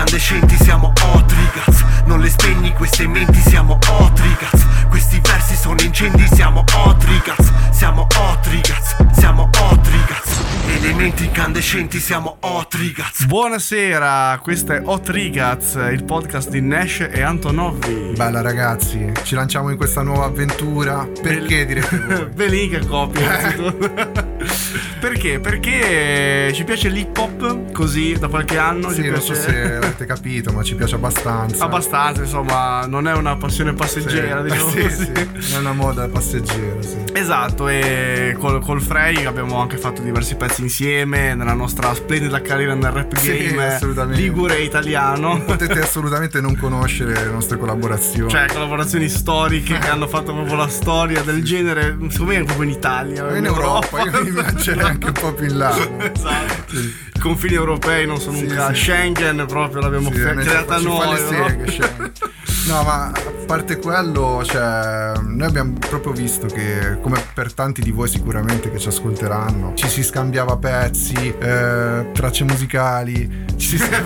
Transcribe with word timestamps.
incandescenti 0.00 0.56
siamo 0.56 0.92
Otrigaz 1.12 1.84
Non 2.06 2.20
le 2.20 2.30
spegni 2.30 2.72
queste 2.72 3.06
menti 3.06 3.38
siamo 3.38 3.78
Otrigaz 3.98 4.66
Questi 4.88 5.20
versi 5.20 5.54
sono 5.54 5.76
incendi 5.82 6.26
siamo 6.32 6.64
Otrigaz 6.74 7.52
Siamo 7.70 8.06
Otrigaz 8.16 8.96
Siamo 9.12 9.50
Otrigaz 9.70 10.40
Elementi 10.74 11.26
incandescenti 11.26 12.00
siamo 12.00 12.38
Otrigaz 12.40 13.26
Buonasera, 13.26 14.38
questo 14.42 14.72
è 14.72 14.80
Hot 14.82 15.08
Rigaz, 15.10 15.74
il 15.92 16.04
podcast 16.04 16.48
di 16.48 16.60
Nash 16.62 17.06
e 17.10 17.20
Antonovi. 17.20 18.12
Bella 18.16 18.40
ragazzi, 18.40 19.12
ci 19.24 19.34
lanciamo 19.34 19.70
in 19.70 19.76
questa 19.76 20.02
nuova 20.02 20.24
avventura. 20.24 21.06
Perché 21.20 21.66
direte 21.66 21.98
voi? 22.06 22.24
Belì 22.26 22.68
che 22.68 22.86
copia. 22.86 23.52
innanzitutto. 23.52 24.59
Perché? 25.00 25.40
Perché 25.40 26.52
ci 26.52 26.64
piace 26.64 26.88
l'hip 26.88 27.16
hop 27.16 27.72
così 27.72 28.16
da 28.18 28.28
qualche 28.28 28.58
anno. 28.58 28.90
Sì, 28.90 29.02
ci 29.02 29.08
non 29.08 29.20
so 29.20 29.34
se 29.34 29.74
avete 29.76 30.04
capito, 30.04 30.52
ma 30.52 30.62
ci 30.62 30.74
piace 30.74 30.96
abbastanza. 30.96 31.64
Abbastanza, 31.64 32.20
insomma, 32.22 32.84
non 32.86 33.08
è 33.08 33.14
una 33.14 33.36
passione 33.36 33.70
Sì, 33.70 33.76
passeggera, 33.76 34.42
diciamo 34.42 34.68
sì, 34.70 34.82
così. 34.82 35.10
sì, 35.38 35.54
è 35.54 35.58
una 35.58 35.72
moda 35.72 36.06
passeggera, 36.08 36.82
sì. 36.82 36.98
Esatto, 37.12 37.68
e 37.68 38.36
col, 38.38 38.60
col 38.60 38.80
Frey 38.82 39.24
abbiamo 39.24 39.58
anche 39.58 39.76
fatto 39.78 40.02
diversi 40.02 40.36
pezzi 40.36 40.60
insieme 40.62 41.34
nella 41.34 41.54
nostra 41.54 41.92
splendida 41.94 42.40
carriera 42.42 42.74
nel 42.74 42.90
rap 42.90 43.14
Sì, 43.16 43.48
game 43.48 43.74
assolutamente. 43.74 44.20
ligure 44.20 44.60
italiano. 44.60 45.40
Potete 45.44 45.80
assolutamente 45.80 46.40
non 46.40 46.56
conoscere 46.56 47.14
le 47.14 47.30
nostre 47.30 47.56
collaborazioni. 47.56 48.30
Cioè, 48.30 48.46
collaborazioni 48.46 49.08
storiche 49.08 49.78
che 49.78 49.88
hanno 49.88 50.06
fatto 50.06 50.32
proprio 50.34 50.56
la 50.56 50.68
storia 50.68 51.22
del 51.22 51.42
genere, 51.42 51.96
secondo 52.10 52.24
me 52.24 52.36
anche 52.36 52.44
proprio 52.52 52.68
in 52.68 52.76
Italia. 52.76 53.36
in 53.36 53.44
Europa, 53.46 54.02
io 54.02 54.22
mi 54.24 54.30
lancerei 54.32 54.89
anche 54.90 55.06
un 55.06 55.12
po' 55.12 55.32
più 55.32 55.46
in 55.46 55.56
là. 55.58 55.70
Esatto. 56.12 56.76
I 56.76 57.18
confini 57.18 57.54
europei 57.54 58.06
non 58.06 58.18
sono 58.18 58.36
Sì, 58.38 58.44
un 58.44 58.70
sì. 58.74 58.80
Schengen 58.82 59.44
proprio 59.46 59.80
l'abbiamo 59.82 60.10
Sì, 60.12 60.20
creata 60.20 60.64
fa 60.64 60.78
noi. 60.78 61.14
le 61.14 61.20
no? 61.20 61.28
seghe, 61.28 61.70
cioè. 61.70 61.90
No, 62.66 62.82
ma 62.84 63.06
a 63.06 63.12
parte 63.46 63.78
quello, 63.78 64.42
cioè, 64.44 65.12
noi 65.22 65.46
abbiamo 65.48 65.72
proprio 65.88 66.12
visto 66.12 66.46
che, 66.46 66.98
come 67.00 67.20
per 67.34 67.52
tanti 67.52 67.80
di 67.82 67.90
voi 67.90 68.06
sicuramente 68.08 68.70
che 68.70 68.78
ci 68.78 68.88
ascolteranno, 68.88 69.72
ci 69.74 69.88
si 69.88 70.04
scambiava 70.04 70.56
pezzi, 70.56 71.34
eh, 71.36 72.10
tracce 72.12 72.44
musicali, 72.44 73.46
ci 73.56 73.76
si 73.76 73.82
è 73.82 74.02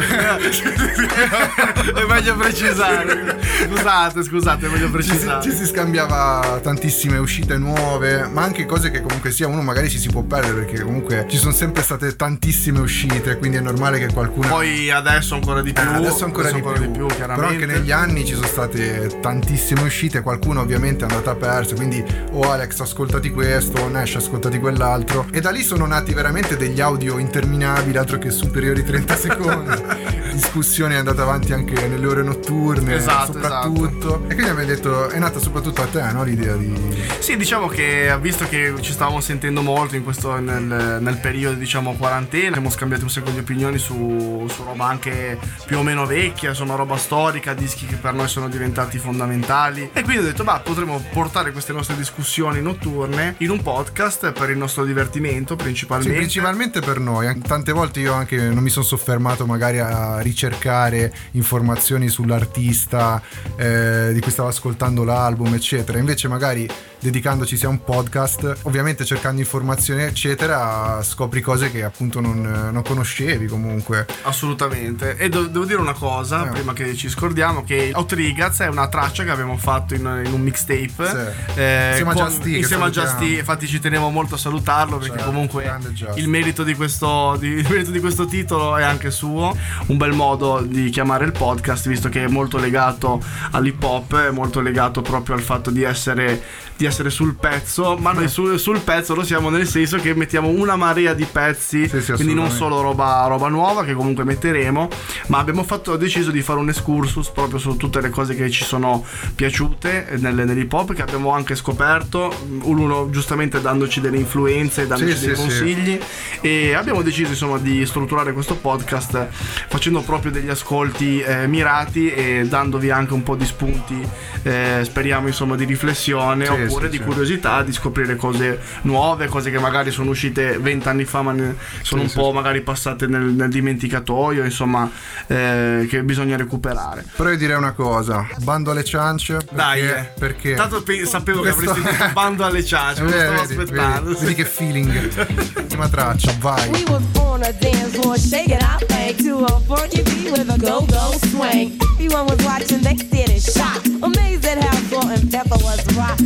meglio 2.08 2.36
precisare. 2.38 3.38
Scusate, 3.68 4.22
scusate, 4.22 4.66
è 4.66 4.68
meglio 4.70 4.86
Ci 4.86 5.02
si, 5.02 5.08
precisare. 5.08 5.42
ci 5.42 5.50
si 5.50 5.66
scambiava 5.66 6.58
tantissime 6.62 7.18
uscite 7.18 7.58
nuove, 7.58 8.26
ma 8.28 8.42
anche 8.42 8.64
cose 8.64 8.90
che 8.90 9.02
comunque 9.02 9.30
sia 9.30 9.46
uno 9.46 9.60
magari 9.62 9.90
ci 9.90 9.98
si 9.98 10.08
può 10.08 10.22
perdere 10.22 10.64
perché 10.64 10.82
comunque 10.82 11.26
ci 11.28 11.36
sono 11.36 11.52
sempre 11.52 11.82
state 11.82 12.16
tantissime 12.16 12.80
uscite, 12.80 13.36
quindi 13.36 13.58
è 13.58 13.60
normale 13.60 13.98
che 13.98 14.12
qualcuno 14.12 14.48
Poi 14.48 14.90
adesso 14.90 15.34
ancora 15.34 15.60
di 15.60 15.72
più. 15.72 15.82
Eh, 15.82 15.94
adesso 15.94 16.24
ancora, 16.24 16.50
di, 16.50 16.60
più. 16.60 17.06
chiaramente. 17.06 17.34
Però 17.34 17.48
anche 17.48 17.66
negli 17.66 17.90
anni 17.90 18.24
ci 18.24 18.34
sono 18.34 18.43
state 18.46 19.18
tantissime 19.20 19.82
uscite, 19.82 20.20
qualcuno 20.20 20.60
ovviamente 20.60 21.04
è 21.04 21.08
andata 21.08 21.34
persa, 21.34 21.74
quindi 21.74 22.04
oh 22.32 22.50
Alex 22.50 22.80
ascoltati 22.80 23.30
questo, 23.30 23.80
o 23.80 23.88
Nash 23.88 24.16
ascoltati 24.16 24.58
quell'altro. 24.58 25.26
E 25.30 25.40
da 25.40 25.50
lì 25.50 25.62
sono 25.62 25.86
nati 25.86 26.12
veramente 26.12 26.56
degli 26.56 26.80
audio 26.80 27.18
interminabili, 27.18 27.96
altro 27.96 28.18
che 28.18 28.30
superiori 28.30 28.84
30 28.84 29.16
secondi. 29.16 29.82
Discussione 30.34 30.94
è 30.94 30.98
andata 30.98 31.22
avanti 31.22 31.52
anche 31.52 31.86
nelle 31.86 32.06
ore 32.06 32.22
notturne, 32.22 32.96
Esatto, 32.96 33.32
soprattutto. 33.32 34.24
E 34.24 34.34
quindi 34.34 34.50
abbiamo 34.50 34.64
detto, 34.64 35.08
è 35.08 35.18
nata 35.18 35.38
soprattutto 35.38 35.82
a 35.82 35.86
te, 35.86 36.02
no? 36.12 36.24
L'idea 36.24 36.56
di... 36.56 36.72
Sì, 37.20 37.36
diciamo 37.36 37.68
che 37.68 38.16
visto 38.20 38.46
che 38.48 38.74
ci 38.80 38.92
stavamo 38.92 39.20
sentendo 39.20 39.62
molto 39.62 39.96
in 39.96 40.02
questo 40.02 40.38
nel, 40.40 40.98
nel 41.00 41.18
periodo, 41.18 41.56
diciamo, 41.56 41.94
quarantena, 41.94 42.48
abbiamo 42.48 42.70
scambiato 42.70 43.04
un 43.04 43.10
sacco 43.10 43.30
di 43.30 43.38
opinioni 43.38 43.78
su, 43.78 44.46
su 44.48 44.62
roba 44.64 44.86
anche 44.86 45.38
più 45.66 45.78
o 45.78 45.82
meno 45.82 46.04
vecchia, 46.04 46.50
insomma, 46.50 46.74
roba 46.74 46.96
storica, 46.96 47.54
dischi 47.54 47.86
che 47.86 47.96
per 47.96 48.12
noi 48.14 48.26
sono 48.26 48.33
diventati 48.48 48.98
fondamentali. 48.98 49.90
E 49.92 50.02
quindi 50.02 50.22
ho 50.22 50.26
detto, 50.26 50.44
bah, 50.44 50.60
potremmo 50.60 51.02
portare 51.12 51.52
queste 51.52 51.72
nostre 51.72 51.96
discussioni 51.96 52.60
notturne 52.60 53.34
in 53.38 53.50
un 53.50 53.62
podcast 53.62 54.32
per 54.32 54.50
il 54.50 54.58
nostro 54.58 54.84
divertimento, 54.84 55.56
Sì, 55.56 55.62
principalmente. 55.62 56.16
principalmente 56.16 56.80
per 56.80 56.98
noi. 57.00 57.26
An- 57.26 57.40
Tante 57.40 57.72
volte 57.72 58.00
io 58.00 58.12
anche 58.12 58.36
non 58.36 58.62
mi 58.62 58.70
sono 58.70 58.84
soffermato 58.84 59.46
magari 59.46 59.78
a 59.78 60.18
ricercare 60.20 61.12
informazioni 61.32 62.08
sull'artista 62.08 63.20
eh, 63.56 64.10
di 64.12 64.20
cui 64.20 64.30
stavo 64.30 64.48
ascoltando 64.48 65.04
l'album, 65.04 65.54
eccetera. 65.54 65.98
Invece 65.98 66.28
magari 66.28 66.68
dedicandoci 67.04 67.58
sia 67.58 67.68
a 67.68 67.70
un 67.70 67.84
podcast, 67.84 68.60
ovviamente 68.62 69.04
cercando 69.04 69.38
informazioni, 69.42 70.04
eccetera, 70.04 71.02
scopri 71.02 71.42
cose 71.42 71.70
che 71.70 71.84
appunto 71.84 72.18
non, 72.18 72.40
non 72.72 72.82
conoscevi 72.82 73.46
comunque. 73.46 74.06
Assolutamente. 74.22 75.14
E 75.18 75.28
do- 75.28 75.46
devo 75.48 75.66
dire 75.66 75.80
una 75.80 75.92
cosa, 75.92 76.46
Eh. 76.46 76.48
prima 76.48 76.72
che 76.72 76.94
ci 76.94 77.10
scordiamo, 77.10 77.62
che 77.62 77.90
Outrigaz 77.94 78.60
è 78.60 78.68
una 78.68 78.88
traccia 78.88 79.22
che 79.22 79.30
abbiamo 79.30 79.58
fatto 79.58 79.92
in, 79.94 80.22
in 80.24 80.32
un 80.32 80.40
mixtape. 80.40 80.88
Sì. 80.96 81.60
eh, 81.60 81.88
Insieme 81.90 82.10
a 82.10 82.14
Just 82.14 82.46
insieme 82.46 82.84
a 82.84 82.90
Just. 82.90 83.20
Infatti 83.20 83.66
ci 83.66 83.80
tenevo 83.80 84.08
molto 84.08 84.36
a 84.36 84.38
salutarlo 84.38 84.96
perché 84.96 85.18
Cioè, 85.18 85.26
comunque 85.26 85.70
il 86.14 86.28
merito, 86.28 86.62
di 86.62 86.74
questo, 86.74 87.36
di- 87.38 87.48
il 87.48 87.66
merito 87.68 87.90
di 87.90 88.00
questo 88.00 88.24
titolo 88.24 88.78
è 88.78 88.82
anche 88.82 89.10
suo. 89.10 89.54
Un 89.88 89.96
bel 89.98 90.12
modo 90.12 90.62
di 90.66 90.88
chiamare 90.88 91.26
il 91.26 91.32
podcast, 91.32 91.86
visto 91.86 92.08
che 92.08 92.24
è 92.24 92.28
molto 92.28 92.56
legato 92.56 93.22
all'hip 93.50 93.82
hop, 93.82 94.16
è 94.16 94.30
molto 94.30 94.60
legato 94.60 95.02
proprio 95.02 95.34
al 95.36 95.42
fatto 95.42 95.70
di 95.70 95.82
essere, 95.82 96.42
di 96.76 96.86
essere 96.86 96.92
sul 97.10 97.34
pezzo. 97.34 97.96
Ma 97.96 98.12
Eh. 98.12 98.14
noi 98.14 98.28
sul, 98.28 98.58
sul 98.58 98.80
pezzo 98.80 99.14
lo 99.14 99.24
siamo 99.24 99.50
nel 99.50 99.66
senso 99.66 99.98
che 99.98 100.14
mettiamo 100.14 100.48
una 100.48 100.76
marea 100.76 101.12
di 101.14 101.24
pezzi, 101.30 101.88
Sì, 101.88 102.00
sì, 102.00 102.12
quindi 102.12 102.34
non 102.34 102.50
solo 102.50 102.80
roba, 102.80 103.26
roba 103.28 103.48
nuova 103.48 103.84
che 103.84 103.92
comunque 103.94 104.24
metteremo, 104.24 104.88
ma 105.28 105.38
abbiamo 105.38 105.62
fatto, 105.64 105.96
deciso 105.96 106.30
di 106.30 106.42
fare 106.42 106.58
un 106.58 106.68
excursus 106.68 107.28
proprio 107.30 107.58
su 107.58 107.76
tutte 107.76 108.00
le 108.00 108.10
cose 108.10 108.34
che 108.34 108.50
ci 108.50 108.64
sono 108.64 109.04
piaciute 109.34 110.06
nel, 110.18 110.34
nell'hip 110.34 110.72
hop, 110.72 110.92
che 110.94 111.02
abbiamo 111.02 111.30
anche 111.30 111.54
scoperto, 111.54 112.32
uno 112.62 113.08
giustamente 113.10 113.60
dandoci 113.60 114.00
delle 114.00 114.16
influenze, 114.18 114.86
dandoci 114.86 115.16
Sì, 115.16 115.26
dei 115.26 115.34
consigli 115.34 116.00
e 116.40 116.74
abbiamo 116.74 117.02
deciso 117.02 117.30
insomma 117.30 117.58
di 117.58 117.84
strutturare 117.86 118.32
questo 118.32 118.56
podcast 118.56 119.26
facendo 119.68 120.00
proprio 120.02 120.30
degli 120.30 120.48
ascolti 120.48 121.20
eh, 121.20 121.46
mirati 121.46 122.10
e 122.10 122.46
dandovi 122.48 122.90
anche 122.90 123.12
un 123.14 123.22
po' 123.22 123.34
di 123.36 123.44
spunti, 123.44 124.00
eh, 124.42 124.80
speriamo 124.84 125.26
insomma 125.26 125.56
di 125.56 125.64
riflessione 125.64 126.46
oppure 126.48 126.83
sì, 126.90 126.98
di 126.98 127.04
curiosità, 127.04 127.62
di 127.62 127.72
scoprire 127.72 128.16
cose 128.16 128.58
nuove, 128.82 129.26
cose 129.28 129.50
che 129.50 129.58
magari 129.58 129.90
sono 129.90 130.10
uscite 130.10 130.58
vent'anni 130.58 131.04
fa 131.04 131.22
ma 131.22 131.32
ne- 131.32 131.54
sono 131.82 132.00
Sì, 132.00 132.06
un 132.06 132.08
sì, 132.08 132.16
po' 132.18 132.28
sì. 132.28 132.32
magari 132.34 132.60
passate 132.62 133.06
nel, 133.06 133.22
nel 133.22 133.48
dimenticatoio, 133.50 134.44
insomma, 134.44 134.90
eh, 135.26 135.86
che 135.88 136.02
bisogna 136.02 136.36
recuperare. 136.36 137.04
Però 137.16 137.30
io 137.30 137.36
direi 137.36 137.56
una 137.56 137.72
cosa, 137.72 138.26
bando 138.38 138.70
alle 138.70 138.84
ciance. 138.84 139.34
Perché, 139.34 139.54
Dai, 139.54 139.80
eh. 139.80 140.10
perché 140.18 140.54
Tanto 140.54 140.82
pe- 140.82 141.04
sapevo 141.06 141.42
che 141.42 141.52
Questo- 141.52 141.70
avresti 141.72 141.90
detto 141.98 142.12
bando 142.12 142.44
alle 142.44 142.64
ciance, 142.64 143.04
Eh, 143.04 143.08
stavo 143.08 143.40
vedi, 143.46 143.54
aspettando. 143.60 144.08
vedi, 144.10 144.20
vedi 144.20 144.34
che 144.34 144.44
feeling. 144.44 145.08
Prima 145.66 145.88
traccia, 145.88 146.34
vai. 146.40 146.68
We 146.70 146.84
was 146.88 147.02
on 147.18 147.42
a 147.42 147.52
dance 147.52 147.98
floor 147.98 148.18
shaking 148.18 148.60
our 148.60 148.84
thing 148.86 149.16
to 149.24 149.44
a 149.44 149.60
funky 149.66 150.02
beat 150.02 150.30
with 150.30 150.48
a 150.50 150.56
go-go 150.58 151.16
swing. 151.28 151.76
Everyone 151.98 152.24
was 152.32 152.44
watching, 152.44 152.80
they 152.82 152.94
did 152.94 153.28
it 153.28 153.42
shot. 153.42 153.80
Amazed 154.00 154.44
at 154.44 154.62
how 154.62 154.76
salt 154.88 155.10
and 155.16 155.28
pepper 155.30 155.56
was 155.62 155.82
rock. 155.96 156.18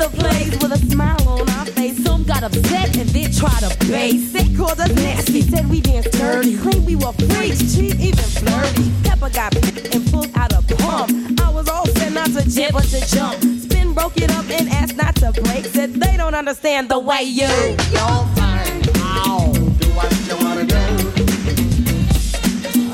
Kinder 0.00 0.16
plays 0.16 0.50
with 0.62 0.72
a 0.72 0.78
smile 0.90 1.28
on 1.28 1.48
our 1.50 1.66
face. 1.66 2.02
Some 2.02 2.24
got 2.24 2.42
upset 2.42 2.96
and 2.96 3.08
then 3.10 3.30
tried 3.32 3.60
to 3.60 3.86
base. 3.86 4.32
They 4.32 4.54
called 4.54 4.80
us 4.80 4.94
nasty, 4.94 5.42
said 5.42 5.68
we 5.68 5.82
danced 5.82 6.12
dirty. 6.12 6.56
Claimed 6.56 6.86
we 6.86 6.96
were 6.96 7.12
freaks, 7.12 7.74
cheap, 7.76 8.00
even 8.00 8.24
flirty. 8.24 8.90
Pepper 9.04 9.28
got 9.28 9.54
and 9.54 10.10
pulled 10.10 10.34
out 10.36 10.52
a 10.52 10.62
pump. 10.76 11.40
I 11.42 11.50
was 11.50 11.68
all 11.68 11.86
set 11.86 12.12
not 12.12 12.28
to 12.28 12.48
jib 12.48 12.72
but 12.72 12.84
to 12.84 13.00
jump. 13.14 13.42
Spin 13.60 13.92
broke 13.92 14.16
it 14.16 14.30
up 14.30 14.48
and 14.48 14.70
asked 14.70 14.96
not 14.96 15.16
to 15.16 15.32
break. 15.42 15.66
Said 15.66 15.94
they 15.94 16.16
don't 16.16 16.34
understand 16.34 16.88
the 16.88 16.98
way 16.98 17.22
you. 17.22 17.48
your 17.92 18.24
thing. 18.36 18.82
Ow, 19.02 19.52
do 19.52 19.88
what 19.92 20.10
you 20.26 20.36
wanna 20.42 20.64
do. 20.64 20.76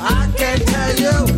I 0.01 0.29
can't 0.35 0.67
tell 0.67 0.95
you 0.97 1.36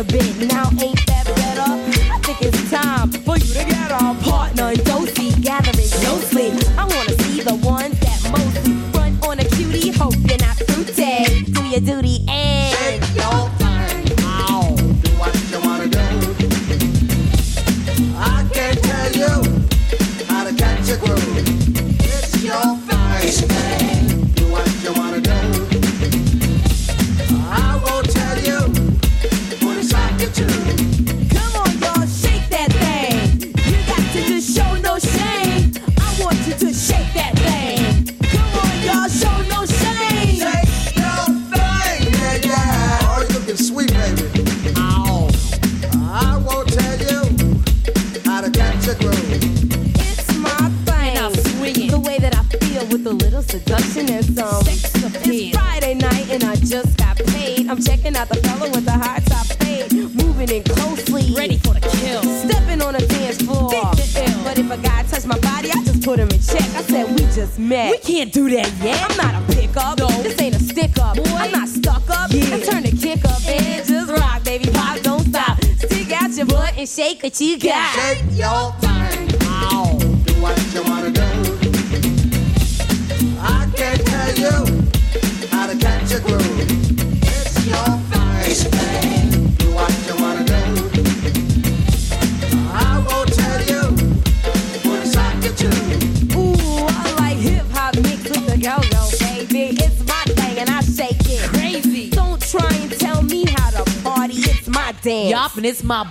a 0.00 0.04
bit, 0.04 0.48
now 0.48 0.70
ain't 0.80 1.09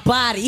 body. 0.09 0.38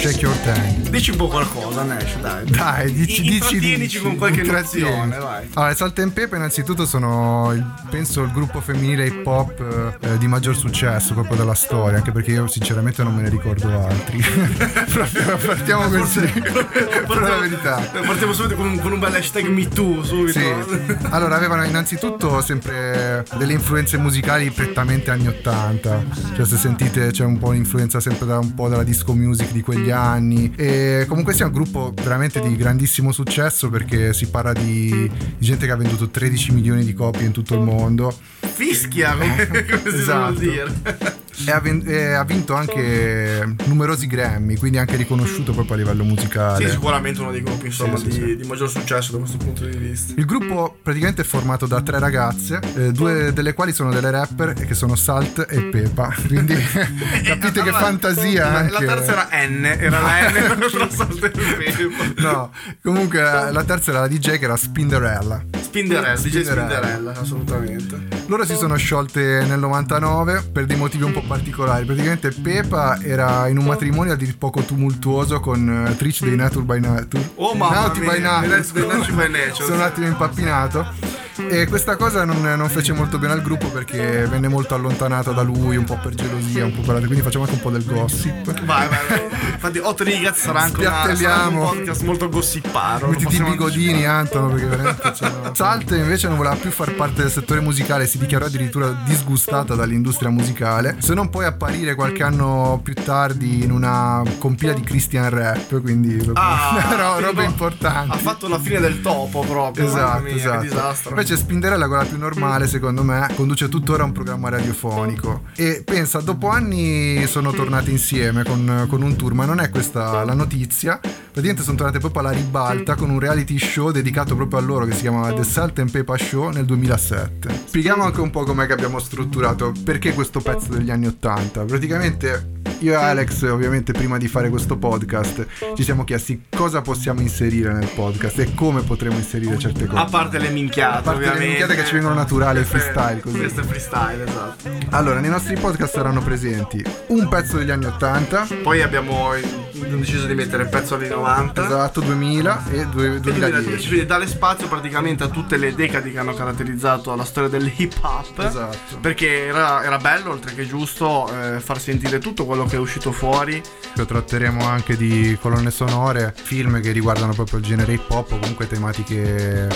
Shake 0.00 0.20
Your 0.20 0.36
Tank. 0.44 0.90
Dici 0.90 1.10
un 1.10 1.16
po' 1.16 1.26
qualcosa, 1.26 1.82
Nash, 1.82 2.18
dai. 2.20 2.44
Dai, 2.48 2.92
dici, 2.92 3.22
dici, 3.22 3.58
dici, 3.58 4.00
con 4.00 4.16
qualche 4.16 4.42
nozione, 4.44 5.18
vai. 5.18 5.48
Allora, 5.54 5.74
Salt 5.74 5.98
and 5.98 6.12
Pepa 6.12 6.36
innanzitutto 6.36 6.86
sono, 6.86 7.52
il- 7.52 7.64
penso, 7.90 8.22
il 8.22 8.30
gruppo 8.30 8.60
femminile 8.60 9.06
hip 9.06 9.26
hop 9.26 9.96
eh, 10.00 10.16
di 10.18 10.28
maggior 10.28 10.56
successo 10.56 11.14
proprio 11.14 11.36
della 11.36 11.54
storia, 11.54 11.96
anche 11.98 12.12
perché 12.12 12.30
io 12.30 12.46
sinceramente 12.46 13.02
non 13.02 13.14
me 13.16 13.22
ne 13.22 13.28
ricordo 13.28 13.68
altri. 13.86 14.22
Partiamo 15.44 15.88
così, 15.88 16.20
per 16.30 17.16
la 17.20 17.36
verità. 17.38 17.76
Partiamo 18.06 18.32
subito 18.32 18.54
con 18.54 18.66
un, 18.66 18.78
con 18.78 18.92
un 18.92 19.00
bel 19.00 19.14
hashtag 19.14 19.46
MeToo, 19.48 20.04
subito. 20.04 20.38
Sì. 20.38 20.96
Allora, 21.10 21.34
avevano 21.34 21.64
innanzitutto 21.64 22.40
sempre 22.40 23.24
delle 23.36 23.52
influenze 23.52 23.98
musicali 23.98 24.50
prettamente 24.52 25.10
anni 25.10 25.26
80. 25.26 26.04
Cioè, 26.36 26.46
se 26.46 26.56
sentite, 26.56 27.10
c'è 27.10 27.24
un 27.24 27.36
po' 27.38 27.48
un'influenza 27.48 27.98
sempre 27.98 28.26
da 28.26 28.38
un 28.38 28.54
po' 28.54 28.68
dalla 28.68 28.84
disco 28.84 29.12
music 29.12 29.50
di 29.50 29.60
quegli 29.60 29.86
anni. 29.90 30.52
E 30.56 31.04
comunque 31.08 31.34
sia 31.34 31.46
un 31.46 31.52
gruppo 31.52 31.92
veramente 31.94 32.40
di 32.40 32.56
grandissimo 32.56 33.12
successo 33.12 33.68
perché 33.68 34.12
si 34.12 34.28
parla 34.28 34.52
di, 34.52 35.10
di 35.36 35.46
gente 35.46 35.66
che 35.66 35.72
ha 35.72 35.76
venduto 35.76 36.08
13 36.08 36.52
milioni 36.52 36.84
di 36.84 36.92
copie 36.92 37.26
in 37.26 37.32
tutto 37.32 37.54
il 37.54 37.60
mondo. 37.60 38.16
Fischia, 38.40 39.12
come, 39.12 39.46
come 39.48 39.82
si 39.90 39.96
Esatto. 39.96 40.34
suol 40.34 40.38
dire. 40.38 41.17
E 41.46 41.50
ha, 41.50 41.60
ven- 41.60 41.82
e 41.86 42.12
ha 42.12 42.24
vinto 42.24 42.54
anche 42.54 43.54
numerosi 43.66 44.06
Grammy, 44.06 44.56
quindi 44.56 44.78
anche 44.78 44.96
riconosciuto 44.96 45.52
proprio 45.52 45.74
a 45.76 45.78
livello 45.78 46.04
musicale. 46.04 46.64
Sì, 46.66 46.70
sicuramente 46.72 47.20
uno 47.20 47.30
dei 47.30 47.42
gruppi 47.42 47.66
insomma, 47.66 47.96
Sì, 47.96 48.10
sì, 48.10 48.18
di, 48.20 48.26
sì. 48.30 48.36
di 48.36 48.46
maggior 48.46 48.68
successo 48.68 49.12
da 49.12 49.18
questo 49.18 49.36
punto 49.36 49.64
di 49.64 49.76
vista. 49.76 50.14
Il 50.16 50.24
gruppo 50.24 50.76
praticamente 50.82 51.22
è 51.22 51.24
formato 51.24 51.66
da 51.66 51.80
tre 51.80 51.98
ragazze, 51.98 52.60
eh, 52.76 52.92
due 52.92 53.32
delle 53.32 53.54
quali 53.54 53.72
sono 53.72 53.90
delle 53.92 54.10
rapper 54.10 54.52
che 54.54 54.74
sono 54.74 54.94
Salt 54.96 55.46
e 55.48 55.62
Pepa. 55.64 56.14
Quindi 56.26 56.54
capite 57.24 57.62
che 57.62 57.70
fantasia 57.70 58.48
la- 58.50 58.58
anche. 58.58 58.72
La 58.72 58.94
terza 58.94 59.12
era 59.12 59.46
N, 59.46 59.64
era 59.64 60.00
la 60.00 60.28
N 60.30 60.58
tra 60.70 60.90
salto 60.90 61.24
e 61.26 61.30
pepe. 61.30 61.74
No, 62.16 62.52
comunque 62.82 63.20
la 63.20 63.64
terza 63.64 63.90
era 63.90 64.00
la 64.00 64.08
DJ 64.08 64.38
che 64.38 64.44
era 64.44 64.56
Spinderella. 64.56 65.44
Spinderella, 65.68 66.18
DJ 66.18 66.42
Spinderella. 66.44 67.12
Assolutamente. 67.12 68.08
Loro 68.26 68.46
si 68.46 68.56
sono 68.56 68.76
sciolte 68.76 69.44
nel 69.46 69.58
99 69.58 70.48
per 70.50 70.64
dei 70.64 70.76
motivi 70.76 71.04
un 71.04 71.12
po' 71.12 71.22
particolari. 71.22 71.84
Praticamente 71.84 72.30
Pepa 72.30 72.98
era 73.02 73.48
in 73.48 73.58
un 73.58 73.66
matrimonio 73.66 74.14
a 74.14 74.16
dir 74.16 74.38
poco 74.38 74.62
tumultuoso 74.62 75.40
con 75.40 75.86
eh, 75.86 75.96
Trish 75.96 76.22
dei 76.24 76.36
Nature 76.36 76.64
by 76.64 76.80
Nature. 76.80 77.30
Oh, 77.34 77.54
mamma 77.54 77.80
Naughty 77.80 78.00
mia, 78.00 78.10
by 78.10 78.20
Nature. 78.20 79.52
Sono 79.52 79.74
un 79.74 79.82
attimo 79.82 80.06
impappinato. 80.06 81.26
E 81.48 81.66
questa 81.68 81.96
cosa 81.96 82.24
non, 82.24 82.40
non 82.42 82.68
fece 82.68 82.92
molto 82.92 83.18
bene 83.18 83.32
al 83.34 83.42
gruppo 83.42 83.68
perché 83.68 84.26
venne 84.28 84.48
molto 84.48 84.74
allontanato 84.74 85.32
da 85.32 85.42
lui, 85.42 85.76
un 85.76 85.84
po' 85.84 85.98
per 86.02 86.14
gelosia, 86.14 86.64
un 86.64 86.72
po' 86.74 86.82
per 86.82 86.96
quindi 87.04 87.20
facciamo 87.22 87.44
anche 87.44 87.56
un 87.56 87.60
po' 87.60 87.70
del 87.70 87.84
gossip. 87.84 88.44
Vai, 88.64 88.88
vai, 88.88 88.98
vai. 89.08 89.22
Infatti, 89.52 89.78
Hot 89.78 90.00
Rigaz 90.00 90.36
sarà 90.38 90.60
anche, 90.60 90.80
una, 90.80 91.14
sarà 91.14 91.46
un 91.46 91.58
podcast 91.58 92.02
molto 92.02 92.28
gossiparo. 92.28 93.08
Mettiti 93.08 93.36
i 93.36 93.42
bigodini, 93.42 94.04
Antono, 94.06 94.48
perché 94.48 94.66
veramente 94.66 95.10
c'erano- 95.16 95.54
Salt 95.54 95.90
invece 95.92 96.28
non 96.28 96.36
voleva 96.36 96.56
più 96.56 96.70
far 96.70 96.94
parte 96.94 97.22
del 97.22 97.30
settore 97.30 97.60
musicale, 97.60 98.06
si 98.06 98.18
dichiarò 98.18 98.46
addirittura 98.46 98.88
disgustata 99.04 99.74
dall'industria 99.74 100.30
musicale, 100.30 100.96
se 100.98 101.14
non 101.14 101.30
poi 101.30 101.44
apparire 101.44 101.94
qualche 101.94 102.22
anno 102.22 102.80
più 102.82 102.94
tardi 102.94 103.62
in 103.64 103.70
una 103.70 104.22
compila 104.38 104.72
di 104.72 104.82
Christian 104.82 105.28
Rap, 105.30 105.80
quindi 105.80 106.16
Ah, 106.34 106.84
ro- 106.96 107.20
robe 107.20 107.28
tipo, 107.28 107.42
importanti. 107.42 108.16
Ha 108.16 108.18
fatto 108.20 108.48
la 108.48 108.58
fine 108.58 108.80
del 108.80 109.00
topo 109.00 109.40
proprio. 109.40 109.86
Esatto, 109.86 110.22
mia, 110.22 110.32
Che 110.32 110.38
esatto. 110.38 110.60
disastro. 110.62 111.10
Invece 111.10 111.27
Spinderella, 111.36 111.86
quella 111.86 112.04
più 112.04 112.18
normale, 112.18 112.66
secondo 112.66 113.02
me, 113.02 113.26
conduce 113.34 113.68
tuttora 113.68 114.04
un 114.04 114.12
programma 114.12 114.48
radiofonico. 114.48 115.42
E 115.56 115.82
pensa, 115.84 116.20
dopo 116.20 116.48
anni 116.48 117.26
sono 117.26 117.52
tornate 117.52 117.90
insieme 117.90 118.44
con, 118.44 118.86
con 118.88 119.02
un 119.02 119.16
tour, 119.16 119.34
ma 119.34 119.44
non 119.44 119.60
è 119.60 119.70
questa 119.70 120.24
la 120.24 120.34
notizia. 120.34 120.98
Praticamente 121.00 121.62
sono 121.62 121.76
tornate 121.76 121.98
proprio 121.98 122.22
alla 122.22 122.30
ribalta 122.30 122.94
con 122.94 123.10
un 123.10 123.18
reality 123.18 123.58
show 123.58 123.90
dedicato 123.90 124.34
proprio 124.34 124.58
a 124.58 124.62
loro 124.62 124.86
che 124.86 124.92
si 124.92 125.02
chiama 125.02 125.32
The 125.32 125.44
Salt 125.44 125.78
and 125.78 125.90
Pepper 125.90 126.20
Show 126.20 126.50
nel 126.50 126.64
2007. 126.64 127.62
Spieghiamo 127.66 128.02
anche 128.02 128.20
un 128.20 128.30
po' 128.30 128.44
com'è 128.44 128.66
che 128.66 128.72
abbiamo 128.72 128.98
strutturato, 128.98 129.72
perché 129.84 130.14
questo 130.14 130.40
pezzo 130.40 130.72
degli 130.72 130.90
anni 130.90 131.06
80. 131.06 131.64
Praticamente 131.64 132.56
io 132.80 132.92
e 132.92 132.94
Alex, 132.94 133.42
ovviamente, 133.42 133.92
prima 133.92 134.18
di 134.18 134.28
fare 134.28 134.50
questo 134.50 134.76
podcast, 134.76 135.46
ci 135.74 135.82
siamo 135.82 136.04
chiesti 136.04 136.44
cosa 136.48 136.80
possiamo 136.80 137.20
inserire 137.20 137.72
nel 137.72 137.88
podcast 137.92 138.38
e 138.38 138.54
come 138.54 138.82
potremo 138.82 139.16
inserire 139.16 139.58
certe 139.58 139.86
cose. 139.86 140.00
A 140.00 140.04
parte 140.04 140.38
le 140.38 140.50
minchiate, 140.50 141.02
A 141.18 141.30
parte 141.30 141.38
le 141.38 141.44
ovviamente. 141.44 141.46
minchiate 141.46 141.74
che 141.74 141.84
ci 141.86 141.92
vengono 141.94 142.14
naturali, 142.14 142.64
freestyle, 142.64 143.20
così. 143.20 143.38
Questo 143.38 143.60
è 143.60 143.64
freestyle, 143.64 144.24
esatto. 144.24 144.70
Allora, 144.90 145.20
nei 145.20 145.30
nostri 145.30 145.56
podcast 145.56 145.92
saranno 145.94 146.22
presenti 146.22 146.84
un 147.08 147.28
pezzo 147.28 147.56
degli 147.58 147.70
anni 147.70 147.86
80, 147.86 148.46
Poi 148.62 148.82
abbiamo 148.82 149.30
deciso 149.72 150.26
di 150.26 150.34
mettere 150.34 150.64
il 150.64 150.68
pezzo 150.68 150.94
anni 150.96 151.08
90. 151.08 151.64
esatto, 151.64 152.00
2000 152.00 152.64
e 152.70 152.86
due- 152.86 153.14
E 153.16 153.20
2010, 153.20 153.50
2010. 153.52 153.86
quindi 153.88 154.06
dare 154.06 154.26
spazio 154.26 154.68
praticamente 154.68 155.24
a 155.24 155.28
tutte 155.28 155.56
le 155.56 155.74
decadi 155.74 156.12
che 156.12 156.18
hanno 156.18 156.34
caratterizzato 156.34 157.14
la 157.14 157.24
storia 157.24 157.48
dell'hip 157.48 157.94
hop. 158.02 158.38
Esatto. 158.38 158.98
Perché 159.00 159.46
era, 159.46 159.82
era 159.84 159.98
bello, 159.98 160.30
oltre 160.30 160.54
che 160.54 160.66
giusto, 160.66 161.30
eh, 161.32 161.60
far 161.60 161.78
sentire 161.80 162.18
tutto 162.18 162.44
quello 162.46 162.64
che 162.64 162.76
è 162.76 162.78
uscito 162.78 163.12
fuori. 163.12 163.60
Poi 163.94 164.06
Tratteremo 164.06 164.66
anche 164.66 164.96
di 164.96 165.36
colonne 165.40 165.70
sonore, 165.70 166.34
film 166.40 166.80
che 166.80 166.92
riguardano 166.92 167.32
proprio 167.34 167.58
il 167.58 167.64
genere 167.64 167.92
hip 167.92 168.10
hop 168.10 168.32
o 168.32 168.38
comunque 168.38 168.66
tematiche 168.66 169.68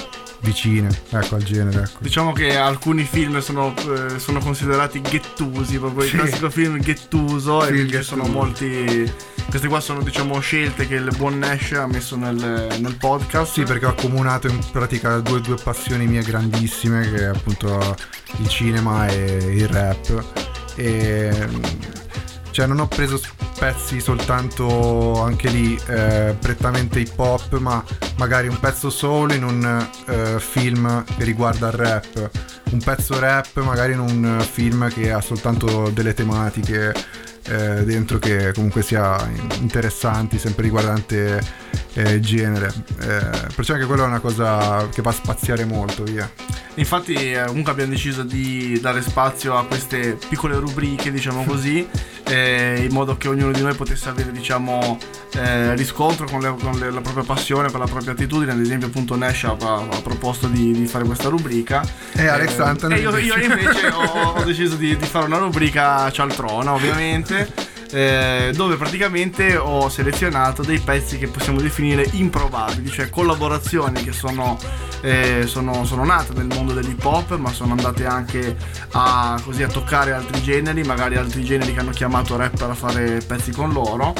vicine, 0.42 0.88
ecco, 1.10 1.36
al 1.36 1.42
genere, 1.42 1.80
ecco. 1.82 1.98
Diciamo 2.00 2.32
che 2.32 2.56
alcuni 2.56 3.04
film 3.04 3.38
sono, 3.40 3.74
eh, 3.76 4.18
sono 4.18 4.38
considerati 4.40 5.00
ghettusi, 5.00 5.78
proprio 5.78 6.06
Sì. 6.06 6.14
il 6.16 6.20
classico 6.22 6.50
film 6.50 6.78
ghettuso. 6.78 7.62
Sì, 7.62 7.66
e 7.68 7.70
quindi 7.70 8.02
sono 8.02 8.22
ghettuso. 8.22 8.38
molti. 8.38 9.12
Queste 9.48 9.68
qua 9.68 9.80
sono, 9.80 10.02
diciamo, 10.02 10.38
scelte 10.40 10.86
che 10.86 10.94
il 10.94 11.10
buon 11.16 11.38
Nash 11.38 11.72
ha 11.72 11.86
messo 11.86 12.16
nel, 12.16 12.34
nel 12.78 12.96
podcast. 12.96 13.52
Sì, 13.52 13.62
perché 13.62 13.86
ho 13.86 13.90
accomunato 13.90 14.48
in 14.48 14.58
pratica 14.70 15.18
due, 15.20 15.40
due 15.40 15.56
passioni 15.62 16.06
mie 16.06 16.22
grandissime, 16.22 17.10
che 17.10 17.16
è 17.22 17.24
appunto 17.24 17.96
il 18.38 18.48
cinema 18.48 19.06
e 19.08 19.54
il 19.54 19.68
rap. 19.68 20.24
E 20.74 21.48
cioè 22.52 22.66
non 22.66 22.78
ho 22.78 22.86
preso 22.86 23.18
pezzi 23.58 23.98
soltanto 23.98 25.20
anche 25.22 25.48
lì 25.48 25.78
eh, 25.88 26.36
prettamente 26.38 27.00
hip 27.00 27.18
hop, 27.18 27.58
ma 27.58 27.82
magari 28.16 28.46
un 28.46 28.60
pezzo 28.60 28.90
soul 28.90 29.32
in 29.32 29.42
un 29.42 29.88
eh, 30.06 30.38
film 30.38 31.04
che 31.04 31.24
riguarda 31.24 31.68
il 31.68 31.72
rap, 31.72 32.30
un 32.70 32.78
pezzo 32.78 33.18
rap 33.18 33.60
magari 33.62 33.94
in 33.94 34.00
un 34.00 34.46
film 34.48 34.88
che 34.90 35.10
ha 35.10 35.20
soltanto 35.20 35.90
delle 35.90 36.14
tematiche 36.14 36.94
eh, 37.44 37.84
dentro 37.84 38.18
che 38.18 38.52
comunque 38.54 38.82
sia 38.82 39.16
interessanti, 39.60 40.38
sempre 40.38 40.62
riguardante 40.64 41.40
eh, 41.94 42.20
genere. 42.20 42.72
Eh, 43.00 43.30
perciò 43.54 43.74
anche 43.74 43.86
quella 43.86 44.04
è 44.04 44.06
una 44.06 44.20
cosa 44.20 44.88
che 44.92 45.02
va 45.02 45.10
a 45.10 45.14
spaziare 45.14 45.64
molto, 45.64 46.04
via. 46.04 46.30
Infatti, 46.76 47.14
eh, 47.14 47.44
comunque 47.46 47.72
abbiamo 47.72 47.90
deciso 47.92 48.22
di 48.22 48.78
dare 48.80 49.02
spazio 49.02 49.56
a 49.58 49.66
queste 49.66 50.16
piccole 50.28 50.56
rubriche, 50.56 51.10
diciamo 51.12 51.44
così, 51.44 51.86
eh, 52.24 52.86
in 52.88 52.92
modo 52.94 53.16
che 53.18 53.28
ognuno 53.28 53.52
di 53.52 53.60
noi 53.60 53.74
potesse 53.74 54.08
avere, 54.08 54.32
diciamo, 54.32 54.98
eh, 55.34 55.74
riscontro 55.74 56.26
con, 56.26 56.40
le- 56.40 56.54
con 56.58 56.78
le- 56.78 56.90
la 56.90 57.00
propria 57.02 57.24
passione, 57.24 57.68
per 57.68 57.80
la 57.80 57.86
propria 57.86 58.12
attitudine. 58.12 58.52
Ad 58.52 58.60
esempio, 58.60 58.86
appunto, 58.86 59.14
Nash 59.16 59.44
ha, 59.44 59.56
ha 59.60 60.00
proposto 60.02 60.46
di, 60.46 60.72
di 60.72 60.86
fare 60.86 61.04
questa 61.04 61.28
rubrica. 61.28 61.82
E 62.12 62.26
Alex 62.26 62.58
Anthony 62.58 62.94
E 62.94 63.00
io, 63.00 63.16
io 63.18 63.34
invece 63.36 63.88
ho, 63.88 64.32
ho 64.36 64.44
deciso 64.44 64.76
di, 64.76 64.96
di 64.96 65.04
fare 65.04 65.26
una 65.26 65.38
rubrica 65.38 66.10
cialtrona, 66.10 66.72
ovviamente. 66.72 67.31
Eh, 67.92 68.52
dove 68.54 68.76
praticamente 68.76 69.56
ho 69.56 69.88
selezionato 69.88 70.62
dei 70.62 70.78
pezzi 70.78 71.18
che 71.18 71.28
possiamo 71.28 71.60
definire 71.60 72.08
improbabili, 72.12 72.88
cioè 72.88 73.10
collaborazioni 73.10 74.02
che 74.02 74.12
sono, 74.12 74.58
eh, 75.02 75.44
sono, 75.46 75.84
sono 75.84 76.04
nate 76.04 76.32
nel 76.32 76.46
mondo 76.46 76.72
dell'hip 76.72 77.04
hop, 77.04 77.36
ma 77.36 77.52
sono 77.52 77.72
andate 77.72 78.06
anche 78.06 78.56
a, 78.92 79.38
così, 79.44 79.62
a 79.62 79.68
toccare 79.68 80.12
altri 80.12 80.42
generi, 80.42 80.82
magari 80.82 81.16
altri 81.16 81.44
generi 81.44 81.74
che 81.74 81.80
hanno 81.80 81.90
chiamato 81.90 82.36
rapper 82.36 82.70
a 82.70 82.74
fare 82.74 83.20
pezzi 83.26 83.52
con 83.52 83.72
loro. 83.72 84.14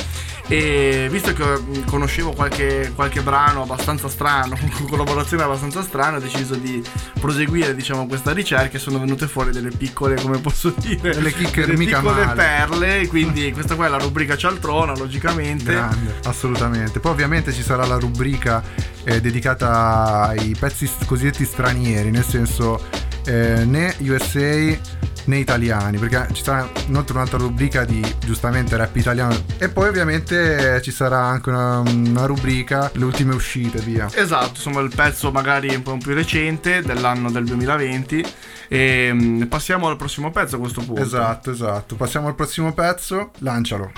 E 0.48 1.08
visto 1.10 1.32
che 1.32 1.44
conoscevo 1.86 2.32
qualche, 2.32 2.92
qualche 2.94 3.22
brano 3.22 3.62
abbastanza 3.62 4.08
strano, 4.08 4.56
con 4.76 4.88
collaborazioni 4.88 5.42
abbastanza 5.42 5.82
strane, 5.82 6.16
ho 6.16 6.20
deciso 6.20 6.54
di 6.54 6.82
proseguire 7.20 7.74
diciamo, 7.74 8.06
questa 8.06 8.32
ricerca 8.32 8.76
e 8.76 8.80
sono 8.80 8.98
venute 8.98 9.26
fuori 9.28 9.50
delle 9.52 9.70
piccole, 9.70 10.16
come 10.20 10.38
posso 10.38 10.74
dire, 10.76 11.14
Delle 11.14 11.32
chicche 11.32 11.62
delle 11.62 11.76
mica 11.76 12.00
piccole 12.00 12.24
male. 12.24 12.34
perle. 12.34 13.06
Quindi 13.06 13.50
questa 13.54 13.74
qua 13.74 13.86
è 13.86 13.88
la 13.88 13.98
rubrica 13.98 14.36
cialtrona, 14.36 14.94
logicamente. 14.96 15.72
Grande, 15.72 16.14
assolutamente. 16.24 17.00
Poi 17.00 17.12
ovviamente 17.12 17.52
ci 17.52 17.62
sarà 17.62 17.86
la 17.86 17.96
rubrica 17.96 18.62
eh, 19.04 19.20
dedicata 19.20 20.26
ai 20.28 20.54
pezzi 20.58 20.90
cosiddetti 21.06 21.44
stranieri, 21.44 22.10
nel 22.10 22.24
senso 22.24 22.80
eh, 23.24 23.64
né 23.64 23.94
USA 24.00 25.00
né 25.24 25.38
italiani, 25.38 25.98
perché 25.98 26.28
ci 26.32 26.42
sarà 26.42 26.68
inoltre 26.86 27.14
un'altra 27.14 27.38
rubrica 27.38 27.84
di 27.84 28.02
giustamente 28.20 28.76
rap 28.76 28.94
italiano 28.96 29.36
e 29.58 29.68
poi 29.68 29.88
ovviamente 29.88 30.80
ci 30.82 30.90
sarà 30.90 31.18
anche 31.18 31.50
una, 31.50 31.78
una 31.78 32.26
rubrica 32.26 32.90
le 32.94 33.04
ultime 33.04 33.34
uscite, 33.34 33.80
via. 33.80 34.08
Esatto, 34.12 34.52
insomma 34.54 34.80
il 34.80 34.92
pezzo 34.94 35.30
magari 35.30 35.74
un 35.74 35.82
po' 35.82 35.96
più 35.96 36.14
recente 36.14 36.82
dell'anno 36.82 37.30
del 37.30 37.44
2020 37.44 38.24
e 38.68 39.10
mm, 39.12 39.42
passiamo 39.42 39.88
al 39.88 39.96
prossimo 39.96 40.30
pezzo 40.30 40.56
a 40.56 40.58
questo 40.58 40.82
punto. 40.82 41.02
Esatto, 41.02 41.50
esatto. 41.50 41.94
Passiamo 41.96 42.28
al 42.28 42.34
prossimo 42.34 42.72
pezzo, 42.72 43.30
lancialo. 43.38 43.92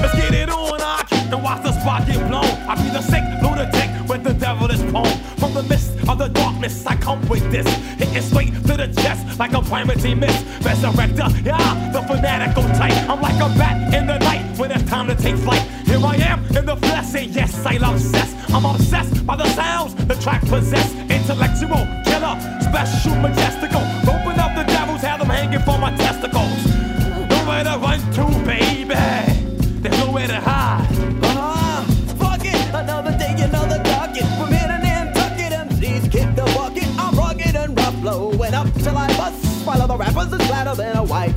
Let's 0.00 0.14
get 0.14 0.32
it 0.32 0.48
on, 0.50 0.78
I 0.80 1.34
watch 1.34 1.62
the 1.62 1.72
spot 1.72 2.06
get 2.06 2.26
blown. 2.26 2.44
I 2.44 2.74
be 2.76 2.90
the 2.90 3.02
sick 3.02 3.39
devilish 4.70 4.92
poem. 4.92 5.18
From 5.38 5.54
the 5.54 5.62
mist 5.64 5.92
of 6.08 6.18
the 6.18 6.28
darkness, 6.28 6.86
I 6.86 6.96
come 6.96 7.26
with 7.28 7.50
this. 7.50 7.66
Hitting 7.98 8.22
straight 8.22 8.54
to 8.66 8.76
the 8.76 8.88
chest 9.02 9.38
like 9.38 9.52
a 9.52 9.62
primacy 9.62 10.14
miss. 10.14 10.36
Resurrector, 10.60 11.44
yeah, 11.44 11.92
the 11.92 12.02
fanatical 12.02 12.62
type. 12.74 12.92
I'm 13.08 13.20
like 13.20 13.36
a 13.36 13.48
bat 13.58 13.94
in 13.94 14.06
the 14.06 14.18
night 14.18 14.58
when 14.58 14.70
it's 14.70 14.84
time 14.84 15.06
to 15.08 15.14
take 15.14 15.36
flight. 15.36 15.62
Here 15.86 15.98
I 15.98 16.16
am 16.16 16.44
in 16.56 16.66
the 16.66 16.76
flesh, 16.76 17.14
and 17.14 17.34
yes, 17.34 17.66
I'm 17.66 17.82
obsessed. 17.82 18.36
I'm 18.50 18.64
obsessed 18.64 19.26
by 19.26 19.36
the 19.36 19.48
sounds 19.50 19.94
the 20.06 20.14
track 20.16 20.42
possess. 20.42 20.92
Intellectual, 21.10 21.86
killer, 22.04 22.36
special, 22.60 23.16
majestical. 23.16 23.82
Open 24.02 24.38
up 24.38 24.54
the 24.54 24.64
devils, 24.66 25.02
have 25.02 25.20
them 25.20 25.30
hanging 25.30 25.60
from 25.60 25.80
my 25.80 25.96
testicles. 25.96 26.79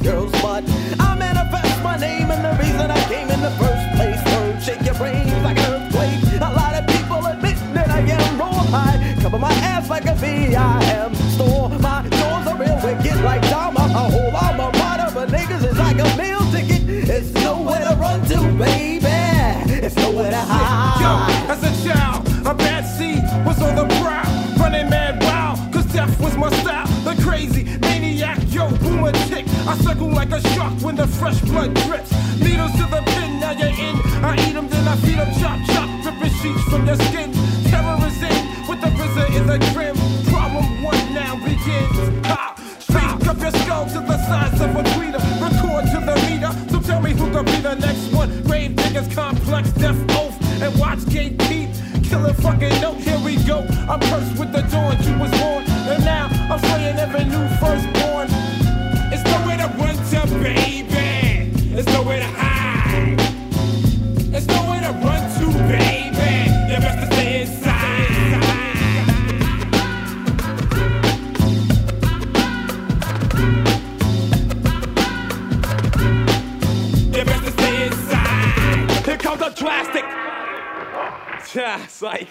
Girl's 0.04 0.32
butt. 0.42 0.64
I 1.00 1.16
manifest 1.16 1.82
my 1.82 1.98
name 1.98 2.30
and 2.30 2.44
the 2.44 2.62
reason 2.62 2.92
I 2.92 3.02
came 3.08 3.30
in 3.32 3.42
the 3.42 3.52
first 3.52 3.86
place. 3.96 4.20
Word, 4.36 4.62
shake 4.62 4.84
your 4.86 4.96
brains 4.96 5.32
like 5.44 5.58
an 5.60 5.66
earthquake. 5.74 6.42
A 6.42 6.54
lot 6.54 6.76
of 6.76 6.86
people 6.88 7.26
admit 7.26 7.58
that 7.74 7.90
I 7.90 8.00
am 8.00 8.38
raw 8.38 8.52
high. 8.52 9.16
Cover 9.22 9.40
my 9.40 9.54
ass 9.54 9.90
like 9.90 10.06
a 10.06 10.16
bee, 10.16 10.56
I 10.56 10.84
am. 11.00 11.16
Store 11.16 11.70
my 11.80 12.04
doors 12.10 12.48
are 12.48 12.58
real 12.58 12.80
wicked 12.84 13.24
like 13.24 13.42
Dharma. 13.50 13.80
A 13.80 14.04
whole 14.12 14.32
mater 14.32 15.10
for 15.12 15.26
niggas 15.26 15.64
is 15.64 15.78
like 15.78 16.00
a 16.00 16.10
meal 16.18 16.44
ticket. 16.52 16.84
It's 17.10 17.32
nowhere 17.36 17.88
to 17.88 17.96
run 17.96 18.20
to, 18.28 18.38
baby. 18.60 19.08
It's 19.86 19.96
nowhere 19.96 20.32
to 20.32 20.38
hide. 20.38 21.00
Yo, 21.02 21.33
tick. 29.94 30.14
Like 30.14 30.32
a 30.32 30.42
shark 30.50 30.74
when 30.82 30.96
the 30.96 31.08
fresh 31.08 31.40
blood 31.42 31.74
drips. 31.86 32.12
Needles 32.40 32.72
to 32.74 32.86
the 32.90 33.02
pin, 33.06 33.40
now 33.40 33.52
you're 33.52 33.68
in. 33.70 33.96
I 34.24 34.36
eat 34.48 34.54
them, 34.54 34.68
then 34.70 34.88
I 34.88 34.96
feed 34.98 35.18
them, 35.18 35.32
chop, 35.40 35.60
chop, 35.68 35.90
ripping 36.06 36.34
sheets 36.40 36.64
from 36.70 36.86
your 36.86 36.96
skin. 36.96 37.32
Terror 37.70 37.98
is 38.08 38.22
in, 38.22 38.68
with 38.68 38.82
the 38.82 38.88
RZA 38.88 39.36
in 39.38 39.48
the 39.48 39.58
grim. 39.74 39.96
Problem 40.32 40.84
one 40.84 41.14
now 41.14 41.36
begins. 41.36 42.26
Ha! 42.28 42.56
Speak 42.80 43.28
up 43.28 43.40
your 43.40 43.52
skull 43.52 43.86
to 43.88 44.00
the 44.00 44.18
size 44.28 44.62
of 44.62 44.76
a 44.76 44.84
tweeter. 44.94 45.22
Record 45.42 45.86
to 45.94 46.00
the 46.08 46.16
meter. 46.30 46.52
So 46.70 46.80
tell 46.82 47.02
me 47.02 47.12
who 47.12 47.32
could 47.32 47.46
be 47.46 47.58
the 47.58 47.76
next 47.76 48.14
one. 48.14 48.30
Grave 48.44 48.76
diggers, 48.76 49.14
complex, 49.14 49.72
death 49.72 50.00
oath, 50.12 50.38
and 50.62 50.80
watch 50.80 51.06
gate 51.10 51.40
keep. 51.40 51.70
Killer 52.04 52.34
fucking 52.34 52.82
note, 52.82 52.98
here 52.98 53.20
we 53.20 53.38
go. 53.44 53.60
I'm 53.90 54.00
cursed 54.02 54.38
with 54.40 54.52
the 54.52 54.62
dawn, 54.72 55.02
you 55.04 55.18
was 55.18 55.32
born. 55.40 55.64
And 55.90 56.04
now 56.06 56.28
I'm 56.50 56.60
slaying 56.60 56.98
every 56.98 57.26
new 57.26 57.48
firstborn. 57.58 58.13
It's 81.82 82.02
like. 82.02 82.28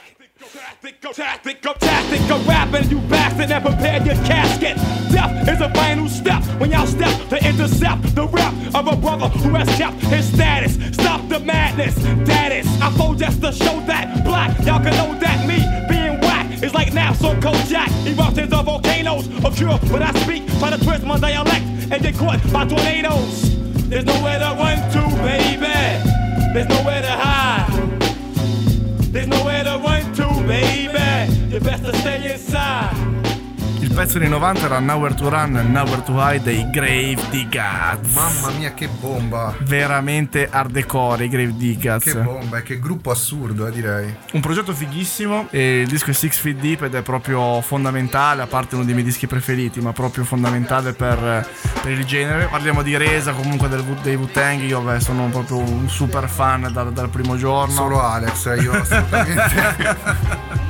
Go 1.01 1.13
tactic, 1.13 1.63
go 1.63 1.73
tactic, 1.75 2.21
go 2.29 2.37
rapping, 2.43 2.91
you 2.91 2.99
bastard, 3.09 3.51
and 3.51 3.65
prepare 3.65 4.03
your 4.03 4.17
casket. 4.27 4.77
Death 5.13 5.49
is 5.49 5.61
a 5.61 5.71
final 5.71 6.09
step 6.09 6.43
when 6.61 6.73
y'all 6.73 6.87
step 6.87 7.15
to 7.29 7.37
intercept 7.49 8.03
the 8.17 8.27
rep 8.27 8.53
of 8.75 8.89
a 8.89 8.97
brother 8.97 9.29
who 9.29 9.51
has 9.51 9.69
kept 9.77 10.01
his 10.03 10.33
status. 10.33 10.75
Stop 10.95 11.29
the 11.29 11.39
madness, 11.39 11.95
that 12.27 12.51
is. 12.51 12.67
I 12.81 12.91
fold 12.93 13.19
just 13.19 13.41
to 13.43 13.53
show 13.53 13.81
that 13.87 14.25
black, 14.25 14.51
y'all 14.67 14.83
can 14.83 14.95
know 14.97 15.17
that 15.21 15.47
me 15.47 15.59
being 15.89 16.21
whack 16.21 16.63
is 16.63 16.75
like 16.75 16.93
naps 16.93 17.23
on 17.23 17.41
Kojak. 17.41 17.89
Eruptions 18.07 18.53
of 18.53 18.65
volcanoes 18.65 19.29
occur 19.45 19.77
when 19.93 20.03
I 20.03 20.13
speak, 20.23 20.47
try 20.59 20.71
to 20.71 20.85
twist 20.85 21.05
my 21.05 21.19
dialect 21.21 21.65
and 21.93 22.03
get 22.03 22.17
caught 22.17 22.41
by 22.53 22.67
tornadoes. 22.67 23.57
There's 23.89 24.05
nowhere 24.05 24.41
to 24.41 24.57
run 24.59 24.79
to, 24.93 25.17
baby. 25.23 25.63
There's 26.53 26.69
nowhere 26.69 27.03
to 27.03 27.11
hide. 27.11 27.62
Baby. 30.47 31.33
You 31.49 31.61
better 31.61 31.93
stay 31.99 32.33
inside. 32.33 33.12
Il 33.93 33.99
pezzo 33.99 34.19
dei 34.19 34.29
90 34.31 34.65
era 34.65 34.79
Nowhere 34.79 35.13
to 35.13 35.29
Run 35.29 35.53
Nowhere 35.71 36.03
to 36.03 36.15
Hide 36.17 36.43
dei 36.43 36.71
Grave 36.71 37.19
Diggaz. 37.29 37.99
Mamma 38.15 38.51
mia, 38.57 38.73
che 38.73 38.89
bomba! 38.89 39.55
Veramente 39.61 40.49
hardcore 40.51 41.27
i 41.27 41.29
Grave 41.29 41.55
Diggaz. 41.55 42.03
Che 42.03 42.15
bomba 42.15 42.57
e 42.57 42.63
che 42.63 42.79
gruppo 42.79 43.11
assurdo, 43.11 43.67
eh, 43.67 43.71
direi. 43.71 44.17
Un 44.33 44.41
progetto 44.41 44.73
fighissimo 44.73 45.49
e 45.51 45.81
il 45.81 45.89
disco 45.89 46.09
è 46.09 46.15
Six 46.15 46.39
Feet 46.39 46.59
Deep 46.59 46.83
ed 46.85 46.95
è 46.95 47.03
proprio 47.03 47.61
fondamentale, 47.61 48.41
a 48.41 48.47
parte 48.47 48.77
uno 48.77 48.85
dei 48.85 48.95
miei 48.95 49.05
dischi 49.05 49.27
preferiti, 49.27 49.83
ma 49.83 49.93
proprio 49.93 50.25
fondamentale 50.25 50.95
per, 50.95 51.47
per 51.83 51.93
il 51.93 52.07
genere. 52.07 52.47
Parliamo 52.47 52.81
di 52.81 52.97
Resa, 52.97 53.33
comunque 53.33 53.69
del, 53.69 53.85
dei 54.03 54.15
Wu-Tang, 54.15 54.63
io 54.63 54.81
beh, 54.81 55.01
sono 55.01 55.29
proprio 55.29 55.59
un 55.59 55.91
super 55.91 56.31
fan 56.31 56.71
dal, 56.73 56.95
dal 56.95 57.11
primo 57.11 57.37
giorno. 57.37 57.75
Solo 57.75 58.01
Alex, 58.01 58.47
eh, 58.47 58.57
io 58.57 58.73
assolutamente. 58.73 60.61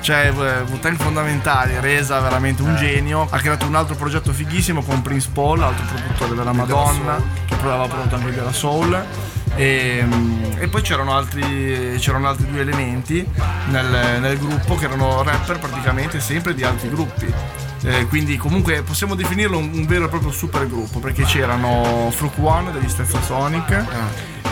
Cioè, 0.00 0.32
eh, 0.36 0.60
Wu-Tang 0.70 0.96
fondamentali, 0.96 1.78
Resa 1.80 2.20
veramente 2.20 2.62
un 2.62 2.76
genio. 2.76 3.26
Ha 3.30 3.38
creato 3.38 3.66
un 3.66 3.74
altro 3.74 3.94
progetto 3.94 4.32
fighissimo 4.32 4.82
con 4.82 5.02
Prince 5.02 5.30
Paul, 5.32 5.62
altro 5.62 5.84
produttore 5.86 6.34
della 6.34 6.52
Madonna, 6.52 7.22
che 7.46 7.56
poi 7.56 7.70
aveva 7.70 7.86
prodotto 7.86 8.14
anche 8.16 8.32
della 8.32 8.52
Soul. 8.52 9.04
E, 9.56 10.02
mm, 10.04 10.44
e 10.58 10.68
poi 10.68 10.82
c'erano 10.82 11.16
altri, 11.16 11.96
c'erano 11.98 12.28
altri 12.28 12.50
due 12.50 12.60
elementi 12.60 13.26
nel, 13.68 14.20
nel 14.20 14.38
gruppo 14.38 14.74
che 14.74 14.86
erano 14.86 15.22
rapper 15.22 15.58
praticamente 15.58 16.20
sempre 16.20 16.54
di 16.54 16.64
altri 16.64 16.90
gruppi. 16.90 17.32
Eh, 17.84 18.06
quindi 18.06 18.38
comunque 18.38 18.82
possiamo 18.82 19.14
definirlo 19.14 19.58
un, 19.58 19.70
un 19.74 19.86
vero 19.86 20.06
e 20.06 20.08
proprio 20.08 20.32
super 20.32 20.66
gruppo 20.66 21.00
perché 21.00 21.24
c'erano 21.24 22.10
Fruit 22.12 22.32
One 22.38 22.72
degli 22.72 22.88
Stetson 22.88 23.22
Sonic, 23.22 23.84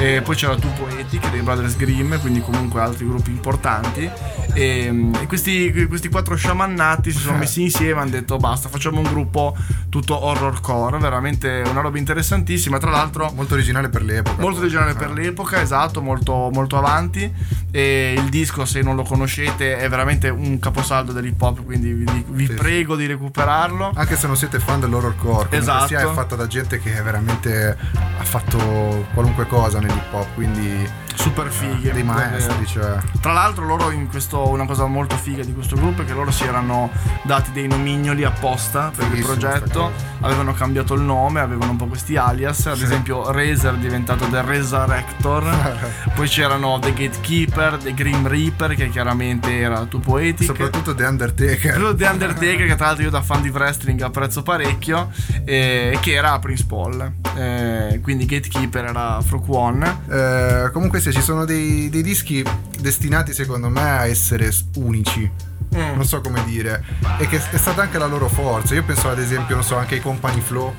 E 0.02 0.20
poi 0.20 0.34
c'era 0.34 0.56
Tu 0.56 0.68
Poetic 0.72 1.30
dei 1.30 1.42
Brothers 1.42 1.76
Grimm, 1.76 2.14
quindi 2.16 2.40
comunque 2.40 2.80
altri 2.80 3.06
gruppi 3.06 3.30
importanti. 3.30 4.10
E, 4.52 5.10
e 5.20 5.26
questi, 5.26 5.86
questi 5.86 6.08
quattro 6.08 6.34
sciamannati 6.34 7.12
si 7.12 7.18
sono 7.18 7.38
messi 7.38 7.62
insieme 7.62 8.00
e 8.00 8.02
hanno 8.02 8.10
detto 8.10 8.36
basta, 8.36 8.68
facciamo 8.68 8.98
un 8.98 9.04
gruppo 9.04 9.56
tutto 9.88 10.24
horrorcore, 10.24 10.98
veramente 10.98 11.62
una 11.66 11.80
roba 11.82 11.98
interessantissima. 11.98 12.78
Tra 12.78 12.90
l'altro 12.90 13.30
Molto 13.34 13.54
originale 13.54 13.88
per 13.90 14.02
l'epoca. 14.02 14.40
Molto 14.42 14.60
originale 14.60 14.94
per 14.94 15.12
l'epoca, 15.12 15.60
esatto, 15.60 16.02
molto, 16.02 16.50
molto 16.52 16.76
avanti. 16.76 17.32
E 17.70 18.14
il 18.16 18.28
disco, 18.28 18.64
se 18.64 18.82
non 18.82 18.96
lo 18.96 19.04
conoscete, 19.04 19.76
è 19.78 19.88
veramente 19.88 20.28
un 20.28 20.58
caposaldo 20.58 21.12
dell'hip 21.12 21.40
hop, 21.40 21.64
quindi 21.64 21.92
vi, 21.92 22.24
vi 22.28 22.46
Sì, 22.46 22.54
prego 22.54 22.96
di 22.96 23.06
recuperarlo. 23.06 23.92
Anche 23.94 24.16
se 24.16 24.26
non 24.26 24.36
siete 24.36 24.58
fan 24.58 24.80
dell'horrorcore, 24.80 25.56
Esatto. 25.56 25.86
sia 25.86 26.00
è 26.00 26.12
fatta 26.12 26.34
da 26.34 26.46
gente 26.48 26.80
che 26.80 26.90
veramente 27.02 27.76
ha 28.18 28.24
fatto 28.24 29.06
qualunque 29.14 29.46
cosa 29.46 29.78
nell'hip 29.92 30.12
hop, 30.12 30.34
quindi 30.34 30.88
Super 31.14 31.50
fighe. 31.50 31.92
dei 31.92 32.02
maestri, 32.02 32.64
davvero. 32.64 32.66
cioè. 32.66 33.20
Tra 33.20 33.32
l'altro 33.32 33.64
loro 33.66 33.90
in 33.90 34.08
questo 34.08 34.48
una 34.48 34.66
cosa 34.66 34.86
molto 34.86 35.16
figa 35.16 35.44
di 35.44 35.52
questo 35.52 35.76
gruppo 35.76 36.02
è 36.02 36.04
che 36.04 36.12
loro 36.12 36.30
si 36.30 36.44
erano 36.44 36.90
dati 37.24 37.52
dei 37.52 37.68
nomignoli 37.68 38.24
apposta 38.24 38.90
per 38.94 39.04
il 39.06 39.10
Fighissimo 39.10 39.34
sta 39.34 39.48
progetto, 39.48 39.92
avevano 40.20 40.52
cambiato 40.52 40.94
il 40.94 41.02
nome, 41.02 41.40
avevano 41.40 41.72
un 41.72 41.76
po' 41.76 41.86
questi 41.86 42.16
alias, 42.16 42.66
ad 42.66 42.80
esempio 42.80 43.30
Razer 43.30 43.74
è 43.74 43.78
diventato 43.78 44.26
The 44.26 44.42
Resurrector, 44.42 46.12
poi 46.14 46.28
c'erano 46.28 46.78
The 46.80 46.92
Gatekeeper, 46.92 47.76
The 47.78 47.94
Grim 47.94 48.26
Reaper 48.26 48.74
che 48.74 48.88
chiaramente 48.88 49.58
era 49.58 49.84
Tu 49.84 50.00
Poetic. 50.00 50.46
Soprattutto 50.46 50.94
The 50.94 51.04
Undertaker. 51.04 51.72
Quello 51.72 51.92
di 51.92 52.04
Undertaker, 52.04 52.66
che 52.66 52.76
tra 52.76 52.86
l'altro 52.86 53.04
io 53.04 53.10
da 53.10 53.22
fan 53.22 53.42
di 53.42 53.48
wrestling 53.48 54.00
apprezzo 54.00 54.42
parecchio, 54.42 55.10
e 55.44 55.98
che 56.00 56.12
era 56.12 56.38
Prince 56.38 56.64
Paul. 56.66 57.12
Eh, 57.34 58.00
quindi 58.02 58.26
Gatekeeper 58.26 58.84
era 58.84 59.20
Frook 59.22 59.48
One. 59.48 60.00
Eh, 60.08 60.70
comunque 60.72 61.00
sì, 61.10 61.12
ci 61.12 61.22
sono 61.22 61.44
dei, 61.44 61.88
dei 61.90 62.02
dischi 62.02 62.44
destinati 62.78 63.32
secondo 63.32 63.68
me 63.68 63.80
a 63.82 64.06
essere 64.06 64.50
unici. 64.76 65.30
Mm. 65.74 65.94
Non 65.94 66.04
so 66.04 66.20
come 66.20 66.44
dire. 66.44 66.84
E 67.18 67.26
che 67.26 67.36
è 67.50 67.56
stata 67.56 67.82
anche 67.82 67.98
la 67.98 68.06
loro 68.06 68.28
forza. 68.28 68.74
Io 68.74 68.84
penso 68.84 69.08
ad 69.08 69.18
esempio, 69.18 69.54
non 69.54 69.64
so, 69.64 69.76
anche 69.76 69.94
ai 69.94 70.00
Company 70.00 70.40
Flow. 70.40 70.74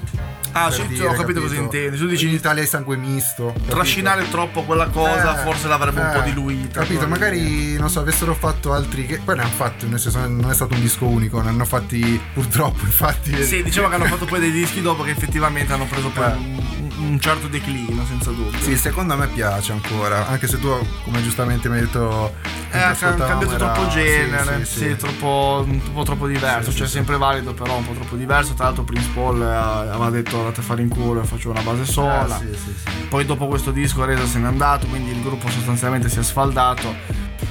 Ah, 0.56 0.70
sì, 0.70 0.86
dire, 0.86 1.08
ho 1.08 1.14
capito 1.14 1.42
cosa 1.42 1.56
intendi. 1.56 1.98
Tu 1.98 2.06
dici 2.06 2.28
in 2.28 2.34
Italia 2.36 2.62
è 2.62 2.66
sangue 2.68 2.96
misto. 2.96 3.48
capito? 3.48 3.72
trascinare 3.74 4.30
troppo 4.30 4.62
quella 4.62 4.88
cosa, 4.90 5.40
Eh, 5.40 5.44
forse 5.44 5.68
l'avrebbe 5.68 6.00
un 6.00 6.06
eh, 6.06 6.12
po' 6.14 6.22
diluita. 6.22 6.82
Capito? 6.82 7.08
Magari 7.08 7.76
non 7.78 7.90
so, 7.90 8.02
avessero 8.02 8.36
fatto 8.36 8.72
altri. 8.72 9.08
Che 9.08 9.20
poi 9.26 9.36
ne 9.36 9.42
hanno 9.42 9.52
fatti, 9.52 9.88
nel 9.88 10.00
senso, 10.00 10.20
non 10.28 10.52
è 10.52 10.54
stato 10.54 10.76
un 10.76 10.82
disco 10.82 11.08
unico, 11.08 11.42
ne 11.42 11.50
hanno 11.50 11.66
fatti 11.66 12.22
purtroppo, 12.36 12.86
infatti. 12.86 13.44
Sì, 13.44 13.64
diciamo 13.64 13.90
che 13.90 13.96
hanno 13.96 14.06
fatto 14.06 14.26
poi 14.26 14.40
dei 14.40 14.52
dischi 14.52 14.82
dopo 14.84 15.02
che 15.02 15.10
effettivamente 15.10 15.74
hanno 15.74 15.86
preso 15.88 16.10
poi 16.10 16.24
Eh. 16.26 16.92
Un, 17.08 17.20
certo 17.20 17.48
declino, 17.48 18.06
senza 18.06 18.32
dubbio. 18.32 18.60
Sì, 18.60 18.78
secondo 18.78 19.16
me 19.16 19.28
piace 19.28 19.72
ancora, 19.72 20.28
anche 20.28 20.48
se 20.48 20.60
tu, 20.60 20.70
come 21.04 21.22
giustamente 21.22 21.70
mi 21.70 21.76
hai 21.76 21.82
detto, 21.82 22.34
Eh, 22.44 22.78
mentre 22.78 23.08
ascoltavamo 23.08 23.40
cambiato 23.40 23.56
troppo 23.56 23.88
genere, 23.90 24.66
sì, 24.66 24.72
sì, 24.72 24.78
sì, 24.80 24.90
sì. 24.90 24.96
troppo, 24.96 25.64
un 25.68 25.94
po' 25.94 26.04
troppo 26.04 26.28
diverso, 26.28 26.74
cioè 26.74 26.88
sempre 26.88 27.18
valido 27.18 27.54
però 27.54 27.78
un 27.78 27.86
po' 27.86 27.94
troppo 27.94 28.16
diverso, 28.16 28.54
tra 28.54 28.66
l'altro 28.66 28.84
Prince 28.84 29.10
Paul 29.14 29.42
eh, 29.42 29.46
aveva 29.46 30.10
detto 30.10 30.38
andate 30.40 30.60
a 30.62 30.64
fare 30.64 30.82
in 30.82 30.90
culo 30.90 31.22
e 31.22 31.26
faccio 31.26 31.50
una 31.50 31.62
base 31.62 31.86
sola, 31.86 32.40
Eh, 32.40 32.56
sì, 32.56 32.58
sì, 32.58 32.74
sì. 32.84 33.06
poi 33.10 33.26
dopo 33.26 33.48
questo 33.48 33.72
disco 33.72 34.04
Reza 34.06 34.26
se 34.26 34.40
n'è 34.40 34.48
andato, 34.48 34.88
quindi 34.88 35.12
il 35.12 35.22
gruppo 35.22 35.50
sostanzialmente 35.50 36.10
si 36.10 36.20
è 36.20 36.24
sfaldato 36.24 36.94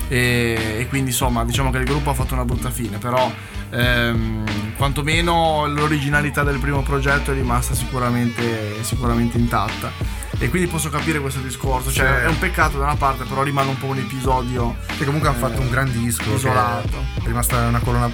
e, 0.09 0.77
e 0.81 0.87
quindi 0.89 1.11
insomma 1.11 1.45
diciamo 1.45 1.71
che 1.71 1.79
il 1.79 1.85
gruppo 1.85 2.11
ha 2.11 2.15
fatto 2.15 2.35
una 2.35 2.45
brutta 2.45 2.71
fine, 2.71 2.99
però 2.99 3.31
ehm, 3.73 4.75
quantomeno 4.77 5.67
l'originalità 5.67 6.43
del 6.43 6.59
primo 6.59 6.83
progetto 6.83 7.31
è 7.31 7.35
rimasta 7.35 7.75
sicuramente, 7.75 8.83
sicuramente 8.83 9.39
intatta. 9.39 9.91
E 10.39 10.49
quindi 10.49 10.69
posso 10.69 10.89
capire 10.91 11.21
questo 11.21 11.41
discorso, 11.41 11.93
cioè 11.93 12.07
Sì. 12.07 12.25
è 12.25 12.27
un 12.27 12.39
peccato 12.39 12.77
da 12.79 12.85
una 12.85 12.97
parte, 12.97 13.25
però 13.25 13.43
rimane 13.43 13.69
un 13.71 13.79
po' 13.79 13.87
un 13.87 13.99
episodio 13.99 14.77
Che 14.99 15.05
comunque 15.05 15.29
hanno 15.29 15.39
fatto 15.39 15.61
un 15.61 15.71
gran 15.71 15.91
disco. 15.93 16.35
isolato. 16.35 17.05
È 17.23 17.27
rimasta 17.27 17.67
una 17.69 17.79
colonna 17.79 18.11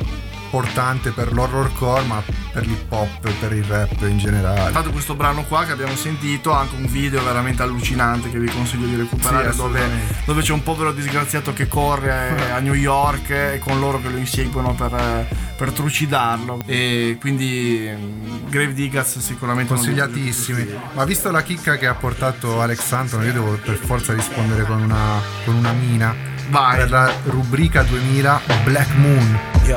portante 0.50 1.10
per 1.10 1.32
l'horrorcore, 1.32 2.02
ma 2.04 2.22
per 2.52 2.66
l'hip 2.66 2.90
hop 2.90 3.26
e 3.26 3.32
per 3.32 3.52
il 3.52 3.64
rap 3.64 4.00
in 4.02 4.18
generale. 4.18 4.72
Tanto 4.72 4.90
questo 4.90 5.14
brano 5.14 5.44
qua 5.44 5.64
che 5.64 5.72
abbiamo 5.72 5.94
sentito 5.96 6.52
ha 6.52 6.60
anche 6.60 6.76
un 6.76 6.86
video 6.86 7.22
veramente 7.22 7.62
allucinante 7.62 8.30
che 8.30 8.38
vi 8.38 8.50
consiglio 8.50 8.86
di 8.86 8.96
recuperare 8.96 9.50
Sì, 9.52 9.56
dove, 9.58 9.80
dove 10.24 10.42
c'è 10.42 10.52
un 10.52 10.62
povero 10.62 10.92
disgraziato 10.92 11.52
che 11.52 11.68
corre 11.68 12.50
a 12.52 12.58
New 12.58 12.74
York 12.74 13.30
e 13.30 13.60
con 13.62 13.78
loro 13.78 14.00
che 14.00 14.08
lo 14.08 14.16
inseguono 14.16 14.74
per, 14.74 15.26
per 15.56 15.72
trucidarlo 15.72 16.60
e 16.66 17.16
quindi 17.20 17.88
mm, 17.90 18.48
Grave 18.48 18.72
Diggers 18.72 19.18
sicuramente 19.18 19.74
Consigliatissimi. 19.74 20.66
Ma 20.94 21.04
visto 21.04 21.30
la 21.30 21.42
chicca 21.42 21.76
che 21.76 21.86
ha 21.86 21.94
portato 21.94 22.60
Alex 22.60 22.80
Santon, 22.80 23.24
io 23.24 23.32
devo 23.32 23.58
per 23.62 23.76
forza 23.76 24.12
rispondere 24.12 24.64
con 24.64 24.82
una, 24.82 25.20
con 25.44 25.54
una 25.54 25.72
mina. 25.72 26.36
Vai. 26.50 26.78
Per 26.78 26.90
la 26.90 27.12
rubrica 27.24 27.82
2000 27.84 28.40
Black 28.64 28.88
Moon. 28.96 29.38
Yo, 29.66 29.76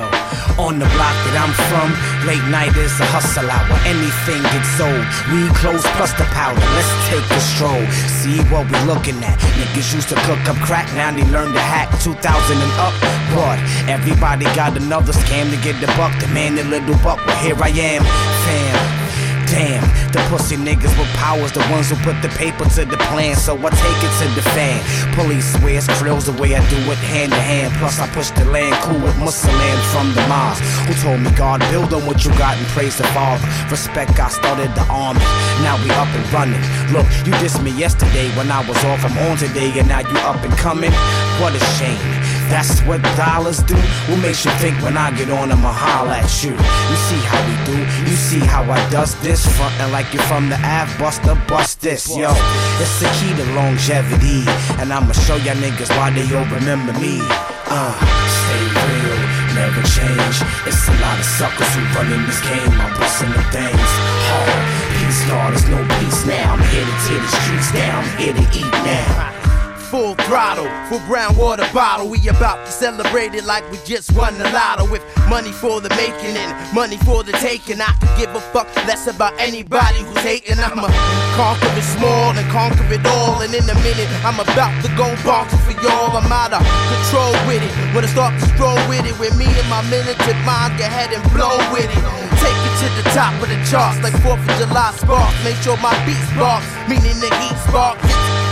on 0.58 0.80
the 0.80 0.86
block 0.96 1.16
that 1.28 1.36
I'm 1.36 1.52
from, 1.68 1.92
late 2.26 2.44
night 2.48 2.72
is 2.78 2.96
a 3.00 3.06
hustle 3.12 3.50
hour. 3.50 3.76
Anything 3.84 4.42
gets 4.56 4.72
sold. 4.80 5.04
Weed, 5.32 5.52
clothes, 5.60 5.84
plus 6.00 6.14
the 6.16 6.24
powder. 6.32 6.64
Let's 6.76 6.92
take 7.12 7.28
a 7.28 7.42
stroll. 7.42 7.84
See 8.24 8.40
what 8.48 8.72
we 8.72 8.80
looking 8.88 9.20
at. 9.24 9.36
Niggas 9.60 9.94
used 9.94 10.10
to 10.10 10.16
cook 10.24 10.40
up 10.48 10.56
crack, 10.64 10.88
now 10.96 11.12
they 11.12 11.28
learn 11.28 11.52
to 11.52 11.60
hack. 11.60 11.92
2000 12.00 12.16
and 12.16 12.74
up, 12.80 12.96
but 13.36 13.60
everybody 13.92 14.46
got 14.56 14.78
another 14.78 15.12
scam 15.12 15.52
to 15.52 15.58
get 15.60 15.76
the 15.82 15.88
buck. 16.00 16.16
The 16.22 16.28
man, 16.32 16.56
the 16.56 16.64
little 16.64 16.96
buck. 17.04 17.20
Well, 17.28 17.38
here 17.44 17.60
I 17.60 17.70
am, 17.70 18.04
fam. 18.48 19.01
Damn, 19.52 19.84
the 20.16 20.20
pussy 20.30 20.56
niggas 20.56 20.96
with 20.98 21.12
powers, 21.20 21.52
the 21.52 21.60
ones 21.68 21.90
who 21.90 21.98
put 22.08 22.16
the 22.22 22.30
paper 22.40 22.64
to 22.64 22.86
the 22.86 22.96
plan, 23.12 23.36
so 23.36 23.52
I 23.60 23.70
take 23.70 24.00
it 24.00 24.14
to 24.24 24.28
the 24.32 24.42
fan. 24.56 24.80
Police 25.14 25.44
swears 25.60 25.88
drills 26.00 26.26
the 26.26 26.32
way 26.42 26.56
I 26.56 26.64
do 26.70 26.78
it 26.90 26.98
hand 27.12 27.34
to 27.34 27.38
hand. 27.38 27.74
Plus, 27.76 28.00
I 28.00 28.08
push 28.16 28.30
the 28.32 28.46
land 28.46 28.74
cool 28.80 29.00
with 29.04 29.18
Muslim 29.20 29.78
from 29.92 30.16
the 30.16 30.24
mosque. 30.32 30.64
Who 30.88 30.94
told 31.04 31.20
me 31.20 31.32
God 31.36 31.60
build 31.70 31.94
on 31.94 32.06
what 32.06 32.24
you 32.24 32.32
got 32.40 32.56
and 32.56 32.68
praise 32.68 32.98
the 32.98 33.04
Father. 33.12 33.44
Respect, 33.70 34.18
I 34.18 34.30
started 34.30 34.72
the 34.74 34.88
army. 34.88 35.20
Now 35.68 35.76
we 35.84 35.92
up 36.00 36.08
and 36.16 36.26
running. 36.32 36.64
Look, 36.96 37.08
you 37.28 37.36
dissed 37.44 37.62
me 37.62 37.72
yesterday 37.72 38.32
when 38.40 38.50
I 38.50 38.66
was 38.66 38.80
off. 38.86 39.04
I'm 39.04 39.18
on 39.28 39.36
today, 39.36 39.78
and 39.78 39.90
now 39.90 40.00
you 40.00 40.18
up 40.24 40.42
and 40.48 40.54
coming. 40.56 40.94
What 41.44 41.54
a 41.54 41.60
shame. 41.76 42.00
That's 42.52 42.82
what 42.82 43.02
dollars 43.16 43.64
do. 43.64 43.76
What 44.12 44.20
makes 44.20 44.44
you 44.44 44.52
think 44.60 44.76
when 44.84 44.98
I 44.98 45.16
get 45.16 45.30
on 45.32 45.54
I'ma 45.54 45.72
holler 45.72 46.20
at 46.20 46.44
you? 46.44 46.52
You 46.52 46.98
see 47.08 47.22
how 47.24 47.40
we 47.48 47.56
do, 47.64 47.78
you 48.04 48.18
see 48.18 48.40
how 48.40 48.64
I 48.68 48.78
does 48.90 49.16
this, 49.24 49.41
frontin' 49.48 49.92
like 49.92 50.14
you're 50.14 50.24
from 50.24 50.50
the 50.50 50.60
Ave, 50.62 50.92
buster, 50.98 51.36
bust 51.48 51.82
this, 51.82 52.08
yo. 52.16 52.32
It's 52.82 53.00
the 53.00 53.10
key 53.20 53.34
to 53.36 53.46
longevity, 53.54 54.44
and 54.80 54.92
I'ma 54.94 55.14
show 55.14 55.36
y'all 55.36 55.56
niggas 55.58 55.90
why 55.98 56.12
they 56.12 56.28
all 56.36 56.46
remember 56.50 56.94
me. 57.00 57.20
Uh, 57.72 57.96
stay 58.28 58.64
real, 58.70 59.20
never 59.56 59.82
change. 59.88 60.38
It's 60.68 60.88
a 60.88 60.96
lot 61.00 61.18
of 61.18 61.26
suckers 61.26 61.72
who 61.74 61.82
run 61.96 62.12
in 62.12 62.26
this 62.26 62.42
game. 62.44 62.72
I'm 62.78 62.92
busting 63.00 63.32
the 63.32 63.44
things 63.50 63.92
hard. 64.30 64.64
Peace, 65.00 65.22
Lord, 65.30 65.54
there's 65.54 65.70
no 65.70 65.80
peace 66.00 66.26
now. 66.26 66.54
I'm 66.54 66.64
here 66.70 66.86
to 66.86 66.96
tear 67.08 67.20
the 67.20 67.32
streets 67.42 67.72
down, 67.72 68.04
I'm 68.04 68.18
here 68.18 68.34
to 68.34 68.46
eat 68.54 68.72
now. 68.84 69.41
Full 69.92 70.16
throttle, 70.24 70.72
full 70.88 71.04
brown 71.04 71.36
water 71.36 71.68
bottle. 71.74 72.08
We 72.08 72.16
about 72.30 72.66
to 72.66 72.72
celebrate 72.72 73.36
it 73.36 73.44
like 73.44 73.70
we 73.72 73.78
just 73.84 74.16
won 74.16 74.38
the 74.38 74.48
lotto 74.56 74.90
with 74.90 75.04
money 75.28 75.52
for 75.52 75.82
the 75.82 75.90
making 76.00 76.32
and 76.40 76.56
money 76.74 76.96
for 77.04 77.28
the 77.28 77.34
taking. 77.44 77.84
I 77.84 77.92
could 78.00 78.16
give 78.16 78.32
a 78.32 78.40
fuck 78.56 78.72
less 78.88 79.12
about 79.12 79.36
anybody 79.36 80.00
who's 80.00 80.24
hating. 80.24 80.64
I'ma 80.64 80.88
conquer 81.36 81.68
it 81.76 81.84
small 81.84 82.32
and 82.32 82.48
conquer 82.56 82.88
it 82.88 83.04
all. 83.04 83.44
And 83.44 83.52
in 83.52 83.68
a 83.68 83.76
minute, 83.84 84.08
I'm 84.24 84.40
about 84.40 84.72
to 84.80 84.88
go 84.96 85.12
bonkers 85.28 85.60
for 85.68 85.76
y'all. 85.84 86.16
I'm 86.16 86.32
out 86.32 86.56
of 86.56 86.64
control 86.64 87.36
with 87.44 87.60
it. 87.60 87.76
When 87.92 88.08
I 88.08 88.10
start 88.16 88.32
to 88.40 88.48
stroll 88.56 88.80
with 88.88 89.04
it, 89.04 89.20
with 89.20 89.36
me 89.36 89.52
and 89.52 89.68
my 89.68 89.84
militant 89.92 90.40
mind, 90.48 90.80
go 90.80 90.88
ahead 90.88 91.12
and 91.12 91.20
blow 91.36 91.60
with 91.76 91.92
it. 91.92 92.04
Take 92.40 92.56
it 92.56 92.76
to 92.80 92.88
the 92.96 93.06
top 93.12 93.36
of 93.44 93.52
the 93.52 93.60
charts 93.68 94.00
like 94.00 94.16
4th 94.24 94.40
of 94.40 94.56
July 94.56 94.96
sparks. 94.96 95.36
Make 95.44 95.60
sure 95.60 95.76
my 95.84 95.92
beat 96.08 96.24
sparks, 96.32 96.72
meaning 96.88 97.20
the 97.20 97.28
heat 97.44 97.60
spark. 97.68 98.00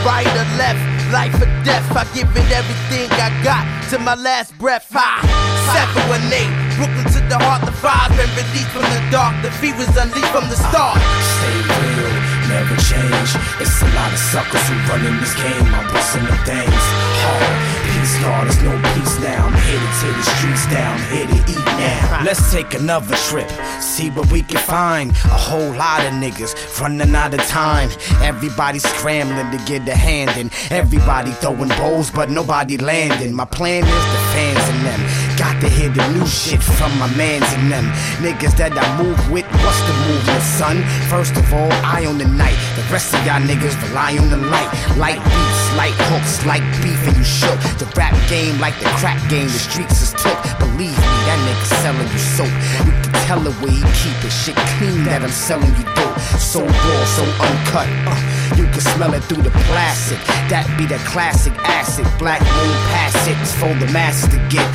Right 0.04 0.28
or 0.28 0.48
left, 0.60 0.99
life 1.12 1.34
or 1.42 1.50
death. 1.64 1.86
I 1.96 2.06
give 2.14 2.30
it 2.36 2.50
everything 2.52 3.10
I 3.12 3.30
got 3.44 3.66
to 3.90 4.00
my 4.00 4.16
last 4.16 4.58
breath. 4.58 4.88
High, 4.90 5.26
718, 5.74 6.78
Brooklyn 6.78 7.06
to 7.14 7.22
the 7.30 7.38
heart, 7.38 7.66
the 7.66 7.72
five 7.72 8.10
been 8.18 8.30
released 8.38 8.70
from 8.70 8.86
the 8.86 9.02
dark. 9.12 9.34
The 9.42 9.52
fever's 9.58 9.90
unleashed 9.98 10.34
from 10.34 10.46
the 10.50 10.58
start. 10.58 10.98
Stay 10.98 11.58
real, 11.66 12.19
never 12.60 12.76
change. 12.84 13.30
It's 13.64 13.82
a 13.82 13.90
lot 13.96 14.12
of 14.12 14.20
suckers 14.20 14.68
who 14.68 14.76
run 14.92 15.06
in 15.06 15.16
this 15.20 15.34
game. 15.36 15.68
I'm 15.72 15.88
busting 15.94 16.26
the 16.28 16.38
things 16.44 16.86
hard. 17.24 17.56
Peace, 17.88 18.16
Lord, 18.24 18.46
there's 18.48 18.64
no 18.68 18.76
peace 18.94 19.16
now. 19.24 19.48
I'm 19.48 19.56
here 19.64 19.80
to 19.80 19.92
tear 20.00 20.14
the 20.20 20.26
streets 20.36 20.66
down. 20.68 20.92
I'm 21.00 21.06
here 21.08 21.28
to 21.28 21.40
eat 21.56 21.66
now. 21.80 22.24
Let's 22.26 22.52
take 22.52 22.74
another 22.74 23.16
trip, 23.30 23.50
see 23.80 24.10
what 24.10 24.30
we 24.32 24.42
can 24.42 24.60
find. 24.60 25.12
A 25.12 25.40
whole 25.48 25.72
lot 25.74 26.02
of 26.02 26.14
niggas 26.14 26.52
running 26.82 27.16
out 27.16 27.34
of 27.34 27.40
time. 27.48 27.90
Everybody 28.22 28.80
scrambling 28.80 29.50
to 29.58 29.60
get 29.66 29.88
a 29.88 29.96
hand 29.96 30.32
in. 30.38 30.52
Everybody 30.70 31.32
throwing 31.32 31.70
bowls, 31.80 32.12
but 32.12 32.30
nobody 32.30 32.78
landing. 32.78 33.34
My 33.34 33.46
plan 33.46 33.84
is 33.84 34.06
the 34.14 34.22
fans 34.34 34.66
and 34.74 34.82
them. 34.86 35.02
Got 35.50 35.62
to 35.62 35.70
hear 35.70 35.90
the 35.90 36.06
new 36.14 36.28
shit 36.28 36.62
from 36.62 36.94
my 37.02 37.10
mans 37.18 37.50
and 37.58 37.72
them. 37.74 37.90
Niggas 38.22 38.54
that 38.62 38.78
I 38.78 38.86
move 39.02 39.18
with, 39.34 39.50
what's 39.66 39.82
the 39.90 39.96
movement, 40.06 40.46
son? 40.46 40.78
First 41.10 41.34
of 41.42 41.50
all, 41.50 41.74
I 41.82 42.06
on 42.06 42.22
the 42.22 42.30
night. 42.30 42.54
The 42.78 42.86
rest 42.94 43.18
of 43.18 43.26
y'all 43.26 43.42
niggas 43.42 43.74
rely 43.90 44.14
on 44.22 44.30
the 44.30 44.38
light. 44.38 44.70
Light 45.02 45.18
beats, 45.18 45.64
light 45.74 45.98
hooks, 46.14 46.46
like 46.46 46.62
beef 46.86 47.02
and 47.02 47.18
you 47.18 47.26
shook. 47.26 47.58
The 47.82 47.90
rap 47.98 48.14
game 48.30 48.62
like 48.62 48.78
the 48.78 48.94
crack 49.02 49.18
game, 49.26 49.50
the 49.50 49.58
streets 49.58 50.06
is 50.06 50.14
took. 50.22 50.38
Believe 50.62 50.94
me, 50.94 51.18
that 51.26 51.42
nigga 51.42 51.66
selling 51.82 52.10
you 52.14 52.22
soap. 52.22 52.54
You 52.86 52.94
can 53.02 53.14
tell 53.26 53.42
the 53.42 53.54
way 53.66 53.74
he 53.74 53.82
keep 54.06 54.22
it 54.22 54.30
shit 54.30 54.58
clean 54.78 55.02
that 55.10 55.26
I'm 55.26 55.34
selling 55.34 55.74
you 55.82 55.86
dope. 55.98 56.14
So 56.38 56.62
raw, 56.62 57.02
so 57.10 57.26
uncut. 57.42 57.90
Uh, 58.06 58.14
you 58.54 58.70
can 58.70 58.86
smell 58.94 59.18
it 59.18 59.26
through 59.26 59.42
the 59.42 59.54
plastic. 59.66 60.22
That 60.54 60.70
be 60.78 60.86
the 60.86 61.02
classic 61.10 61.58
acid. 61.66 62.06
Black 62.22 62.46
moon 62.46 62.78
pass 62.94 63.18
it 63.26 63.40
it's 63.42 63.54
for 63.54 63.74
the 63.80 63.88
masses 63.92 64.30
to 64.30 64.40
get. 64.50 64.68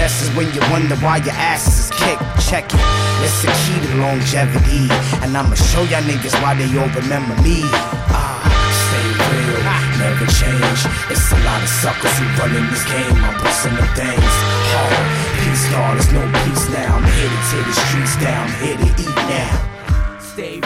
Learning 0.00 0.16
lessons 0.16 0.36
when 0.36 0.48
you 0.54 0.60
wonder 0.72 0.96
why 1.04 1.18
your 1.18 1.36
asses 1.36 1.84
is 1.84 1.90
kicked. 1.92 2.24
Check 2.48 2.64
it. 2.72 2.80
It's 3.20 3.44
the 3.44 3.52
key 3.52 3.76
to 3.84 4.00
longevity. 4.00 4.88
And 5.20 5.36
I'ma 5.36 5.54
show 5.54 5.82
y'all 5.92 6.00
niggas 6.08 6.32
why 6.40 6.54
they 6.54 6.64
all 6.78 6.88
remember 6.88 7.36
me. 7.44 7.60
Ah, 8.08 8.40
stay 8.88 9.08
real, 9.12 9.60
never 10.00 10.24
change. 10.32 10.80
It's 11.12 11.28
a 11.32 11.38
lot 11.44 11.60
of 11.60 11.68
suckers 11.68 12.16
who 12.16 12.24
run 12.40 12.56
in 12.56 12.64
this 12.72 12.84
game. 12.88 13.12
I'm 13.12 13.36
busting 13.44 13.76
the 13.76 13.84
things 13.92 14.36
hard. 14.72 15.04
Peace, 15.36 15.68
y'all, 15.68 15.92
there's 15.92 16.12
no 16.16 16.24
peace 16.48 16.64
now. 16.72 16.96
I'm 16.96 17.04
headed 17.04 17.42
to 17.52 17.56
the 17.60 17.74
streets 17.84 18.16
down, 18.24 18.48
I'm 18.48 18.56
here 18.64 18.78
to 18.80 18.88
eat 19.04 19.16
now. 19.28 19.68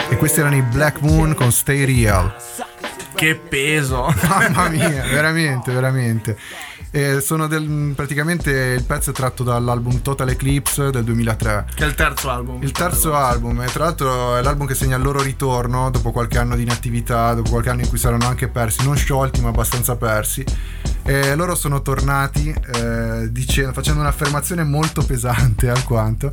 E 0.09 0.15
questi 0.15 0.39
erano 0.39 0.55
i 0.55 0.61
Black 0.61 1.01
Moon 1.01 1.33
con 1.35 1.51
Stay 1.51 1.83
Real. 1.83 2.33
Che 3.15 3.35
peso. 3.35 4.13
Mamma 4.29 4.69
mia, 4.69 5.03
veramente, 5.03 5.71
veramente. 5.73 6.37
E 6.95 7.19
sono 7.19 7.47
del, 7.47 7.91
praticamente 7.93 8.51
il 8.51 8.85
pezzo 8.85 9.09
è 9.09 9.13
tratto 9.13 9.43
dall'album 9.43 10.01
Total 10.01 10.29
Eclipse 10.29 10.91
del 10.91 11.03
2003. 11.03 11.65
Che 11.75 11.83
è 11.83 11.87
il 11.87 11.93
terzo 11.93 12.29
album. 12.29 12.63
Il 12.63 12.71
terzo 12.71 13.13
album, 13.13 13.63
e 13.63 13.65
tra 13.65 13.83
l'altro 13.83 14.37
è 14.37 14.41
l'album 14.41 14.65
che 14.65 14.75
segna 14.75 14.95
il 14.95 15.03
loro 15.03 15.21
ritorno 15.21 15.89
dopo 15.89 16.13
qualche 16.13 16.37
anno 16.37 16.55
di 16.55 16.61
inattività, 16.61 17.33
dopo 17.33 17.49
qualche 17.49 17.69
anno 17.69 17.81
in 17.81 17.89
cui 17.89 17.97
saranno 17.97 18.27
anche 18.27 18.47
persi, 18.47 18.85
non 18.85 18.95
sciolti 18.95 19.41
ma 19.41 19.49
abbastanza 19.49 19.97
persi. 19.97 20.45
E 21.03 21.35
loro 21.35 21.53
sono 21.53 21.81
tornati 21.81 22.55
eh, 22.75 23.29
dicendo, 23.29 23.73
facendo 23.73 23.99
un'affermazione 23.99 24.63
molto 24.63 25.03
pesante 25.05 25.67
alquanto 25.69 26.31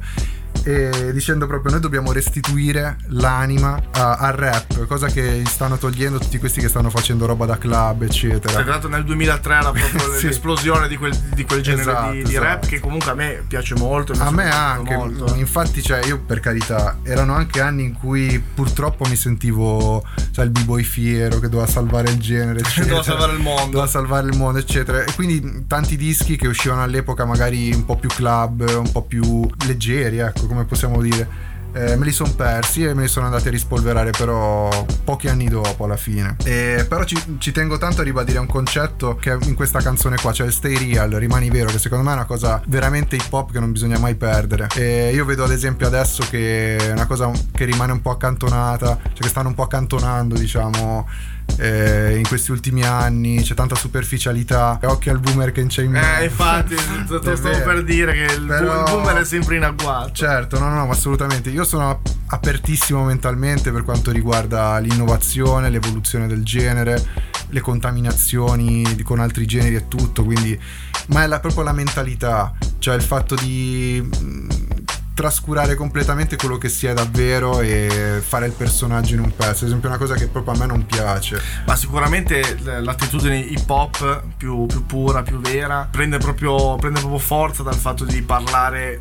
dicendo 0.63 1.47
proprio 1.47 1.73
noi 1.73 1.81
dobbiamo 1.81 2.13
restituire 2.13 2.97
l'anima 3.09 3.81
a- 3.93 4.17
al 4.17 4.33
rap, 4.35 4.87
cosa 4.87 5.09
che 5.09 5.23
gli 5.39 5.47
stanno 5.47 5.77
togliendo 5.77 6.19
tutti 6.19 6.39
questi 6.39 6.61
che 6.61 6.69
stanno 6.69 6.91
facendo 6.91 7.27
roba 7.27 7.47
da 7.47 7.59
club, 7.59 8.03
eccetera. 8.03 8.55
Tra 8.63 8.65
l'altro 8.65 8.89
nel 8.89 9.05
2003 9.05 9.55
era 9.55 9.71
proprio 9.71 10.01
Sì. 10.19 10.27
l'esplosione 10.27 10.89
di 10.89 10.97
quel, 10.97 11.17
di 11.35 11.45
quel 11.45 11.63
genere 11.63 11.91
Esatto, 11.91 12.13
di, 12.13 12.23
di 12.23 12.37
rap 12.39 12.59
esatto. 12.63 12.67
che 12.69 12.81
comunque 12.81 13.11
a 13.11 13.15
me 13.15 13.43
piace 13.47 13.75
molto. 13.75 14.13
e 14.13 14.19
A 14.19 14.31
me 14.31 14.49
anche, 14.51 14.95
molto. 14.95 15.35
infatti, 15.37 15.83
cioè, 15.83 16.05
io 16.07 16.19
per 16.21 16.41
carità, 16.41 16.99
erano 17.03 17.35
anche 17.35 17.61
anni 17.61 17.85
in 17.85 17.93
cui 17.95 18.39
purtroppo 18.55 19.05
mi 19.09 19.17
sentivo, 19.17 20.05
cioè, 20.31 20.45
il 20.45 20.51
b-boy 20.51 20.83
fiero 20.83 21.39
che 21.41 21.49
doveva 21.49 21.67
salvare 21.69 22.11
il 22.11 22.19
genere, 22.19 22.61
eccetera. 22.61 22.85
Doveva 22.85 23.03
salvare 23.03 23.33
il 23.33 23.41
mondo. 23.41 23.65
Doveva 23.71 23.87
salvare 23.87 24.27
il 24.29 24.37
mondo, 24.37 24.59
eccetera. 24.59 25.03
E 25.03 25.13
quindi 25.15 25.65
tanti 25.67 25.97
dischi 25.97 26.37
che 26.37 26.47
uscivano 26.47 26.83
all'epoca, 26.83 27.25
magari 27.25 27.73
un 27.73 27.85
po' 27.85 27.97
più 27.97 28.09
club, 28.09 28.61
un 28.77 28.91
po' 28.93 29.03
più 29.03 29.49
leggeri, 29.67 30.19
ecco, 30.19 30.47
come 30.53 30.65
possiamo 30.65 31.01
dire. 31.01 31.51
Eh, 31.75 31.97
me 31.97 32.05
li 32.05 32.13
sono 32.13 32.31
persi 32.35 32.85
e 32.85 32.93
me 32.93 33.01
li 33.01 33.09
sono 33.09 33.25
andati 33.25 33.49
a 33.49 33.51
rispolverare 33.51 34.11
però 34.11 34.85
pochi 35.05 35.29
anni 35.29 35.49
dopo 35.49 35.87
alla 35.87 35.97
fine 35.97 36.37
Eh, 36.45 36.85
però 36.87 37.05
ci, 37.05 37.17
ci 37.39 37.51
tengo 37.51 37.79
tanto 37.79 38.03
a 38.03 38.05
ribadire 38.05 38.39
un 38.39 38.47
concetto 38.47 39.17
che 39.17 39.39
in 39.45 39.55
questa 39.55 39.81
canzone 39.81 40.17
qua 40.21 40.35
cioè 40.35 40.51
Stay 40.51 40.77
Real, 40.77 41.09
rimani 41.13 41.49
vero 41.49 41.71
che 41.71 41.79
secondo 41.79 42.05
me 42.05 42.11
è 42.11 42.15
una 42.15 42.27
cosa 42.27 42.61
veramente 42.67 43.17
hip 43.17 43.33
hop 43.33 43.53
che 43.53 43.59
non 43.59 43.73
bisogna 43.73 43.99
mai 43.99 44.17
perdere 44.17 44.67
e 44.75 45.13
io 45.15 45.25
vedo 45.25 45.45
ad 45.45 45.51
esempio 45.51 45.87
adesso 45.87 46.23
che 46.29 46.77
è 46.77 46.93
una 46.93 47.07
cosa 47.07 47.31
che 47.53 47.65
rimane 47.65 47.93
un 47.93 48.03
po' 48.03 48.11
accantonata 48.11 48.99
cioè 49.05 49.21
che 49.23 49.29
stanno 49.29 49.49
un 49.49 49.55
po' 49.55 49.63
accantonando 49.63 50.35
diciamo 50.35 51.09
eh, 51.59 52.17
in 52.17 52.27
questi 52.27 52.51
ultimi 52.51 52.83
anni 52.85 53.43
c'è 53.43 53.55
tanta 53.55 53.75
superficialità 53.75 54.79
e 54.81 54.87
occhio 54.87 55.13
al 55.13 55.19
boomer 55.21 55.53
che 55.53 55.65
c'è 55.67 55.83
in 55.83 55.91
mezzo 55.93 56.21
Eh, 56.21 56.25
infatti, 56.25 56.75
te 57.07 57.31
lo 57.31 57.37
stavo 57.37 57.63
per 57.63 57.85
dire 57.85 58.13
che 58.13 58.33
il, 58.35 58.47
Però- 58.47 58.85
boomer 58.85 59.17
è 59.19 59.25
sempre 59.25 59.57
in 59.57 59.65
agguato. 59.65 60.13
Certo, 60.13 60.59
no, 60.59 60.69
no, 60.71 60.91
assolutamente. 60.91 61.51
Io 61.51 61.65
sono 61.65 61.91
ap- 61.91 62.09
apertissimo 62.29 63.05
mentalmente 63.05 63.71
per 63.71 63.85
quanto 63.85 64.11
riguarda 64.11 64.79
l'innovazione, 64.79 65.69
l'evoluzione 65.71 66.27
del 66.27 66.43
genere, 66.43 67.05
le 67.51 67.61
contaminazioni 67.61 69.03
con 69.03 69.21
altri 69.21 69.45
generi 69.47 69.75
e 69.75 69.89
tutto, 69.89 70.25
quindi 70.25 70.59
ma 71.09 71.25
è 71.25 71.27
la- 71.27 71.41
proprio 71.41 71.65
la 71.65 71.73
mentalità, 71.73 72.55
cioè 72.79 72.95
il 72.95 73.03
fatto 73.03 73.35
di 73.35 74.09
trascurare 75.15 75.75
completamente 75.75 76.37
quello 76.37 76.59
che 76.59 76.69
si 76.69 76.87
è 76.87 76.95
davvero 76.95 77.61
e 77.61 78.23
fare 78.25 78.47
il 78.47 78.53
personaggio 78.53 79.15
in 79.15 79.21
un 79.21 79.35
pezzo. 79.35 79.65
Ad 79.65 79.69
esempio, 79.69 79.89
una 79.89 79.99
cosa 79.99 80.15
che 80.15 80.29
proprio 80.29 80.55
a 80.55 80.59
me 80.59 80.67
non 80.67 80.87
piace. 80.87 81.41
Ma 81.67 81.77
sicuramente 81.77 82.59
l'attitudine 82.63 83.39
hip 83.39 83.69
hop 83.69 84.23
più, 84.37 84.67
più 84.67 84.87
pura, 84.87 85.23
più 85.23 85.41
vera, 85.41 85.89
prende 85.91 86.19
proprio, 86.19 86.77
prende 86.77 87.01
proprio 87.01 87.21
forza 87.21 87.63
dal 87.63 87.75
fatto 87.75 88.05
di 88.05 88.23
parlare 88.23 89.01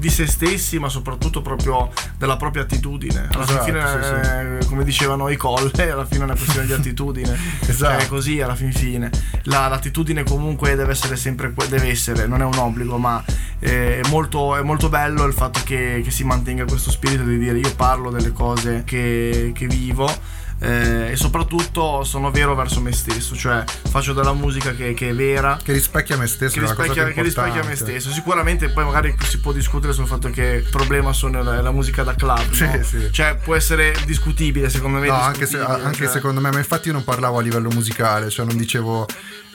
di 0.00 0.08
se 0.08 0.26
stessi, 0.26 0.78
ma 0.78 0.88
soprattutto 0.88 1.42
proprio 1.42 1.90
della 2.16 2.36
propria 2.36 2.62
attitudine. 2.62 3.28
Alla 3.30 3.44
Esatto, 3.44 3.64
fine, 3.64 3.80
sì, 4.02 4.64
eh, 4.64 4.66
come 4.66 4.82
dicevano 4.82 5.28
i 5.28 5.36
colle, 5.36 5.90
alla 5.90 6.06
fine 6.06 6.20
è 6.20 6.24
una 6.24 6.34
questione 6.34 6.66
di 6.66 6.72
attitudine. 6.74 7.38
Esatto. 7.60 7.98
Cioè, 7.98 8.06
è 8.06 8.08
così 8.08 8.40
alla 8.40 8.54
fin 8.54 8.72
fine. 8.72 9.10
La- 9.44 9.68
l'attitudine 9.68 10.24
comunque 10.24 10.74
deve 10.74 10.92
essere 10.92 11.16
sempre, 11.16 11.52
deve 11.68 11.88
essere, 11.88 12.26
non 12.26 12.40
è 12.40 12.44
un 12.44 12.56
obbligo, 12.56 12.96
ma 12.96 13.22
eh, 13.58 14.00
è 14.00 14.08
molto, 14.08 14.56
è 14.56 14.62
molto 14.62 14.88
bello 14.88 15.24
il 15.26 15.34
fatto 15.34 15.60
che, 15.64 16.00
che 16.02 16.10
si 16.10 16.24
mantenga 16.24 16.64
questo 16.64 16.90
spirito 16.90 17.22
di 17.24 17.38
dire 17.38 17.58
io 17.58 17.74
parlo 17.76 18.10
delle 18.10 18.32
cose 18.32 18.82
che, 18.84 19.52
che 19.54 19.66
vivo. 19.66 20.38
Eh, 20.62 21.12
e 21.12 21.16
soprattutto 21.16 22.04
sono 22.04 22.30
vero 22.30 22.54
verso 22.54 22.80
me 22.80 22.92
stesso, 22.92 23.34
cioè 23.34 23.64
faccio 23.66 24.12
della 24.12 24.32
musica 24.34 24.72
che, 24.74 24.92
che 24.94 25.08
è 25.10 25.14
vera, 25.14 25.58
Che 25.62 25.72
rispecchia 25.72 26.16
me 26.16 26.26
stesso, 26.26 26.54
che 26.54 26.60
rispecchia, 26.60 27.06
che 27.08 27.22
rispecchia 27.22 27.64
me 27.64 27.74
stesso. 27.76 28.10
Sicuramente 28.10 28.68
poi 28.68 28.84
magari 28.84 29.14
si 29.22 29.40
può 29.40 29.52
discutere 29.52 29.92
sul 29.92 30.06
fatto 30.06 30.28
che 30.30 30.62
il 30.64 30.68
problema 30.70 31.12
sono 31.12 31.42
la, 31.42 31.60
la 31.62 31.70
musica 31.72 32.02
da 32.02 32.14
club, 32.14 32.50
Sì, 32.52 32.64
no? 32.66 32.82
sì. 32.82 33.08
cioè 33.10 33.36
può 33.42 33.54
essere 33.54 33.94
discutibile 34.04 34.68
secondo 34.68 34.98
me. 34.98 35.06
No, 35.08 35.14
anche, 35.20 35.46
se- 35.46 35.58
anche 35.58 36.04
cioè. 36.04 36.08
secondo 36.08 36.40
me, 36.40 36.50
ma 36.50 36.58
infatti 36.58 36.88
io 36.88 36.94
non 36.94 37.04
parlavo 37.04 37.38
a 37.38 37.42
livello 37.42 37.70
musicale, 37.70 38.28
cioè 38.28 38.44
non 38.44 38.56
dicevo, 38.56 39.06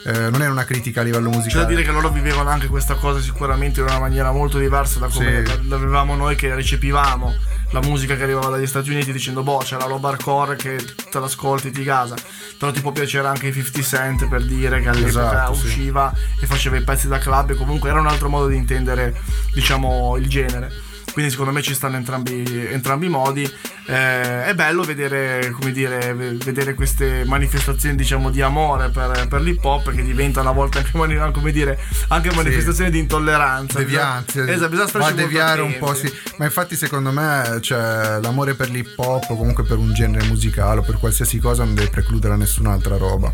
eh, 0.04 0.12
non 0.30 0.42
era 0.42 0.50
una 0.50 0.64
critica 0.64 1.00
a 1.02 1.04
livello 1.04 1.26
C'è 1.28 1.30
da 1.30 1.36
musicale. 1.38 1.66
dire 1.66 1.82
che 1.82 1.90
loro 1.92 2.08
vivevano 2.10 2.50
anche 2.50 2.66
questa 2.66 2.94
cosa 2.94 3.20
sicuramente 3.20 3.80
in 3.80 3.86
una 3.86 3.98
maniera 4.00 4.32
molto 4.32 4.58
diversa 4.58 4.98
da 4.98 5.06
come 5.08 5.44
Sì. 5.46 5.68
l'avevamo 5.68 6.14
noi 6.16 6.34
che 6.36 6.52
recepivamo 6.54 7.34
la 7.78 7.86
musica 7.86 8.16
che 8.16 8.22
arrivava 8.22 8.48
dagli 8.48 8.66
Stati 8.66 8.90
Uniti 8.90 9.12
dicendo 9.12 9.42
boh 9.42 9.58
c'è 9.58 9.76
la 9.76 9.84
roba 9.84 10.08
hardcore 10.08 10.56
che 10.56 10.82
te 11.10 11.18
l'ascolti 11.18 11.70
ti 11.70 11.84
casa 11.84 12.14
però 12.58 12.72
ti 12.72 12.80
può 12.80 12.90
piacere 12.90 13.28
anche 13.28 13.48
i 13.48 13.52
50 13.52 13.82
Cent 13.82 14.28
per 14.28 14.46
dire 14.46 14.80
che 14.80 14.88
all'epoca 14.88 15.08
Esatto, 15.08 15.54
sì. 15.54 15.66
usciva 15.66 16.10
e 16.40 16.46
faceva 16.46 16.76
i 16.76 16.82
pezzi 16.82 17.06
da 17.06 17.18
club 17.18 17.50
e 17.50 17.54
comunque 17.54 17.90
era 17.90 18.00
un 18.00 18.06
altro 18.06 18.30
modo 18.30 18.46
di 18.46 18.56
intendere 18.56 19.14
diciamo 19.52 20.16
il 20.16 20.26
genere 20.26 20.72
quindi 21.16 21.32
secondo 21.32 21.54
me 21.54 21.62
ci 21.62 21.72
stanno 21.72 21.96
entrambi, 21.96 22.44
entrambi 22.70 23.06
i 23.06 23.08
modi. 23.08 23.42
Eh, 23.86 24.44
è 24.44 24.54
bello 24.54 24.82
vedere 24.82 25.50
come 25.50 25.72
dire 25.72 26.12
ve- 26.12 26.34
vedere 26.34 26.74
queste 26.74 27.24
manifestazioni 27.24 27.96
diciamo 27.96 28.28
di 28.28 28.42
amore 28.42 28.90
per, 28.90 29.26
per 29.26 29.40
l'hip 29.40 29.64
hop 29.64 29.94
che 29.94 30.02
diventano 30.02 30.50
a 30.50 30.52
volte 30.52 30.76
anche, 30.76 30.90
come 30.90 31.52
dire, 31.52 31.78
anche 32.08 32.30
manifestazioni 32.34 32.90
di 32.90 32.98
intolleranza. 32.98 33.78
Devianze 33.78 34.42
esatto, 34.42 34.68
bisogna 34.68 34.76
va 34.76 34.82
a 34.82 34.88
starci 34.88 35.14
deviare 35.14 35.62
un 35.62 35.78
po' 35.78 35.94
sì. 35.94 36.12
Ma 36.36 36.44
infatti 36.44 36.76
secondo 36.76 37.10
me 37.10 37.60
cioè, 37.62 38.18
l'amore 38.20 38.52
per 38.52 38.68
l'hip 38.68 38.92
hop 38.98 39.30
o 39.30 39.36
comunque 39.38 39.64
per 39.64 39.78
un 39.78 39.94
genere 39.94 40.26
musicale 40.26 40.80
o 40.80 40.82
per 40.82 40.98
qualsiasi 40.98 41.38
cosa 41.38 41.64
non 41.64 41.74
deve 41.74 41.88
precludere 41.88 42.34
a 42.34 42.36
nessun'altra 42.36 42.98
roba. 42.98 43.32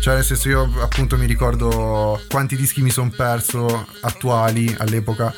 Cioè 0.00 0.14
nel 0.14 0.24
senso 0.24 0.48
io 0.48 0.68
appunto 0.80 1.16
mi 1.16 1.26
ricordo 1.26 2.20
quanti 2.28 2.56
dischi 2.56 2.82
mi 2.82 2.90
sono 2.90 3.10
perso 3.16 3.86
attuali 4.00 4.74
all'epoca 4.80 5.32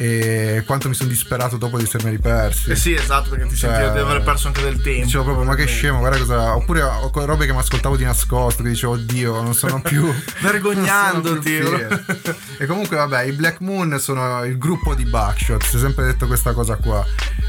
e 0.00 0.62
quanto 0.64 0.88
mi 0.88 0.94
sono 0.94 1.10
disperato 1.10 1.58
dopo 1.58 1.76
di 1.76 1.84
essermeli 1.84 2.18
persi 2.18 2.70
Eh 2.70 2.76
sì, 2.76 2.94
esatto, 2.94 3.28
perché 3.28 3.48
ti 3.48 3.54
Cioè, 3.54 3.70
senti 3.74 3.92
di 3.92 3.98
aver 3.98 4.22
perso 4.22 4.46
anche 4.46 4.62
del 4.62 4.80
tempo. 4.80 5.04
Dicevo 5.04 5.24
proprio, 5.24 5.44
ma 5.44 5.54
che 5.54 5.66
scemo, 5.66 5.98
guarda 5.98 6.16
cosa. 6.16 6.56
Oppure 6.56 6.80
ho 6.80 7.10
co- 7.10 7.26
robe 7.26 7.44
che 7.44 7.52
mi 7.52 7.58
ascoltavo 7.58 7.96
di 7.98 8.04
nascosto, 8.04 8.62
che 8.62 8.70
dicevo, 8.70 8.94
oddio, 8.94 9.42
non 9.42 9.52
sono 9.52 9.78
più. 9.84 10.10
Vergognandoti. 10.40 11.54
e 12.58 12.64
comunque, 12.66 12.96
vabbè, 12.96 13.24
i 13.24 13.32
Black 13.32 13.60
Moon 13.60 13.98
sono 14.00 14.42
il 14.44 14.56
gruppo 14.56 14.94
di 14.94 15.04
Buckshot. 15.04 15.64
Si 15.64 15.76
è 15.76 15.78
sempre 15.78 16.06
detto 16.06 16.26
questa 16.26 16.54
cosa 16.54 16.76
qua. 16.76 17.04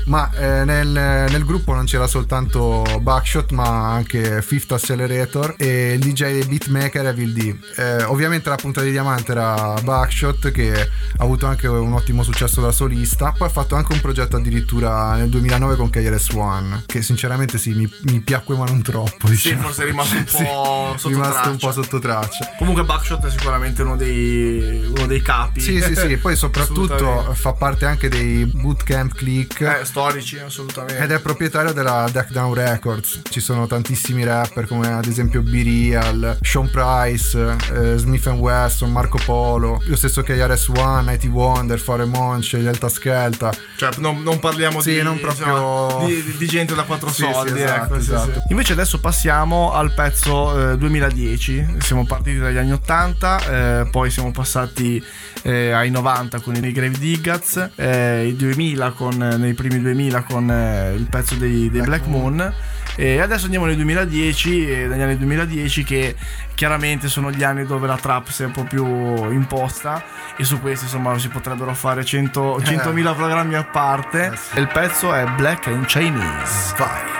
Ma 0.06 0.30
eh, 0.34 0.66
nel, 0.66 0.88
nel 0.88 1.46
gruppo 1.46 1.74
non 1.74 1.86
c'era 1.86 2.08
soltanto 2.08 2.84
Buckshot, 3.02 3.52
ma 3.52 3.92
anche 3.92 4.42
Fifth 4.42 4.72
Accelerator 4.72 5.56
e 5.58 5.94
il 5.94 6.00
DJ 6.00 6.46
beatmaker 6.46 7.06
Evil 7.08 7.34
D. 7.34 7.56
Eh, 7.78 8.04
ovviamente 8.04 8.50
la 8.50 8.56
punta 8.56 8.82
di 8.82 8.92
diamante 8.92 9.32
era 9.32 9.74
Buckshot, 9.82 10.52
che 10.52 10.72
ha 10.82 11.24
avuto 11.24 11.46
anche 11.46 11.68
un 11.68 11.94
ottimo 11.94 12.24
successo 12.24 12.62
da 12.62 12.72
solista. 12.72 13.34
Poi 13.38 13.48
ha 13.48 13.52
fatto 13.52 13.76
anche 13.76 13.94
un 13.94 14.02
progetto 14.02 14.38
addirittura 14.38 15.16
nel 15.16 15.30
2009 15.30 15.76
con 15.76 15.90
KRS 15.90 16.30
One, 16.34 16.84
che 16.86 17.02
sinceramente 17.02 17.58
sì, 17.58 17.74
mi, 17.74 17.90
mi 18.04 18.20
piacque 18.20 18.56
ma 18.58 18.66
non 18.66 18.82
troppo. 18.82 19.28
Sì, 19.28 19.34
Diciamo. 19.34 19.62
forse 19.64 19.84
è 19.84 19.86
rimasto 19.86 20.16
un 20.16 20.26
Sì, 20.32 20.44
po' 20.44 20.94
sotto 20.98 21.08
rimasto 21.10 21.34
traccia. 21.34 21.50
un 21.50 21.58
po' 21.58 21.72
sotto 21.72 22.00
traccia. 22.00 22.50
Comunque 22.58 22.84
Buckshot 22.84 23.26
è 23.26 23.30
sicuramente 23.30 23.82
uno 23.84 23.96
dei, 23.96 24.84
uno 24.96 25.06
dei 25.06 25.22
capi. 25.22 25.60
Sì, 25.60 25.82
sì, 25.82 25.96
sì, 25.96 26.18
poi 26.18 26.36
soprattutto 26.38 27.34
fa 27.34 27.54
parte 27.54 27.86
anche 27.86 28.10
dei 28.10 28.46
bootcamp 28.46 29.14
click. 29.14 29.62
Eh, 29.62 29.86
storici, 29.92 30.40
assolutamente. 30.40 31.04
Ed 31.04 31.12
è 31.12 31.20
proprietario 31.20 31.74
della 31.74 32.08
Deck 32.10 32.32
Down 32.32 32.54
Records. 32.54 33.22
Ci 33.30 33.42
sono 33.42 33.68
tantissimi 33.68 34.24
rapper 34.24 34.66
come 34.66 34.88
ad 34.88 35.06
esempio 35.06 35.42
B-Real, 35.42 36.38
Sean 36.42 36.70
Price, 36.70 37.38
eh, 37.74 37.98
Smith 37.98 38.26
Wesson, 38.28 38.90
Marco 38.90 39.20
Polo, 39.26 39.82
lo 39.86 39.96
stesso 39.98 40.22
KRS 40.24 40.70
One, 40.70 41.04
Nighty 41.12 41.28
Wonder, 41.28 41.78
Fare 41.78 42.06
Monch, 42.06 42.56
Delta 42.58 42.88
Skelta. 42.88 43.52
Cioè, 43.76 43.90
non, 43.98 44.24
non 44.24 44.40
parliamo 44.40 44.80
Sì, 44.82 44.94
di, 44.94 45.02
non 45.02 45.20
proprio- 45.20 45.88
insomma, 45.88 46.06
di, 46.06 46.36
di- 46.38 46.48
gente 46.48 46.74
da 46.74 46.84
quattro 46.84 47.10
Sì, 47.12 47.28
soldi. 47.30 47.52
sì, 47.52 47.62
esatto, 47.64 47.84
ecco, 47.84 47.94
sì, 47.96 48.12
esatto. 48.14 48.32
sì. 48.34 48.40
Invece 48.50 48.72
adesso 48.74 49.00
passiamo 49.00 49.74
al 49.74 49.94
pezzo 49.94 50.72
eh, 50.72 50.78
2010. 50.78 51.76
Siamo 51.80 52.06
partiti 52.06 52.38
dagli 52.38 52.58
anni 52.58 52.72
80, 52.72 53.82
eh, 53.82 53.90
poi 53.92 54.10
siamo 54.10 54.32
passati 54.32 55.04
eh, 55.44 55.72
ai 55.72 55.90
90 55.90 56.40
con 56.40 56.56
i 56.56 56.72
Grave 56.72 56.98
Diggaz, 56.98 57.70
eh, 57.76 58.28
i 58.28 58.36
2000 58.38 58.92
con, 58.92 59.16
nei 59.18 59.54
primi 59.54 59.81
2000 59.82 60.22
con 60.24 60.50
eh, 60.50 60.94
il 60.94 61.08
pezzo 61.10 61.36
dei, 61.36 61.70
dei 61.70 61.82
Black, 61.82 62.06
Moon. 62.06 62.54
E 62.96 63.20
adesso 63.22 63.46
andiamo 63.46 63.66
nel 63.66 63.76
2010, 63.76 64.70
e 64.70 64.88
negli 64.88 65.02
anni 65.02 65.18
2010 65.18 65.84
che 65.84 66.16
chiaramente 66.56 67.08
sono 67.08 67.32
gli 67.32 67.44
anni 67.44 67.66
dove 67.66 67.88
la 67.88 67.98
trap 67.98 68.28
si 68.30 68.44
è 68.44 68.46
un 68.46 68.52
po' 68.52 68.64
più 68.64 68.86
imposta 69.32 70.04
e 70.36 70.44
su 70.44 70.60
questo 70.60 70.86
insomma 70.86 71.18
si 71.18 71.30
potrebbero 71.30 71.74
fare 71.74 72.04
100 72.04 72.60
100.000 72.60 73.16
programmi 73.16 73.56
a 73.56 73.64
parte. 73.64 74.32
E 74.54 74.60
il 74.60 74.68
pezzo 74.68 75.14
è 75.14 75.26
Black 75.38 75.68
and 75.68 75.86
Chinese. 75.86 76.74
Vai. 76.78 77.20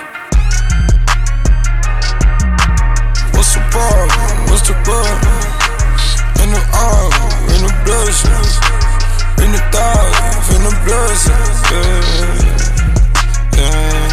What's 3.34 3.54
the 3.54 3.62
problem? 3.70 4.46
What's 4.48 4.62
the 4.68 4.76
problem? 4.84 5.42
In 6.44 6.52
the 6.52 6.64
arm, 6.74 7.12
in 7.56 7.66
the 7.66 7.74
bloodshed, 7.84 8.81
in 9.44 9.52
the 9.52 9.62
thought, 9.74 10.14
in 10.54 10.62
the 10.64 10.74
bloodshed, 10.86 11.54
yeah, 11.72 12.02
yeah. 13.58 14.10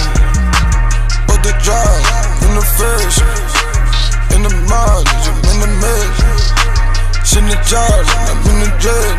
Put 1.29 1.41
the 1.45 1.53
drive 1.64 2.05
in 2.47 2.53
the 2.57 2.64
fish, 2.79 3.19
in 4.35 4.41
the 4.43 4.53
mileage, 4.69 5.27
I'm 5.29 5.38
in 5.53 5.59
the 5.64 5.71
mission. 5.83 6.37
Shin 7.25 7.45
the 7.49 7.59
charge, 7.69 8.09
I'm 8.29 8.41
in 8.51 8.57
the 8.64 8.71
jail. 8.81 9.17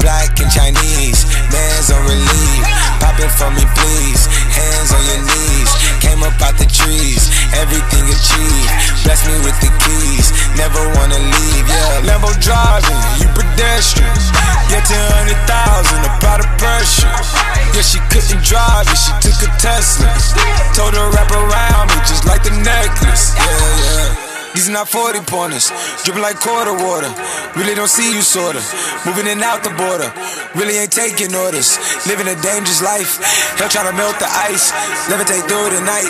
Black 0.00 0.38
and 0.40 0.50
Chinese, 0.52 1.24
man's 1.54 1.88
on 1.94 2.02
relief. 2.02 2.62
Pop 2.98 3.16
it 3.22 3.30
for 3.30 3.50
me, 3.54 3.64
please. 3.78 4.26
Hands 4.50 4.90
on 4.90 5.02
your 5.06 5.22
knees. 5.22 5.70
Came 6.02 6.20
up 6.26 6.36
out 6.42 6.58
the 6.58 6.66
trees, 6.66 7.30
everything 7.56 8.04
achieved. 8.10 8.70
Bless 9.06 9.24
me 9.26 9.34
with 9.46 9.56
the 9.62 9.70
keys, 9.86 10.30
never 10.58 10.82
wanna 10.98 11.18
leave. 11.18 11.64
Yeah, 11.66 12.06
Lambo 12.06 12.30
driving, 12.44 13.00
you 13.18 13.28
pedestrian. 13.32 14.12
Get 14.68 14.84
to 14.90 14.98
hundred 15.16 15.40
thousand, 15.48 16.02
about 16.04 16.44
the 16.44 16.50
pressure. 16.60 17.08
Yeah, 17.72 17.82
she 17.82 17.98
couldn't 18.12 18.44
drive 18.44 18.86
it, 18.86 18.98
she 19.00 19.12
took 19.24 19.38
a 19.42 19.50
Tesla. 19.58 20.12
Told 20.74 20.94
her 20.94 21.08
wrap 21.10 21.30
around 21.30 21.88
me 21.88 21.98
just 22.04 22.26
like 22.26 22.42
the 22.42 22.52
necklace. 22.62 23.32
Yeah, 23.36 24.14
yeah. 24.14 24.23
These 24.54 24.68
are 24.68 24.72
not 24.72 24.88
40 24.88 25.18
pointers, 25.26 25.72
dripping 26.04 26.22
like 26.22 26.38
quarter 26.38 26.72
water. 26.72 27.10
Really 27.58 27.74
don't 27.74 27.90
see 27.90 28.14
you, 28.14 28.22
sorta. 28.22 28.62
Moving 29.04 29.26
in 29.26 29.42
out 29.42 29.64
the 29.64 29.74
border, 29.74 30.06
really 30.54 30.78
ain't 30.78 30.92
taking 30.92 31.34
orders. 31.34 31.74
Living 32.06 32.28
a 32.28 32.36
dangerous 32.40 32.80
life, 32.80 33.18
hell 33.58 33.68
trying 33.68 33.90
to 33.90 33.96
melt 33.98 34.16
the 34.22 34.30
ice. 34.30 34.70
Levitate 35.10 35.42
through 35.50 35.74
the 35.74 35.82
night. 35.82 36.06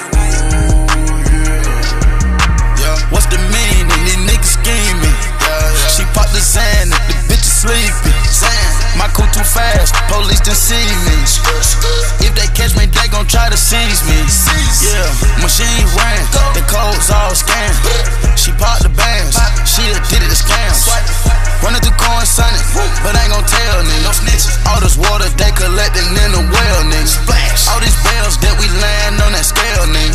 What's 3.08 3.26
the 3.32 3.40
meaning? 3.48 3.88
These 4.04 4.20
niggas 4.28 4.60
scheming. 4.60 5.16
She 5.88 6.04
popped 6.12 6.36
the 6.36 6.44
sand, 6.44 6.92
the 6.92 6.96
bitch 7.32 7.40
is 7.40 7.64
sleeping. 7.64 8.23
My 8.98 9.08
cool 9.14 9.26
too 9.30 9.44
fast, 9.44 9.94
police 10.08 10.40
done 10.40 10.54
see 10.54 10.86
me. 11.06 11.16
If 12.26 12.34
they 12.34 12.48
catch 12.54 12.74
me, 12.76 12.86
they 12.86 13.08
gon' 13.08 13.26
try 13.26 13.50
to 13.50 13.56
seize 13.56 14.02
me. 14.06 14.18
Yeah, 14.82 15.06
machine 15.42 15.86
ran, 15.94 16.22
the 16.54 16.62
codes 16.66 17.10
all 17.10 17.34
scanned. 17.34 17.76
She 18.38 18.50
popped 18.52 18.82
the 18.82 18.88
bands, 18.90 19.36
she 19.66 19.82
did 20.10 20.22
it 20.22 20.30
a 20.30 20.38
scam. 20.38 21.33
Running 21.64 21.80
through 21.80 21.96
coin 21.96 22.28
sunny, 22.28 22.60
but 23.00 23.16
ain't 23.16 23.32
gon' 23.32 23.40
tell 23.40 23.80
niggas. 23.88 24.52
All 24.68 24.84
this 24.84 25.00
water 25.00 25.24
they 25.40 25.48
collecting 25.56 26.04
in 26.12 26.30
the 26.36 26.44
well, 26.44 26.80
niggas. 26.92 27.16
All 27.72 27.80
these 27.80 27.96
bells 28.04 28.36
that 28.44 28.52
we 28.60 28.68
land 28.84 29.16
on 29.24 29.32
that 29.32 29.48
scale, 29.48 29.88
nigga. 29.88 30.12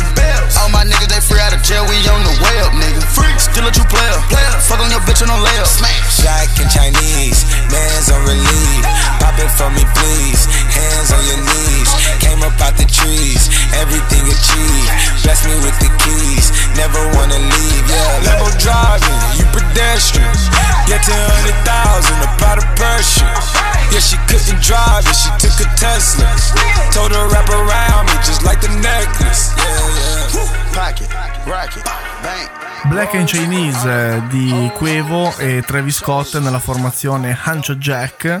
All 0.62 0.70
my 0.70 0.86
niggas 0.86 1.10
they 1.10 1.18
free 1.18 1.42
out 1.42 1.50
of 1.50 1.58
jail, 1.66 1.82
we 1.90 1.98
on 2.06 2.22
the 2.22 2.34
way 2.38 2.56
up, 2.62 2.70
nigga. 2.78 3.02
Still 3.34 3.66
a 3.66 3.72
true 3.74 3.82
player, 3.90 4.14
fuck 4.62 4.78
on 4.78 4.94
your 4.94 5.02
bitch 5.02 5.26
on 5.26 5.34
no 5.34 5.42
layup. 5.42 5.66
Black 6.22 6.54
and 6.62 6.70
Chinese, 6.70 7.42
man's 7.66 8.14
on 8.14 8.22
relief. 8.30 8.86
Pop 9.18 9.34
it 9.42 9.50
for 9.50 9.74
me, 9.74 9.82
please. 9.98 10.46
Hands 10.80 11.10
on 11.12 11.22
your 11.28 11.40
knees. 11.44 11.90
Came 12.24 12.40
up 12.40 12.56
out 12.64 12.76
the 12.80 12.88
trees, 12.88 13.52
everything 13.76 14.24
achieved. 14.24 14.92
Bless 15.22 15.44
me 15.44 15.54
with 15.60 15.76
the 15.80 15.90
keys, 16.00 16.48
never 16.76 17.00
wanna 17.16 17.36
leave. 17.36 17.84
Yeah, 17.84 18.24
Lambo 18.24 18.48
driving, 18.56 19.18
you 19.36 19.44
pedestrian. 19.52 20.32
Get 20.88 21.04
to 21.04 21.14
hundred 21.36 21.58
thousand, 21.68 22.18
about 22.24 22.60
the 22.60 22.68
pressure. 22.80 23.28
Yeah, 23.92 24.00
she 24.00 24.16
couldn't 24.30 24.62
drive 24.62 25.04
it, 25.04 25.16
she 25.16 25.30
took 25.42 25.56
a 25.60 25.68
Tesla. 25.76 26.24
Told 26.92 27.12
her 27.12 27.28
wrap 27.28 27.48
around 27.50 28.06
me 28.06 28.16
just 28.24 28.42
like 28.44 28.60
the 28.60 28.72
necklace. 28.80 29.52
Yeah, 29.56 29.68
yeah. 30.34 30.72
Pocket, 30.72 31.10
racket, 31.46 31.84
bank. 32.22 32.48
Black 32.88 33.14
and 33.14 33.26
Chinese 33.26 33.84
eh, 33.84 34.22
di 34.28 34.70
Quevo 34.74 35.36
e 35.36 35.62
Travis 35.66 35.96
Scott 35.96 36.38
nella 36.38 36.58
formazione 36.58 37.36
Hancho 37.44 37.76
Jack. 37.76 38.40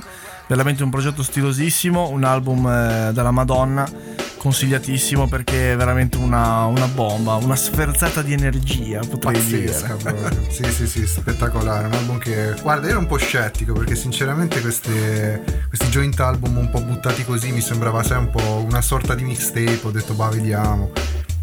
Veramente 0.50 0.82
un 0.82 0.90
progetto 0.90 1.22
stilosissimo, 1.22 2.08
un 2.08 2.24
album 2.24 2.66
eh, 2.66 3.12
della 3.12 3.30
Madonna, 3.30 3.88
consigliatissimo 4.36 5.28
perché 5.28 5.74
è 5.74 5.76
veramente 5.76 6.16
una, 6.16 6.64
una 6.64 6.88
bomba, 6.88 7.34
una 7.34 7.54
sferzata 7.54 8.20
di 8.20 8.32
energia, 8.32 8.98
potrei 8.98 9.34
Pazzesca 9.34 9.94
dire. 9.94 10.50
sì, 10.50 10.64
sì, 10.64 10.88
sì, 10.88 11.06
spettacolare. 11.06 11.86
Un 11.86 11.92
album 11.92 12.18
che. 12.18 12.56
Guarda, 12.62 12.86
io 12.86 12.90
ero 12.94 12.98
un 12.98 13.06
po' 13.06 13.16
scettico 13.16 13.74
perché 13.74 13.94
sinceramente 13.94 14.60
queste, 14.60 15.40
questi 15.68 15.86
joint 15.86 16.18
album 16.18 16.56
un 16.56 16.68
po' 16.68 16.80
buttati 16.80 17.24
così 17.24 17.52
mi 17.52 17.60
sembrava, 17.60 18.02
sai, 18.02 18.18
un 18.18 18.30
po' 18.30 18.64
una 18.66 18.82
sorta 18.82 19.14
di 19.14 19.22
mixtape. 19.22 19.78
Ho 19.84 19.92
detto, 19.92 20.14
bah, 20.14 20.30
vediamo. 20.30 20.90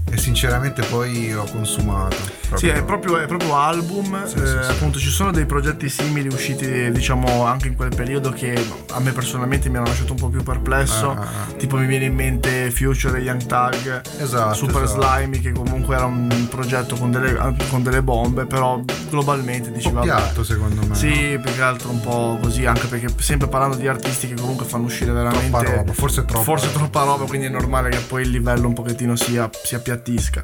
E 0.09 0.17
sinceramente 0.17 0.81
poi 0.83 1.31
l'ho 1.31 1.47
consumato. 1.51 2.15
Sì, 2.55 2.69
è 2.69 2.81
proprio, 2.83 3.17
è 3.17 3.25
proprio 3.25 3.57
album. 3.57 4.15
eh, 4.15 4.65
Appunto, 4.67 4.99
ci 4.99 5.09
sono 5.09 5.31
dei 5.31 5.45
progetti 5.45 5.89
simili 5.89 6.29
usciti, 6.29 6.89
diciamo, 6.91 7.43
anche 7.45 7.67
in 7.67 7.75
quel 7.75 7.93
periodo 7.93 8.29
che 8.31 8.55
a 8.91 8.99
me 9.01 9.11
personalmente 9.11 9.67
mi 9.69 9.75
hanno 9.77 9.87
lasciato 9.87 10.13
un 10.13 10.19
po' 10.19 10.29
più 10.29 10.43
perplesso. 10.43 11.11
Ah, 11.11 11.21
ah, 11.21 11.51
Tipo, 11.57 11.75
mi 11.75 11.85
viene 11.87 12.05
in 12.05 12.15
mente 12.15 12.71
Future 12.71 13.19
e 13.19 13.21
Young 13.23 13.45
Tag, 13.45 14.01
Esatto, 14.19 14.53
Super 14.53 14.83
esatto. 14.83 15.01
Slimy, 15.01 15.39
che 15.39 15.51
comunque 15.51 15.95
era 15.97 16.05
un 16.05 16.47
progetto 16.49 16.95
con 16.95 17.11
delle, 17.11 17.35
con 17.69 17.83
delle 17.83 18.01
bombe, 18.01 18.45
però 18.45 18.81
globalmente 19.09 19.69
vabbè. 19.69 20.01
piatto 20.05 20.43
secondo 20.45 20.85
me. 20.87 20.95
Sì, 20.95 21.37
più 21.41 21.53
che 21.53 21.61
altro 21.61 21.89
un 21.89 21.99
po' 21.99 22.37
così, 22.41 22.65
anche 22.65 22.87
perché 22.87 23.07
sempre 23.17 23.47
parlando 23.49 23.75
di 23.75 23.87
artisti 23.87 24.27
che 24.27 24.35
comunque 24.35 24.65
fanno 24.65 24.85
uscire 24.85 25.11
veramente 25.11 25.49
Troppa 25.49 25.75
roba, 25.75 25.91
forse 25.93 26.23
troppa 26.25 26.43
forse 26.43 26.65
roba. 26.67 26.77
troppa 26.79 27.03
roba, 27.03 27.25
quindi 27.25 27.47
è 27.47 27.49
normale 27.49 27.89
che 27.89 27.99
poi 27.99 28.21
il 28.23 28.29
livello 28.29 28.67
un 28.67 28.73
pochettino 28.73 29.15
sia, 29.17 29.49
si 29.63 29.75
appiattisca. 29.97 30.43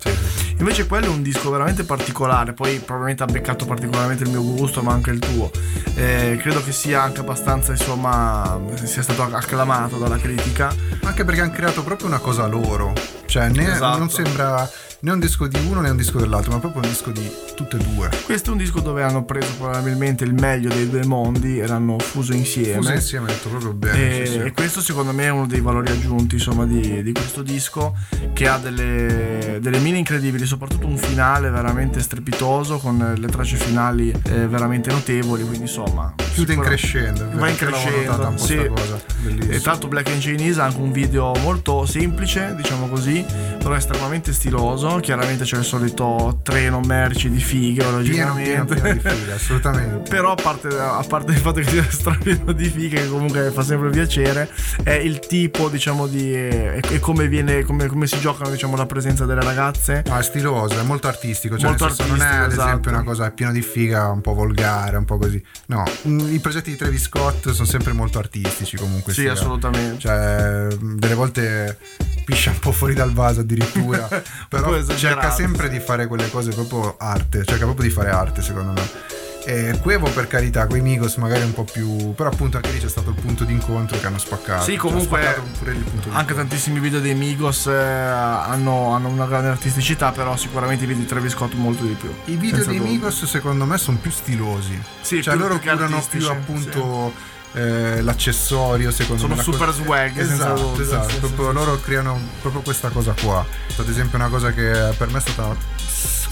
Invece 0.57 0.87
quello 0.87 1.05
è 1.05 1.09
un 1.09 1.21
disco 1.21 1.49
veramente 1.49 1.83
particolare, 1.83 2.53
poi 2.53 2.79
probabilmente 2.79 3.23
ha 3.23 3.27
beccato 3.27 3.65
particolarmente 3.65 4.23
il 4.23 4.29
mio 4.29 4.43
gusto, 4.43 4.81
ma 4.81 4.93
anche 4.93 5.11
il 5.11 5.19
tuo. 5.19 5.51
Eh, 5.95 6.37
credo 6.41 6.63
che 6.63 6.71
sia 6.71 7.01
anche 7.03 7.21
abbastanza, 7.21 7.71
insomma, 7.71 8.59
sia 8.83 9.01
stato 9.01 9.23
acclamato 9.23 9.97
dalla 9.97 10.17
critica. 10.17 10.73
Anche 11.03 11.23
perché 11.23 11.41
hanno 11.41 11.51
creato 11.51 11.83
proprio 11.83 12.07
una 12.07 12.19
cosa 12.19 12.45
loro. 12.47 12.93
Cioè, 13.25 13.49
né, 13.49 13.73
Esatto. 13.73 13.97
non 13.97 14.09
sembra 14.09 14.69
né 15.03 15.11
un 15.11 15.19
disco 15.19 15.47
di 15.47 15.59
uno 15.67 15.81
né 15.81 15.89
un 15.89 15.97
disco 15.97 16.17
dell'altro, 16.17 16.53
ma 16.53 16.59
proprio 16.59 16.81
un 16.81 16.87
disco 16.87 17.11
di 17.11 17.29
tutte 17.55 17.75
e 17.75 17.83
due. 17.83 18.09
Questo 18.23 18.49
è 18.49 18.53
un 18.53 18.57
disco 18.57 18.79
dove 18.79 19.03
hanno 19.03 19.25
preso 19.25 19.51
probabilmente 19.57 20.23
il 20.23 20.33
meglio 20.33 20.69
dei 20.69 20.89
due 20.89 21.05
mondi 21.05 21.59
e 21.59 21.67
l'hanno 21.67 21.99
fuso 21.99 22.33
insieme. 22.33 22.77
Fuso 22.77 22.93
insieme, 22.93 23.27
detto 23.27 23.49
proprio 23.49 23.73
bene. 23.73 24.21
E, 24.21 24.25
sì, 24.25 24.31
sì. 24.31 24.37
e 24.39 24.53
questo 24.53 24.79
secondo 24.79 25.11
me 25.11 25.25
è 25.25 25.29
uno 25.29 25.45
dei 25.45 25.59
valori 25.59 25.91
aggiunti 25.91 26.35
insomma 26.35 26.65
di, 26.65 27.03
di 27.03 27.11
questo 27.11 27.41
disco 27.43 27.93
che 28.31 28.47
ha 28.47 28.57
delle, 28.57 29.59
delle 29.61 29.79
mine 29.79 29.97
incredibili, 29.97 30.45
soprattutto 30.45 30.87
un 30.87 30.97
finale 30.97 31.49
veramente 31.49 31.99
strepitoso 31.99 32.77
con 32.77 33.15
le 33.17 33.27
tracce 33.27 33.57
finali 33.57 34.09
eh, 34.09 34.47
veramente 34.47 34.89
notevoli, 34.89 35.41
quindi 35.43 35.63
insomma 35.63 36.13
Chiude 36.33 36.53
in 36.53 36.61
crescendo. 36.61 37.27
Va 37.33 37.49
in 37.49 37.55
crescendo, 37.55 38.33
sì. 38.37 38.53
E 38.55 39.61
l'altro 39.63 39.87
Black 39.87 40.09
and 40.09 40.19
Chinese 40.19 40.61
ha 40.61 40.65
anche 40.65 40.79
un 40.79 40.91
video 40.91 41.33
molto 41.41 41.85
semplice, 41.85 42.55
diciamo 42.55 42.87
così, 42.87 43.23
però 43.59 43.75
estremamente 43.75 44.33
stiloso. 44.33 44.92
Chiaramente 44.99 45.43
c'è 45.43 45.57
il 45.57 45.63
solito 45.63 46.39
treno 46.43 46.79
merci 46.81 47.29
di 47.29 47.39
fighe, 47.39 47.83
pieno, 48.01 48.33
pieno, 48.33 48.65
pieno 48.65 48.93
di 48.93 48.99
fighe, 48.99 49.31
assolutamente. 49.33 50.09
Però 50.09 50.31
a 50.31 50.35
parte, 50.35 50.67
a 50.67 51.03
parte 51.07 51.31
il 51.31 51.37
fatto 51.37 51.59
che 51.59 51.67
sia 51.67 51.85
strapieno 51.89 52.51
di 52.51 52.69
fighe, 52.69 53.01
che 53.01 53.07
comunque 53.07 53.51
fa 53.51 53.63
sempre 53.63 53.89
piacere, 53.89 54.49
è 54.83 54.91
il 54.91 55.19
tipo, 55.19 55.69
diciamo, 55.69 56.07
di. 56.07 56.33
e, 56.33 56.99
come 56.99 57.27
viene. 57.27 57.63
Come, 57.63 57.87
come 57.87 58.07
si 58.07 58.19
giocano, 58.19 58.49
diciamo, 58.49 58.75
la 58.75 58.85
presenza 58.85 59.25
delle 59.25 59.41
ragazze. 59.41 60.03
No, 60.07 60.17
è 60.17 60.23
stiloso, 60.23 60.79
è 60.79 60.83
molto 60.83 61.07
artistico. 61.07 61.57
Cioè, 61.57 61.69
Molto 61.69 61.87
senso, 61.89 62.05
non 62.07 62.21
è 62.21 62.25
ad 62.25 62.33
artistico, 62.33 62.63
esempio 62.63 62.89
esatto. 62.89 62.89
una 62.89 63.03
cosa 63.03 63.31
piena 63.31 63.51
di 63.51 63.61
figa, 63.61 64.09
un 64.09 64.21
po' 64.21 64.33
volgare, 64.33 64.97
un 64.97 65.05
po' 65.05 65.17
così. 65.17 65.43
No, 65.67 65.83
mm, 66.07 66.33
i 66.33 66.39
progetti 66.39 66.71
di 66.71 66.77
Travis 66.77 67.03
Scott 67.03 67.49
sono 67.51 67.67
sempre 67.67 67.93
molto 67.93 68.19
artistici 68.19 68.77
comunque. 68.77 69.13
Sì, 69.13 69.21
sia. 69.21 69.33
assolutamente. 69.33 69.99
Cioè, 69.99 70.67
delle 70.79 71.13
volte 71.13 71.77
piscia 72.23 72.51
un 72.51 72.59
po' 72.59 72.71
fuori 72.71 72.93
dal 72.93 73.11
vaso 73.11 73.41
addirittura. 73.41 74.07
però 74.49 74.75
esagerato, 74.83 75.21
cerca 75.21 75.35
sempre 75.35 75.67
sì. 75.67 75.73
di 75.73 75.79
fare 75.79 76.07
quelle 76.07 76.29
cose 76.29 76.51
proprio 76.51 76.95
arte. 76.97 77.43
Cerca 77.45 77.65
proprio 77.65 77.87
di 77.87 77.93
fare 77.93 78.09
arte, 78.09 78.41
secondo 78.41 78.71
me. 78.71 79.21
E 79.45 79.77
Quevo 79.81 80.09
per 80.09 80.27
carità, 80.27 80.65
quei 80.67 80.81
Migos 80.81 81.15
magari 81.17 81.43
un 81.43 81.53
po' 81.53 81.65
più. 81.65 82.13
Però 82.13 82.29
appunto 82.29 82.57
anche 82.57 82.71
lì 82.71 82.79
c'è 82.79 82.87
stato 82.87 83.09
il 83.09 83.15
punto 83.15 83.43
d'incontro 83.43 83.99
che 83.99 84.05
hanno 84.05 84.17
spaccato. 84.17 84.63
Sì, 84.63 84.71
Cioè, 84.71 84.79
comunque 84.79 85.27
ha 85.27 85.33
spaccato 85.33 86.09
anche 86.11 86.33
tantissimi 86.33 86.79
video 86.79 87.01
dei 87.01 87.13
Migos 87.13 87.67
eh, 87.67 87.73
hanno, 87.73 88.93
hanno 88.93 89.09
una 89.09 89.25
grande 89.25 89.49
artisticità, 89.49 90.11
però 90.11 90.37
sicuramente 90.37 90.85
i 90.85 90.87
video 90.87 91.03
di 91.03 91.09
Travis 91.09 91.33
Scott 91.33 91.53
molto 91.55 91.83
di 91.83 91.93
più. 91.93 92.13
I 92.25 92.35
video 92.35 92.63
dei 92.63 92.77
dubbio. 92.77 92.91
Migos 92.91 93.25
secondo 93.25 93.65
me 93.65 93.77
sono 93.77 93.97
più 93.97 94.11
stilosi. 94.11 94.81
Sì, 95.01 95.21
cioè 95.21 95.33
più- 95.35 95.43
loro 95.43 95.59
curano 95.59 96.01
più 96.09 96.27
appunto 96.29 97.31
eh, 97.53 98.01
l'accessorio 98.01 98.91
secondo 98.91 99.21
Sono 99.21 99.35
me. 99.35 99.37
la 99.37 99.43
super 99.43 99.67
cosa- 99.67 99.83
swag, 99.83 100.17
Esatto, 100.17 100.79
esatto. 100.81 101.09
sì, 101.09 101.17
proprio 101.19 101.47
sì, 101.49 101.53
loro 101.53 101.79
creano 101.79 102.19
proprio 102.41 102.61
questa 102.61 102.89
cosa 102.89 103.13
qua. 103.21 103.45
Ad 103.77 103.87
esempio 103.89 104.17
una 104.17 104.27
cosa 104.29 104.51
che 104.51 104.93
per 104.97 105.09
me 105.09 105.17
è 105.17 105.21
stata 105.21 105.55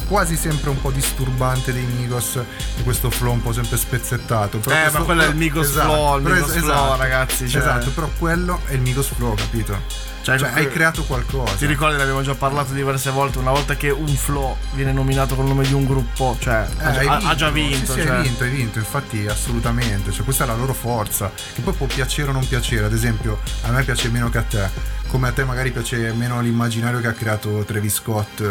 quasi 0.07 0.35
sempre 0.35 0.69
un 0.71 0.81
po' 0.81 0.91
disturbante 0.91 1.71
dei 1.71 1.85
Migos 1.85 2.35
è 2.77 2.83
questo 2.83 3.09
flow 3.09 3.33
un 3.33 3.41
po' 3.41 3.53
sempre 3.53 3.77
spezzettato. 3.77 4.57
Però 4.57 4.75
Eh, 4.75 4.79
questo- 4.81 4.97
ma 4.99 5.05
quello 5.05 5.21
è 5.21 5.25
il 5.27 5.31
però- 5.31 5.43
Migos 5.43 5.67
esatto, 5.69 5.91
flow, 5.93 6.17
il 6.17 6.23
però 6.23 6.35
Migos 6.35 6.55
es- 6.55 6.61
flow, 6.63 6.95
ragazzi, 6.97 7.49
cioè- 7.49 7.61
Esatto, 7.61 7.89
però 7.91 8.09
quello 8.17 8.59
è 8.65 8.73
il 8.73 8.81
Migos 8.81 9.07
flow, 9.15 9.35
capito? 9.35 10.09
Cioè, 10.21 10.37
Cioè, 10.37 10.49
hai 10.53 10.69
creato 10.69 11.03
qualcosa. 11.03 11.55
Ti 11.55 11.65
ricordi, 11.65 11.95
ne 11.95 12.03
abbiamo 12.03 12.21
già 12.21 12.35
parlato 12.35 12.73
diverse 12.73 13.09
volte. 13.09 13.39
Una 13.39 13.51
volta 13.51 13.75
che 13.75 13.89
un 13.89 14.07
flow 14.07 14.55
viene 14.73 14.91
nominato 14.91 15.35
col 15.35 15.45
nome 15.45 15.65
di 15.65 15.73
un 15.73 15.85
gruppo, 15.85 16.37
cioè 16.39 16.65
Eh, 16.79 16.83
ha, 16.83 16.89
hai 16.89 17.25
ha- 17.25 17.35
già 17.35 17.49
vinto. 17.49 17.93
Sì, 17.93 17.99
sì, 18.01 18.05
cioè. 18.07 18.15
hai 18.17 18.21
vinto, 18.23 18.43
hai 18.43 18.49
vinto, 18.51 18.77
infatti 18.79 19.25
assolutamente, 19.27 20.11
cioè, 20.11 20.23
questa 20.23 20.43
è 20.43 20.47
la 20.47 20.55
loro 20.55 20.73
forza, 20.73 21.31
che 21.55 21.61
poi 21.61 21.73
può 21.73 21.87
piacere 21.87 22.29
o 22.29 22.33
non 22.33 22.47
piacere, 22.47 22.85
ad 22.85 22.93
esempio 22.93 23.39
a 23.63 23.71
me 23.71 23.83
piace 23.83 24.09
meno 24.09 24.29
che 24.29 24.37
a 24.37 24.43
te, 24.43 24.69
come 25.07 25.27
a 25.29 25.31
te 25.31 25.43
magari 25.43 25.71
piace 25.71 26.13
meno 26.13 26.39
l'immaginario 26.41 26.99
che 27.01 27.07
ha 27.07 27.13
creato 27.13 27.63
Travis 27.65 27.95
Scott. 27.95 28.43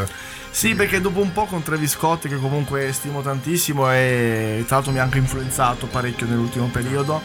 Sì, 0.50 0.74
perché 0.74 1.00
dopo 1.00 1.20
un 1.20 1.33
po' 1.33 1.44
con 1.46 1.62
Travis 1.62 1.92
Scott, 1.92 2.26
che 2.26 2.37
comunque 2.37 2.92
stimo 2.92 3.22
tantissimo 3.22 3.92
e 3.92 4.64
tra 4.66 4.76
l'altro 4.76 4.92
mi 4.92 4.98
ha 4.98 5.02
anche 5.04 5.18
influenzato 5.18 5.87
parecchio 5.87 6.26
nell'ultimo 6.26 6.66
periodo. 6.66 7.22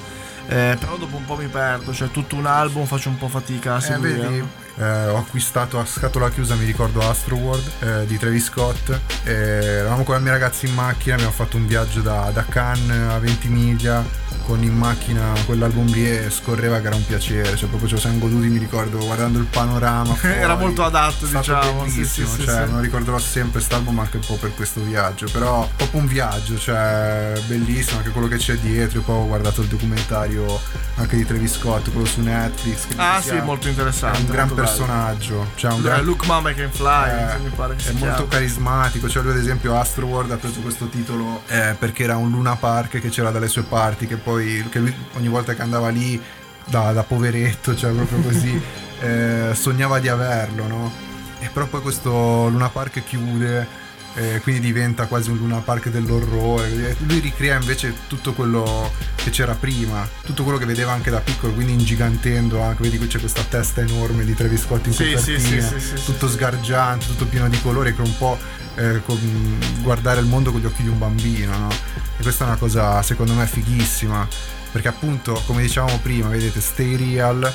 Eh, 0.48 0.78
però 0.80 0.98
dopo 0.98 1.18
un 1.18 1.26
po' 1.26 1.36
mi 1.36 1.48
perdo, 1.48 1.94
cioè 1.94 2.10
tutto 2.12 2.36
un 2.36 2.46
album 2.46 2.86
faccio 2.86 3.10
un 3.10 3.18
po' 3.18 3.28
fatica 3.28 3.74
a 3.74 3.78
Eh, 3.78 3.82
seguire. 3.82 4.14
vedi, 4.28 4.48
eh, 4.78 5.08
ho 5.08 5.18
acquistato 5.18 5.80
a 5.80 5.86
scatola 5.86 6.30
chiusa, 6.30 6.56
mi 6.56 6.66
ricordo 6.66 7.00
Astro 7.08 7.36
World 7.36 7.72
eh, 7.80 8.06
di 8.06 8.18
Travis 8.18 8.46
Scott, 8.46 9.00
eh, 9.24 9.32
eravamo 9.34 10.04
con 10.04 10.16
la 10.16 10.22
mia 10.22 10.32
ragazza 10.32 10.66
in 10.66 10.74
macchina, 10.74 11.16
abbiamo 11.16 11.32
fatto 11.34 11.58
un 11.58 11.66
viaggio 11.68 12.02
da, 12.02 12.30
da 12.34 12.44
Cannes 12.48 13.12
a 13.12 13.20
20 13.20 13.48
miglia 13.48 14.04
con 14.46 14.64
in 14.64 14.76
macchina 14.78 15.34
quell'album 15.46 15.88
lì 15.92 16.08
e 16.08 16.30
scorreva 16.30 16.80
che 16.80 16.88
era 16.88 16.96
un 16.96 17.06
piacere, 17.06 17.56
cioè 17.56 17.68
proprio 17.70 17.90
lo 17.90 17.98
siamo 17.98 18.18
goduti, 18.20 18.48
mi 18.48 18.60
ricordo 18.60 18.98
guardando 19.00 19.40
il 19.40 19.46
panorama. 19.46 20.14
fuori. 20.16 20.36
Era 20.36 20.56
molto 20.56 20.84
adatto, 20.84 21.26
È 21.26 21.30
diciamo. 21.30 21.88
Sì, 21.88 22.06
sì, 22.06 22.26
sì, 22.26 22.44
cioè, 22.44 22.66
me 22.66 22.74
lo 22.74 22.80
ricorderò 22.80 23.18
sempre 23.18 23.54
quest'album 23.54 24.00
anche 24.00 24.18
un 24.18 24.24
po' 24.26 24.36
per 24.36 24.54
questo 24.54 24.82
viaggio, 24.82 25.28
però 25.32 25.68
proprio 25.76 26.02
un 26.02 26.08
viaggio, 26.08 26.58
cioè 26.58 27.34
bellissimo 27.48 27.98
anche 28.00 28.12
quello 28.12 28.28
che 28.28 28.38
c'è 28.38 28.56
dietro, 28.58 29.02
poi 29.02 29.16
ho 29.16 29.28
guardato 29.28 29.62
il 29.62 29.68
documentario 29.68 30.60
anche 30.98 31.16
di 31.16 31.26
Travis 31.26 31.54
Scott, 31.56 31.90
quello 31.92 32.06
su 32.08 32.22
Netflix. 32.22 32.86
Ah, 32.96 33.20
sì, 33.22 33.30
sia- 33.30 33.44
molto 33.44 33.68
interessante. 33.68 34.18
È 34.18 34.22
un 34.22 34.28
gran 34.28 34.48
molto 34.48 34.62
bello. 34.62 34.68
personaggio, 34.76 35.48
cioè 35.56 35.72
un 35.72 35.80
Eh, 35.80 35.84
gran 35.84 36.04
Look 36.06 36.26
Mama 36.26 36.52
I 36.52 36.56
Can 36.56 36.72
Fly, 36.72 37.10
eh, 37.10 37.38
mi 37.40 37.50
pare 37.56 37.76
che 37.76 37.84
è 37.84 37.92
si 37.92 37.96
molto 37.96 38.28
carismatico. 38.28 39.10
Cioè, 39.10 39.24
lui, 39.24 39.32
ad 39.34 39.38
esempio, 39.40 39.78
Astroworld 39.78 40.32
ha 40.32 40.38
preso 40.38 40.60
questo 40.62 40.88
titolo 40.88 41.42
eh, 41.48 41.76
perché 41.78 42.04
era 42.04 42.16
un 42.18 42.30
Luna 42.32 42.56
Park 42.56 43.00
che 43.00 43.10
c'era 43.10 43.32
dalle 43.32 43.48
sue 43.48 43.64
parti. 43.64 44.08
Che 44.08 44.16
poi 44.18 44.35
che 44.70 44.80
lui 44.80 44.94
ogni 45.18 45.28
volta 45.28 45.54
che 45.54 45.62
andava 45.62 45.90
lì 45.90 46.22
da, 46.66 46.92
da 46.92 47.04
poveretto, 47.04 47.76
cioè 47.76 47.92
proprio 47.92 48.20
così, 48.20 48.62
eh, 49.02 49.52
sognava 49.54 50.00
di 50.00 50.08
averlo, 50.08 50.68
no? 50.68 50.92
E 51.40 51.50
però 51.52 51.66
poi 51.68 51.82
questo 51.82 52.48
Luna 52.50 52.70
Park 52.70 53.04
chiude. 53.04 53.84
eh, 54.18 54.40
quindi 54.42 54.62
diventa 54.62 55.08
quasi 55.08 55.30
un 55.30 55.38
Luna 55.38 55.58
Park 55.60 55.90
dell'orrore. 55.90 56.96
Lui 57.00 57.20
ricrea 57.20 57.58
invece 57.60 57.94
tutto 58.08 58.32
quello 58.34 58.90
che 59.16 59.30
c'era 59.30 59.54
prima, 59.56 60.08
tutto 60.24 60.44
quello 60.44 60.58
che 60.58 60.66
vedeva 60.66 60.94
anche 60.94 61.10
da 61.10 61.20
piccolo, 61.20 61.52
quindi 61.54 61.74
ingigantendo 61.74 62.62
anche. 62.62 62.82
Vedi 62.84 62.98
qui 62.98 63.08
c'è 63.08 63.20
questa 63.20 63.44
testa 63.44 63.82
enorme 63.82 64.24
di 64.24 64.34
Travis 64.34 64.62
Scott 64.62 64.86
in 64.88 64.94
Sì, 64.94 65.12
copertina, 65.12 65.68
sì, 65.68 65.80
sì, 65.80 65.98
sì, 65.98 66.04
tutto 66.06 66.30
sgargiante, 66.30 67.06
tutto 67.08 67.26
pieno 67.26 67.50
di 67.50 67.60
colori, 67.62 67.94
che 67.94 68.02
è 68.02 68.06
un 68.06 68.18
po' 68.18 68.38
eh, 68.76 69.02
con- 69.06 69.60
guardare 69.82 70.20
il 70.20 70.26
mondo 70.28 70.52
con 70.52 70.60
gli 70.62 70.66
occhi 70.66 70.84
di 70.84 70.90
un 70.90 70.98
bambino, 70.98 71.58
no? 71.58 71.70
E 72.18 72.22
questa 72.22 72.46
è 72.46 72.48
una 72.48 72.58
cosa 72.58 73.02
secondo 73.02 73.34
me 73.34 73.46
fighissima, 73.46 74.28
perché 74.72 74.88
appunto, 74.88 75.42
come 75.46 75.62
dicevamo 75.62 75.98
prima, 76.02 76.28
vedete, 76.30 76.62
stay 76.62 76.96
real, 76.96 77.52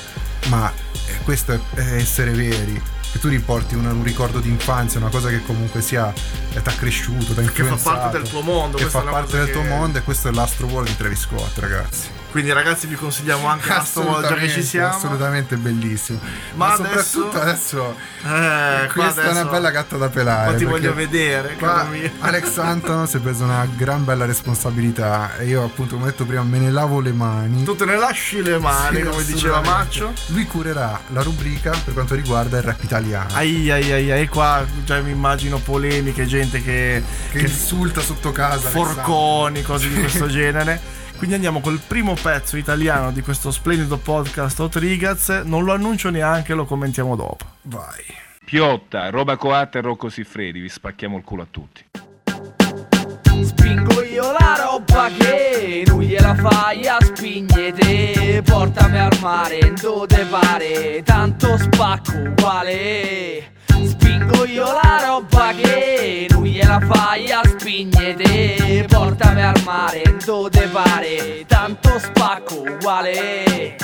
ma 0.47 0.71
eh, 1.07 1.17
questo 1.23 1.53
è, 1.53 1.59
è 1.75 1.93
essere 1.95 2.31
veri. 2.31 2.81
Che 3.11 3.19
tu 3.19 3.27
riporti 3.27 3.75
un, 3.75 3.85
un 3.85 4.03
ricordo 4.03 4.39
di 4.39 4.47
infanzia, 4.49 4.99
una 4.99 5.09
cosa 5.09 5.27
che 5.27 5.41
comunque 5.43 5.81
sia 5.81 6.13
ti 6.13 6.57
ha 6.57 6.61
cresciuto, 6.61 7.33
ti 7.33 7.39
ha 7.39 7.43
Che 7.43 7.49
fa 7.49 7.61
influenzato. 7.73 7.97
parte 7.99 8.17
del 8.19 8.29
tuo 8.29 8.41
mondo, 8.41 8.77
Che 8.77 8.85
fa 8.85 9.01
parte 9.01 9.37
del 9.37 9.51
tuo 9.51 9.61
che- 9.63 9.67
mondo 9.67 9.97
e 9.97 10.01
questo 10.03 10.29
è 10.29 10.31
l'Astro 10.31 10.67
World 10.67 10.87
di 10.87 10.95
Travis 10.95 11.19
Scott, 11.19 11.57
ragazzi. 11.57 12.07
Quindi 12.31 12.53
ragazzi 12.53 12.87
vi 12.87 12.95
consigliamo 12.95 13.45
anche 13.47 13.67
World 13.67 13.81
già 14.27 14.35
che 14.35 14.47
ci 14.47 14.59
Assolutamente, 14.59 14.61
siamo. 14.63 14.95
assolutamente 14.95 15.57
bellissimo. 15.57 16.19
Ma 16.55 16.67
Ma, 16.67 16.73
adesso- 16.75 17.03
soprattutto 17.03 17.41
adesso, 17.41 17.95
Eh, 18.23 18.87
questa 18.93 19.23
è 19.23 19.29
una 19.31 19.45
bella 19.45 19.69
gatta 19.69 19.97
da 19.97 20.07
pelare. 20.09 20.51
Ma 20.51 20.57
ti 20.57 20.63
voglio 20.63 20.93
vedere, 20.93 21.55
qua. 21.55 21.87
Alex 22.19 22.57
Anton 22.57 23.05
si 23.07 23.17
è 23.17 23.19
preso 23.19 23.43
una 23.43 23.67
gran 23.75 24.05
bella 24.05 24.23
responsabilità 24.25 25.35
e 25.37 25.45
io 25.47 25.63
appunto 25.65 25.95
come 25.95 26.07
ho 26.07 26.11
detto 26.11 26.25
prima 26.25 26.43
me 26.43 26.59
ne 26.59 26.71
lavo 26.71 27.01
le 27.01 27.11
mani. 27.11 27.63
Tu 27.63 27.75
te 27.75 27.83
ne 27.83 27.97
lasci 27.97 28.41
le 28.41 28.57
mani, 28.59 28.97
Sì, 28.97 29.03
come 29.03 29.23
diceva. 29.25 29.59
Maccio. 29.61 30.13
Lui 30.27 30.45
curerà 30.45 30.99
la 31.07 31.21
rubrica 31.23 31.71
per 31.83 31.93
quanto 31.93 32.15
riguarda 32.15 32.57
il 32.57 32.63
rap 32.63 32.81
italiano. 32.81 33.27
Ai 33.33 33.69
ai 33.69 33.91
ai 33.91 34.09
ai, 34.11 34.27
qua 34.29 34.63
già 34.85 34.99
mi 35.01 35.11
immagino 35.11 35.57
polemiche, 35.57 36.25
gente 36.25 36.61
che, 36.63 37.03
che 37.31 37.39
insulta 37.39 37.99
sotto 37.99 38.31
casa. 38.31 38.69
forconi, 38.69 39.61
cose 39.63 39.89
di 39.89 39.99
questo 39.99 40.27
genere. 40.31 40.99
Quindi 41.21 41.37
andiamo 41.37 41.61
col 41.61 41.79
primo 41.79 42.15
pezzo 42.15 42.57
italiano 42.57 43.11
di 43.11 43.21
questo 43.21 43.51
splendido 43.51 43.97
podcast 43.97 44.59
Hot 44.59 44.75
Rigaz. 44.77 45.43
Non 45.45 45.63
lo 45.63 45.71
annuncio 45.71 46.09
neanche, 46.09 46.55
lo 46.55 46.65
commentiamo 46.65 47.15
dopo. 47.15 47.45
Vai. 47.61 48.03
Piotta, 48.43 49.07
roba 49.11 49.37
coatta 49.37 49.77
e 49.77 49.81
Rocco 49.83 50.09
Siffredi, 50.09 50.59
vi 50.59 50.67
spacchiamo 50.67 51.17
il 51.17 51.23
culo 51.23 51.43
a 51.43 51.47
tutti. 51.51 51.85
Spingo 53.43 54.01
io 54.01 54.31
la 54.31 54.65
roba 54.65 55.09
che 55.15 55.83
lui 55.85 56.07
gliela 56.07 56.33
fai 56.33 56.87
a 56.87 56.97
spignete 56.99 58.41
Portami 58.43 58.97
al 58.97 59.15
mare, 59.21 59.73
dove 59.79 60.25
pare, 60.25 61.03
tanto 61.03 61.55
spacco 61.55 62.17
uguale 62.17 63.59
Spingo 63.85 64.45
io 64.45 64.65
la 64.65 65.01
roba 65.05 65.53
che 65.55 66.27
lui 66.29 66.51
gliela 66.51 66.79
fai 66.79 67.31
a 67.31 67.41
spignete. 67.45 68.85
Portami 68.87 69.41
al 69.41 69.61
mare, 69.63 70.17
dove 70.25 70.67
pare, 70.67 71.45
tanto 71.47 71.99
spacco 71.99 72.61
uguale. 72.61 73.75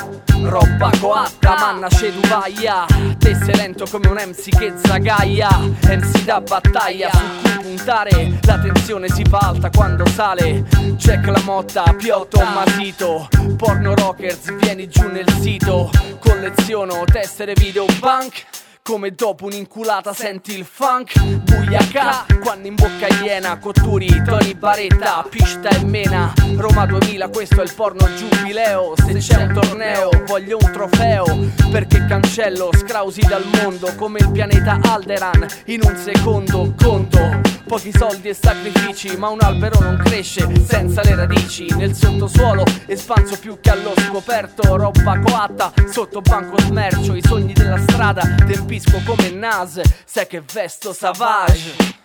Roba 0.44 0.92
coatta, 1.00 1.56
manna 1.56 1.90
ceduvaia 1.90 2.86
Te 3.18 3.36
sei 3.36 3.56
lento 3.56 3.86
come 3.90 4.08
un 4.08 4.16
MC 4.16 4.56
che 4.56 4.74
zagaia. 4.86 5.50
MC 5.50 6.24
da 6.24 6.40
battaglia 6.42 7.10
su 7.12 7.42
cui 7.42 7.64
puntare. 7.64 8.40
La 8.44 8.60
tensione 8.60 9.10
si 9.10 9.24
fa 9.28 9.40
alta 9.40 9.70
quando 9.70 10.06
sale. 10.08 10.64
Check 10.98 11.28
la 11.28 11.42
motta, 11.44 11.94
piotto, 11.98 12.42
masito 12.44 13.28
Porno 13.58 13.96
rockers, 13.96 14.56
vieni 14.58 14.88
giù 14.88 15.08
nel 15.10 15.30
sito. 15.40 15.90
Colleziono 16.20 17.04
tessere 17.06 17.54
video 17.54 17.86
bank 18.00 18.46
come 18.88 19.12
dopo 19.12 19.44
un'inculata 19.44 20.14
senti 20.14 20.58
il 20.58 20.64
funk 20.64 21.20
Buiaca, 21.20 22.26
quando 22.42 22.70
in 22.70 22.76
bocca 22.76 23.10
iena 23.22 23.60
Cotturi, 23.60 24.24
Tony 24.24 24.54
Baretta, 24.54 25.28
Pista 25.30 25.68
e 25.68 25.84
Mena 25.84 26.34
Roma 26.56 26.86
2000, 26.86 27.28
questo 27.28 27.60
è 27.60 27.64
il 27.66 27.74
porno 27.76 28.08
giubileo. 28.16 28.94
Se 28.96 29.14
c'è 29.16 29.44
un 29.44 29.54
torneo, 29.54 30.10
voglio 30.26 30.58
un 30.62 30.72
trofeo. 30.72 31.26
Perché 31.70 32.06
cancello 32.06 32.70
scrausi 32.74 33.20
dal 33.28 33.44
mondo 33.62 33.94
come 33.96 34.20
il 34.20 34.32
pianeta 34.32 34.80
Alderan. 34.82 35.46
In 35.66 35.82
un 35.84 35.96
secondo 35.98 36.74
conto. 36.82 37.57
Pochi 37.68 37.92
soldi 37.92 38.30
e 38.30 38.34
sacrifici, 38.34 39.18
ma 39.18 39.28
un 39.28 39.42
albero 39.42 39.82
non 39.82 39.98
cresce 39.98 40.48
senza 40.66 41.02
le 41.02 41.16
radici. 41.16 41.68
Nel 41.76 41.94
sottosuolo 41.94 42.64
espanso 42.86 43.38
più 43.38 43.60
che 43.60 43.70
allo 43.72 43.94
scoperto. 43.98 44.78
Roba 44.78 45.20
coatta 45.20 45.74
sotto 45.92 46.22
banco 46.22 46.58
smercio. 46.62 47.14
I 47.14 47.22
sogni 47.22 47.52
della 47.52 47.78
strada 47.80 48.24
tempisco 48.48 49.02
come 49.06 49.32
Nas. 49.32 49.82
Sai 50.06 50.28
che 50.28 50.42
vesto 50.54 50.94
savage. 50.94 51.96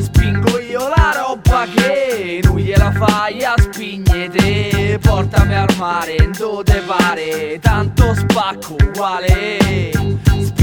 Spingo 0.00 0.58
io 0.58 0.88
la 0.88 1.12
roba 1.14 1.66
che 1.66 2.40
lui 2.42 2.64
gliela 2.64 2.90
fai 2.90 3.44
a 3.44 3.54
spignete 3.56 4.98
Portami 5.00 5.54
al 5.54 5.72
mare, 5.76 6.30
dove 6.36 6.82
pare, 6.86 7.58
tanto 7.60 8.14
spacco 8.14 8.74
uguale 8.82 9.92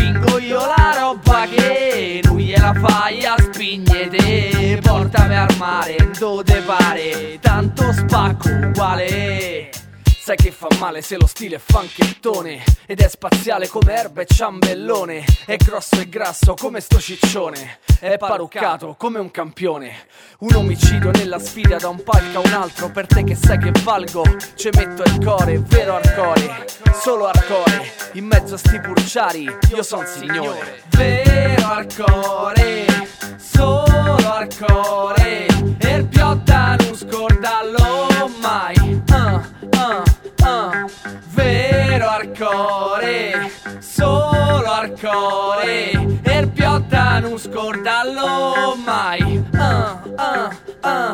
Spingo 0.02 0.40
io 0.40 0.58
la 0.58 0.96
roba 1.00 1.46
che 1.46 2.22
lui 2.24 2.46
gliela 2.46 2.74
fai 2.74 3.24
a 3.24 3.36
spignete. 3.38 4.80
Portami 4.82 5.38
al 5.38 5.56
mare, 5.60 6.10
dove 6.18 6.64
pare, 6.66 7.38
tanto 7.40 7.94
spacco 7.94 8.50
uguale 8.50 9.70
Sai 10.24 10.36
che 10.36 10.52
fa 10.52 10.68
male 10.78 11.02
se 11.02 11.18
lo 11.18 11.26
stile 11.26 11.56
è 11.56 11.60
fanchettone 11.60 12.64
Ed 12.86 13.02
è 13.02 13.08
spaziale 13.08 13.68
come 13.68 13.92
erba 13.96 14.22
e 14.22 14.28
ciambellone. 14.28 15.26
È 15.48 15.56
grosso 15.56 16.00
e 16.00 16.08
grasso 16.10 16.54
come 16.54 16.80
sto 16.80 17.00
ciccione. 17.00 17.80
È 18.00 18.18
paruccato 18.18 18.94
come 19.00 19.18
un 19.18 19.32
campione. 19.32 20.06
Un 20.42 20.54
omicidio 20.54 21.10
nella 21.10 21.40
sfida 21.40 21.78
da 21.78 21.88
un 21.88 22.04
palco 22.04 22.38
a 22.38 22.42
un 22.46 22.54
altro. 22.54 22.92
Per 22.92 23.08
te 23.08 23.24
che 23.24 23.34
sai 23.34 23.58
che 23.58 23.72
valgo 23.82 24.24
Ci 24.54 24.70
metto 24.74 25.02
il 25.02 25.26
core, 25.26 25.58
vero 25.58 25.96
arcore. 25.96 26.68
Solo 27.02 27.26
arcore 27.26 27.92
In 28.14 28.26
mezzo 28.26 28.54
a 28.54 28.58
sti 28.58 28.80
purciari 28.80 29.50
Io 29.74 29.82
son 29.82 30.06
signore. 30.06 30.84
Vero 30.90 31.66
arcore 31.66 32.86
Solo 33.38 34.18
arcore. 34.18 35.48
E 35.80 35.96
il 35.96 36.06
piotta 36.06 36.76
non 36.76 36.96
scordallo 36.96 38.30
mai 38.40 38.81
Vero 40.42 42.08
arcore, 42.08 43.52
solo 43.80 44.72
arcore, 44.72 45.92
e 46.24 46.38
il 46.40 46.50
piotta 46.50 47.20
non 47.20 47.38
scordallo 47.38 48.76
mai. 48.84 49.44
Ah, 49.56 50.02
ah, 50.16 50.50
ah, 50.80 51.14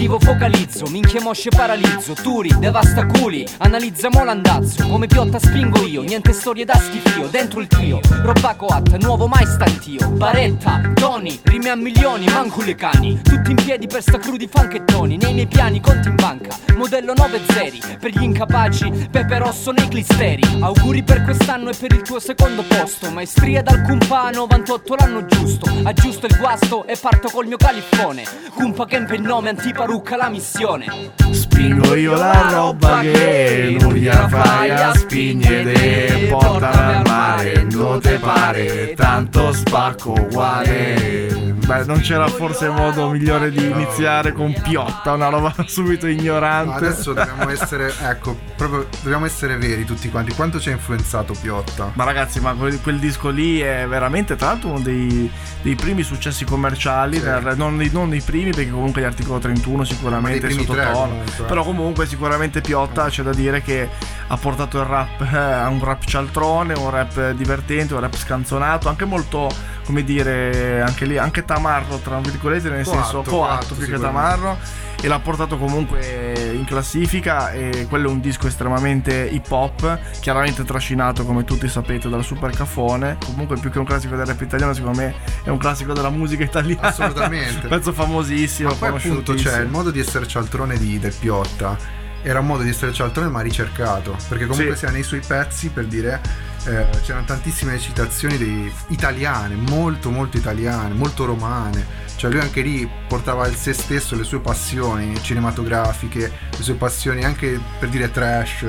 L'obiettivo 0.00 0.32
focalizzo, 0.32 0.86
minchia 0.86 1.20
mosce 1.20 1.50
paralizzo 1.50 2.14
Turi, 2.14 2.50
devasta 2.58 3.04
culi, 3.04 3.46
analizziamo 3.58 4.24
l'andazzo 4.24 4.88
Come 4.88 5.06
piotta 5.06 5.38
spingo 5.38 5.84
io, 5.84 6.00
niente 6.00 6.32
storie 6.32 6.64
da 6.64 6.74
schifio 6.74 7.28
Dentro 7.28 7.60
il 7.60 7.66
trio, 7.66 8.00
roba 8.22 8.54
coatta, 8.54 8.96
nuovo 8.96 9.26
mai 9.26 9.44
stantio 9.44 10.08
Baretta, 10.08 10.80
Tony, 10.94 11.38
rime 11.42 11.68
a 11.68 11.76
milioni, 11.76 12.24
manco 12.30 12.62
le 12.62 12.76
cani 12.76 13.20
Tutti 13.20 13.50
in 13.50 13.56
piedi 13.56 13.86
per 13.88 14.00
sta 14.00 14.16
crudi 14.16 14.48
fanchettoni 14.48 15.18
Nei 15.18 15.34
miei 15.34 15.46
piani, 15.46 15.82
conti 15.82 16.08
in 16.08 16.14
banca, 16.14 16.56
modello 16.76 17.12
9 17.14 17.40
zeri 17.48 17.80
Per 17.98 18.10
gli 18.10 18.22
incapaci, 18.22 19.08
pepe 19.10 19.36
rosso 19.36 19.70
nei 19.70 19.86
clisteri 19.86 20.42
Auguri 20.60 21.02
per 21.02 21.24
quest'anno 21.24 21.68
e 21.68 21.74
per 21.78 21.92
il 21.92 22.00
tuo 22.00 22.18
secondo 22.18 22.62
posto 22.62 23.10
Maestria 23.10 23.62
dal 23.62 23.82
Cumpa 23.82 24.30
98 24.30 24.94
l'anno 24.94 25.26
giusto 25.26 25.70
Aggiusto 25.82 26.24
il 26.24 26.38
guasto 26.38 26.86
e 26.86 26.96
parto 26.96 27.28
col 27.28 27.46
mio 27.46 27.58
califfone 27.58 28.22
Cumpa 28.54 28.86
che 28.86 28.96
il 28.96 29.22
nome 29.22 29.50
Farrucca 29.90 30.16
la 30.16 30.28
missione 30.28 31.10
Spingo 31.32 31.96
io 31.96 32.14
la 32.14 32.48
roba 32.48 33.00
che 33.00 33.76
non 33.80 33.94
gliela 33.94 34.28
fai 34.28 34.70
a 34.70 34.94
spingere 34.94 36.28
Portala 36.28 36.98
al 36.98 37.02
mare, 37.04 37.66
non 37.72 38.00
te 38.00 38.18
pare, 38.18 38.94
tanto 38.94 39.52
spacco 39.52 40.12
uguale 40.12 41.40
Beh, 41.70 41.84
non 41.84 42.00
c'era 42.00 42.26
forse 42.26 42.68
modo 42.68 43.08
migliore 43.10 43.52
di 43.52 43.64
iniziare 43.64 44.32
con 44.32 44.52
Piotta, 44.60 45.12
una 45.12 45.28
roba 45.28 45.54
subito 45.68 46.08
ignorante. 46.08 46.84
Adesso 46.84 47.12
dobbiamo 47.12 47.48
essere, 47.48 47.94
ecco, 48.02 48.36
proprio 48.56 48.88
dobbiamo 49.02 49.24
essere 49.24 49.56
veri 49.56 49.84
tutti 49.84 50.10
quanti. 50.10 50.34
Quanto 50.34 50.58
ci 50.58 50.70
ha 50.70 50.72
influenzato 50.72 51.32
Piotta? 51.40 51.92
Ma 51.94 52.02
ragazzi, 52.02 52.40
ma 52.40 52.54
quel, 52.54 52.80
quel, 52.80 52.98
disco 52.98 53.28
lì 53.28 53.60
è 53.60 53.86
veramente, 53.86 54.34
tra 54.34 54.48
l'altro, 54.48 54.70
uno 54.70 54.80
dei, 54.80 55.30
dei 55.62 55.76
primi 55.76 56.02
successi 56.02 56.44
commerciali, 56.44 57.18
sì. 57.18 57.22
del, 57.22 57.54
non, 57.56 57.76
non, 57.92 58.08
dei 58.10 58.20
primi 58.20 58.50
perché 58.50 58.72
comunque 58.72 59.02
l'articolo 59.02 59.38
31 59.38 59.79
qualcuno 59.80 59.84
sicuramente 59.84 60.50
sottotono. 60.50 61.22
Però 61.46 61.64
comunque 61.64 62.06
sicuramente 62.06 62.60
Piotta 62.60 63.08
c'è 63.08 63.22
da 63.22 63.32
dire 63.32 63.62
che 63.62 63.88
ha 64.26 64.36
portato 64.36 64.78
il 64.78 64.84
rap 64.84 65.20
eh, 65.20 65.36
a 65.36 65.68
un 65.68 65.82
rap 65.82 66.04
cialtrone, 66.04 66.74
un 66.74 66.90
rap 66.90 67.30
divertente, 67.32 67.94
un 67.94 68.00
rap 68.00 68.14
scanzonato, 68.14 68.88
anche 68.88 69.04
molto 69.04 69.48
come 69.90 70.04
dire, 70.04 70.80
anche 70.82 71.04
lì, 71.04 71.18
anche 71.18 71.44
tamarro, 71.44 71.96
tra 71.98 72.20
virgolette, 72.20 72.70
nel 72.70 72.84
Coatto, 72.84 73.00
senso 73.02 73.22
coatto 73.22 73.30
coatto, 73.30 73.74
più 73.74 73.86
che 73.86 73.98
tamarro 73.98 74.56
e 75.02 75.08
l'ha 75.08 75.18
portato 75.18 75.56
comunque 75.58 76.52
in 76.54 76.64
classifica 76.64 77.50
e 77.50 77.86
quello 77.88 78.08
è 78.08 78.12
un 78.12 78.20
disco 78.20 78.46
estremamente 78.46 79.14
hip 79.32 79.50
hop 79.50 79.98
chiaramente 80.20 80.62
trascinato 80.62 81.24
come 81.24 81.42
tutti 81.44 81.66
sapete 81.70 82.10
dal 82.10 82.22
Super 82.22 82.50
Cafone 82.54 83.16
comunque 83.24 83.56
più 83.58 83.70
che 83.70 83.78
un 83.78 83.86
classico 83.86 84.14
del 84.14 84.26
rap 84.26 84.38
italiano 84.42 84.74
secondo 84.74 84.98
me 84.98 85.14
è 85.42 85.48
un 85.48 85.56
classico 85.56 85.94
della 85.94 86.10
musica 86.10 86.44
italiana 86.44 86.88
Assolutamente. 86.88 87.66
pezzo 87.68 87.92
famosissimo 87.94 88.68
Ma 88.68 88.74
poi 88.74 88.88
appunto 88.90 89.32
c'è 89.34 89.60
il 89.60 89.68
modo 89.68 89.90
di 89.90 90.00
essere 90.00 90.26
cialtrone 90.26 90.76
di, 90.78 90.98
del 90.98 91.14
Piotta. 91.18 91.76
Era 92.22 92.40
un 92.40 92.46
modo 92.46 92.62
di 92.62 92.68
essere 92.68 92.92
cialtrone 92.92 93.30
ma 93.30 93.40
ricercato. 93.40 94.14
Perché 94.28 94.44
comunque 94.46 94.74
Sì. 94.74 94.80
sia 94.80 94.90
nei 94.90 95.02
suoi 95.02 95.20
pezzi, 95.26 95.70
per 95.70 95.86
dire, 95.86 96.20
eh, 96.64 96.86
c'erano 97.02 97.24
tantissime 97.24 97.78
citazioni 97.78 98.36
dei- 98.38 98.72
italiane, 98.88 99.54
molto 99.54 100.10
molto 100.10 100.36
italiane, 100.36 100.94
molto 100.94 101.24
romane. 101.24 101.98
Cioè 102.16 102.30
lui 102.30 102.40
anche 102.40 102.60
lì 102.60 102.88
portava 103.08 103.46
il 103.46 103.54
se 103.56 103.72
stesso, 103.72 104.14
le 104.14 104.24
sue 104.24 104.40
passioni 104.40 105.20
cinematografiche, 105.22 106.30
le 106.56 106.62
sue 106.62 106.74
passioni 106.74 107.24
anche 107.24 107.58
per 107.78 107.88
dire 107.88 108.10
trash. 108.10 108.66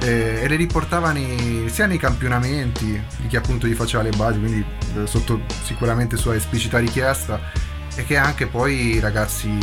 eh, 0.00 0.40
e 0.42 0.48
le 0.48 0.56
riportava 0.56 1.12
nei- 1.12 1.68
sia 1.70 1.86
nei 1.86 1.98
campionamenti 1.98 3.00
di 3.18 3.26
chi 3.28 3.36
appunto 3.36 3.66
gli 3.68 3.74
faceva 3.74 4.02
le 4.02 4.10
basi, 4.10 4.38
quindi 4.40 4.64
eh, 4.96 5.06
sotto 5.06 5.42
sicuramente 5.62 6.16
sua 6.16 6.34
esplicita 6.34 6.78
richiesta, 6.78 7.40
e 7.94 8.04
che 8.04 8.16
anche 8.16 8.46
poi 8.46 8.96
i 8.96 9.00
ragazzi 9.00 9.56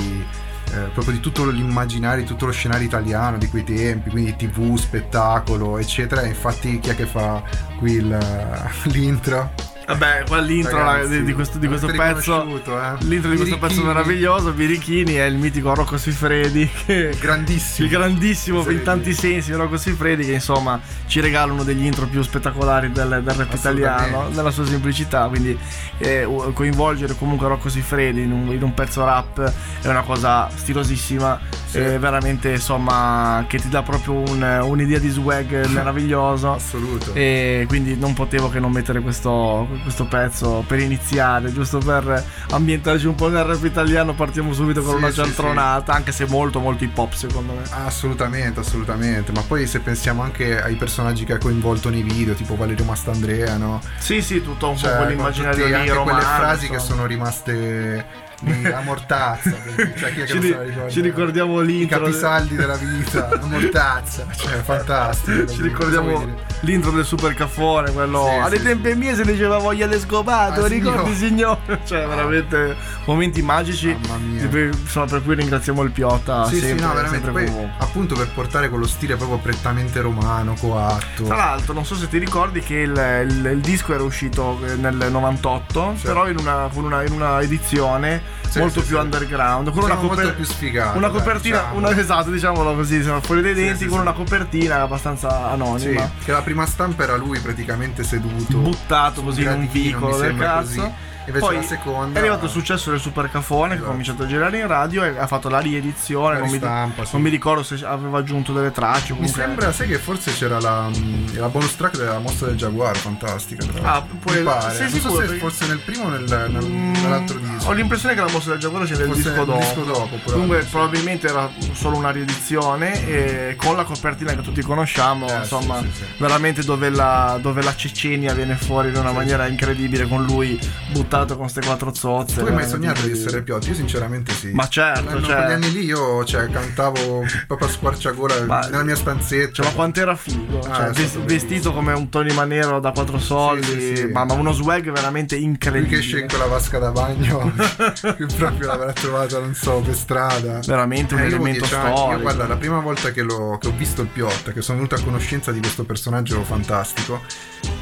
eh, 0.72 0.90
proprio 0.94 1.14
di 1.14 1.20
tutto 1.20 1.46
l'immaginario, 1.50 2.22
di 2.24 2.28
tutto 2.28 2.46
lo 2.46 2.52
scenario 2.52 2.86
italiano 2.86 3.38
di 3.38 3.48
quei 3.50 3.64
tempi, 3.64 4.10
quindi 4.10 4.36
tv, 4.36 4.76
spettacolo, 4.78 5.78
eccetera. 5.78 6.22
E 6.22 6.30
infatti 6.30 6.80
chi 6.80 6.90
è 6.90 6.96
che 6.96 7.06
fa 7.06 7.44
qui 7.78 7.94
il- 7.94 8.18
l'intro? 8.92 9.52
Vabbè, 9.88 10.24
qua 10.28 10.40
l'intro 10.40 10.78
Ragazzi, 10.78 11.10
la- 11.10 11.18
di, 11.18 11.24
di 11.24 11.34
questo, 11.34 11.58
di 11.58 11.68
questo 11.68 11.88
pezzo. 11.88 12.46
eh? 12.46 12.96
L'intro 13.06 13.30
di 13.32 13.36
questo 13.38 13.58
pezzo 13.58 13.84
meraviglioso, 13.84 14.52
Birichini, 14.52 15.14
è 15.16 15.26
il 15.26 15.36
mitico 15.36 15.74
Rocco 15.74 15.98
Siffredi. 15.98 16.70
Che 16.86 17.16
grandissimo. 17.20 17.88
Il 17.88 17.92
grandissimo 17.94 18.70
in 18.70 18.84
tanti 18.84 19.14
sensi 19.14 19.52
Rocco 19.54 19.78
Siffredi, 19.78 20.26
che 20.26 20.34
insomma 20.34 20.80
ci 21.08 21.20
regala 21.20 21.52
uno 21.52 21.64
degli 21.64 21.84
intro 21.86 22.06
più 22.08 22.22
spettacolari 22.22 22.92
del, 22.92 23.22
del 23.24 23.34
rap 23.36 23.54
italiano, 23.54 24.30
nella 24.30 24.52
sua 24.52 24.66
semplicità. 24.66 25.28
Quindi 25.28 25.58
eh, 25.98 26.28
coinvolgere 26.54 27.16
comunque 27.18 27.48
Rocco 27.48 27.68
Siffredi 27.70 28.22
in 28.22 28.32
un, 28.32 28.52
in 28.54 28.62
un 28.64 28.74
pezzo 28.74 29.04
rap 29.04 29.42
è 29.82 29.88
una 29.88 30.04
cosa 30.04 30.50
stilosissima. 30.56 31.60
Sì. 31.72 31.78
E 31.78 32.00
veramente 32.00 32.50
insomma 32.52 33.46
che 33.48 33.58
ti 33.58 33.70
dà 33.70 33.82
proprio 33.82 34.16
un- 34.30 34.60
un'idea 34.62 35.00
di 35.00 35.08
swag 35.08 35.68
meraviglioso 35.72 36.52
Assoluto. 36.52 37.14
e 37.14 37.64
quindi 37.70 37.96
non 37.96 38.14
potevo 38.14 38.50
che 38.50 38.60
non 38.60 38.74
mettere 38.74 39.00
questo, 39.00 39.66
questo 39.82 40.06
pezzo 40.06 40.64
per 40.68 40.80
iniziare, 40.80 41.52
giusto 41.52 41.78
per 41.80 42.24
ambientarci 42.52 43.06
un 43.08 43.16
po' 43.16 43.30
nel 43.30 43.44
rap 43.44 43.64
italiano. 43.64 44.14
Partiamo 44.14 44.54
subito 44.54 44.82
con 44.82 44.92
Sì, 44.94 44.98
una 44.98 45.10
sì, 45.10 45.16
cialtronata, 45.16 45.94
anche 45.94 46.12
se 46.12 46.26
molto, 46.28 46.60
molto 46.60 46.84
hip 46.84 46.98
hop 46.98 47.14
secondo 47.14 47.54
me. 47.54 47.62
Assolutamente, 47.86 48.60
assolutamente. 48.60 49.32
Ma 49.32 49.42
poi 49.42 49.68
se 49.68 49.80
pensiamo 49.80 50.22
anche 50.22 50.62
ai 50.62 50.76
personaggi 50.76 51.26
che 51.26 51.34
ha 51.34 51.38
coinvolto 51.38 51.90
nei 51.90 52.04
video, 52.04 52.34
tipo 52.34 52.56
Valerio 52.56 52.86
Mastandrea, 52.86 53.58
no? 53.58 53.82
Sì, 53.98 54.22
sì, 54.22 54.42
tutto 54.44 54.70
un 54.70 54.78
Cioè, 54.78 54.92
po' 54.92 54.98
quell'immaginario 55.04 55.66
lì 55.66 55.74
anche 55.74 55.88
quelle 55.92 55.98
romano. 56.22 56.22
frasi 56.22 56.68
che 56.68 56.74
insomma. 56.74 56.94
sono 56.96 57.06
rimaste 57.06 58.06
lì 58.42 58.66
a 58.66 58.82
mortazza. 58.82 59.52
cioè, 59.98 60.14
chi 60.14 60.22
è 60.22 60.26
che 60.26 60.28
Ci 60.28 60.50
la 60.52 60.62
ricorda? 60.64 60.90
ci 60.90 61.02
ricordiamo 61.02 61.62
I 61.62 61.66
l'intro. 61.66 62.00
capisaldi 62.00 62.56
della 62.56 62.76
vita, 62.76 63.30
a 63.30 63.46
mortazza. 63.46 64.26
Cioè, 64.36 64.62
fantastico. 64.62 65.46
Ci 65.48 65.62
ricordiamo 65.62 66.26
l'intro 66.62 66.92
del 66.92 67.06
super 67.06 67.34
caffone, 67.34 67.92
quello 67.92 68.26
Sì, 68.26 68.36
alle 68.40 68.58
sì. 68.58 68.64
tempe 68.64 68.96
mie 68.96 69.16
se 69.16 69.24
diceva 69.24 69.58
voglia 69.58 69.88
di 69.88 70.00
scopato, 70.00 70.64
Ah, 70.64 70.68
ricordi 70.68 71.14
signor. 71.16 71.58
signore? 71.66 71.80
Cioè, 71.86 72.08
veramente 72.08 72.76
momenti 73.06 73.42
magici. 73.42 73.96
Mamma 74.08 74.18
mia. 74.18 74.48
Per, 74.48 74.64
insomma, 74.74 75.06
per 75.06 75.24
cui 75.24 75.36
ringraziamo 75.36 75.82
il 75.84 75.92
Piotta. 75.92 76.46
Sì, 76.46 76.60
sempre, 76.60 76.78
sì, 76.80 76.84
no, 76.86 76.94
veramente. 76.94 77.30
Poi, 77.32 77.70
appunto, 77.78 78.16
per 78.16 78.30
portare 78.34 78.70
quello 78.70 78.88
stile 78.88 79.16
proprio 79.16 79.38
prettamente 79.38 80.02
romano, 80.02 80.56
coatto. 80.60 81.24
Tra 81.24 81.36
l'altro, 81.36 81.74
non 81.74 81.86
so 81.86 81.96
se 81.96 82.08
ti 82.08 82.18
ricordi 82.18 82.60
che 82.62 82.76
il, 82.76 83.26
il- 83.28 83.50
il 83.52 83.60
disco 83.60 83.94
era 83.94 84.04
uscito 84.04 84.60
eh, 84.66 84.76
nel 84.76 85.08
98, 85.12 85.94
Sì. 85.98 86.06
però 86.06 86.28
in 86.28 86.38
una- 86.40 86.70
in 87.06 87.12
una 87.14 87.42
edizione 87.42 88.22
Sì, 88.50 88.60
molto 88.60 88.82
sì, 88.82 88.88
più 88.88 88.98
sì. 88.98 89.02
underground, 89.04 89.72
con 89.72 89.84
una, 89.84 89.96
coper- 89.96 90.36
più 90.36 90.44
sfigati, 90.44 90.98
una 90.98 91.08
dai, 91.08 91.18
copertina, 91.18 91.58
diciamo. 91.60 91.78
una, 91.78 91.98
esatto, 91.98 92.30
diciamolo 92.32 92.76
così, 92.76 93.02
siamo 93.02 93.22
fuori 93.22 93.42
dai 93.42 93.54
denti, 93.54 93.78
sì, 93.84 93.86
con 93.86 93.96
sì. 93.98 94.02
una 94.02 94.12
copertina 94.12 94.82
abbastanza 94.82 95.30
Sì, 95.30 95.54
anonima. 95.54 96.12
che 96.24 96.32
la 96.34 96.42
prima 96.42 96.66
stampa 96.66 97.04
era 97.04 97.16
lui 97.16 97.40
praticamente 97.40 98.04
seduto 98.04 98.58
buttato 98.58 99.22
così 99.24 99.42
in 99.44 99.48
un 99.48 99.70
vicolo 99.72 100.18
del 100.18 100.36
cazzo. 100.38 100.82
così. 100.82 100.92
Invece 101.26 101.46
Poi 101.46 101.56
la 101.56 101.62
seconda 101.62 102.18
è 102.18 102.22
arrivato 102.22 102.46
il 102.46 102.52
successo 102.52 102.90
del 102.90 103.00
Super 103.00 103.30
Cafone 103.30 103.68
che 103.68 103.74
ha 103.74 103.76
Esatto. 103.76 103.90
cominciato 103.92 104.24
a 104.24 104.26
girare 104.26 104.58
in 104.60 104.68
radio 104.68 105.04
e 105.04 105.18
ha 105.20 105.28
fatto 105.28 105.50
la 105.50 105.60
riedizione. 105.60 106.34
La 106.34 106.40
non, 106.40 106.50
mi, 106.50 106.60
sì. 107.06 107.12
non 107.14 107.22
mi 107.22 107.30
ricordo 107.30 107.62
se 107.64 107.76
aveva 107.86 108.18
aggiunto 108.18 108.54
delle 108.54 108.72
tracce. 108.72 109.14
o 109.14 109.16
Mi 109.16 109.22
Comunque, 109.22 109.42
sembra, 109.44 109.72
sai 109.72 109.88
che 109.88 109.98
forse 110.00 110.34
c'era 110.34 110.60
la, 110.60 110.90
mm, 110.90 111.36
la 111.36 111.48
bonus 111.48 111.76
track 111.76 111.98
della 111.98 112.18
mostra 112.20 112.48
del 112.48 112.56
Giaguaro, 112.58 112.96
fantastica. 112.96 113.64
Tra 113.66 113.80
Ah, 113.80 113.92
l'altro. 113.92 114.16
poi- 114.20 114.38
mi 114.38 114.44
pare. 114.44 114.74
sì, 114.76 114.82
non 114.82 114.90
so 114.90 114.98
sicuro, 114.98 115.28
se 115.28 115.36
forse 115.38 115.68
nel 115.68 115.80
primo 115.80 116.06
o 116.06 116.10
nel, 116.10 116.24
nel- 116.24 116.66
nell'altro 116.66 117.38
disco. 117.38 117.70
Ho 117.70 117.72
l'impressione 117.74 118.16
che 118.16 118.22
la 118.22 118.30
mostra 118.32 118.52
del 118.54 118.60
Giaguaro 118.62 118.86
sia 118.88 118.98
del 118.98 119.10
disco 119.12 119.44
dopo. 119.46 119.60
disco 119.60 119.84
dopo. 119.84 120.18
Comunque, 120.26 120.66
probabilmente 120.72 121.28
era 121.28 121.50
solo 121.74 121.98
una 121.98 122.10
riedizione 122.10 123.08
e 123.08 123.56
con 123.58 123.76
la 123.76 123.84
copertina 123.84 124.34
che 124.34 124.42
tutti 124.42 124.62
conosciamo, 124.64 125.28
Eh, 125.30 125.38
insomma, 125.38 125.80
sì, 125.82 125.90
sì, 125.92 125.98
sì. 125.98 126.04
veramente 126.18 126.64
dove 126.64 126.90
la, 126.90 127.38
dove 127.40 127.62
la 127.62 127.76
Cecenia 127.76 128.34
viene 128.34 128.56
fuori 128.56 128.90
in 128.90 128.96
una 128.96 129.12
maniera 129.12 129.46
incredibile 129.46 130.08
con 130.08 130.24
lui 130.26 130.60
buttato 130.92 131.10
con 131.12 131.38
queste 131.38 131.62
quattro 131.62 131.94
zozze. 131.94 132.36
Tu 132.42 132.46
hai 132.46 132.52
mai 132.54 132.64
veramente 132.66 132.70
sognato 132.70 133.02
di 133.02 133.12
essere 133.12 133.42
Piotti? 133.42 133.70
Io 133.70 133.76
sinceramente 133.76 134.32
sì. 134.34 134.52
Ma 134.52 134.68
certo, 134.68 135.04
L'anno- 135.06 135.22
cioè- 135.26 135.36
quegli 135.36 135.52
anni 135.52 135.72
lì 135.72 135.84
io 135.86 136.24
cioè, 136.24 136.50
cantavo 136.50 137.26
proprio 137.48 137.68
a 137.68 137.72
squarciagola 137.72 138.46
Ma- 138.46 138.60
nella 138.62 138.84
mia 138.84 138.96
stanzetta. 138.96 139.52
Cioè, 139.54 139.66
ma 139.66 139.72
quanto 139.74 140.00
era 140.00 140.16
figo? 140.16 140.60
Ah, 140.70 140.92
Cioè, 140.94 141.08
vestito 141.26 141.74
come 141.74 141.94
un 141.94 142.10
Tony 142.10 142.34
Manero 142.34 142.80
da 142.80 142.92
quattro 142.92 143.20
soldi, 143.20 143.66
Sì, 143.66 143.96
sì. 143.96 144.06
Ma, 144.06 144.24
ma 144.26 144.34
uno 144.34 144.52
swag 144.54 144.92
veramente 144.92 145.36
Lui 145.36 145.46
incredibile. 145.46 145.90
che 145.90 145.98
esce 145.98 146.20
in 146.20 146.28
quella 146.28 146.46
vasca 146.46 146.80
da 146.80 146.92
bagno, 146.92 147.52
che 148.18 148.26
proprio 148.38 148.68
l'avrà 148.68 148.94
trovata, 148.94 149.40
non 149.40 149.54
so, 149.54 149.82
per 149.82 149.96
strada. 149.96 150.60
Veramente 150.66 151.14
un 151.16 151.22
Eh, 151.22 151.26
elemento 151.26 151.60
10 151.60 151.76
anni. 151.76 151.96
storico. 151.96 152.12
Io, 152.14 152.22
guarda, 152.22 152.48
la 152.48 152.56
prima 152.58 152.80
volta 152.80 153.12
che, 153.12 153.26
che 153.26 153.34
ho 153.68 153.74
visto 153.76 154.02
il 154.02 154.08
Piotta, 154.08 154.52
che 154.52 154.62
sono 154.62 154.78
venuto 154.78 154.96
a 154.96 155.02
conoscenza 155.02 155.52
di 155.52 155.60
questo 155.60 155.84
personaggio 155.84 156.42
fantastico, 156.44 157.22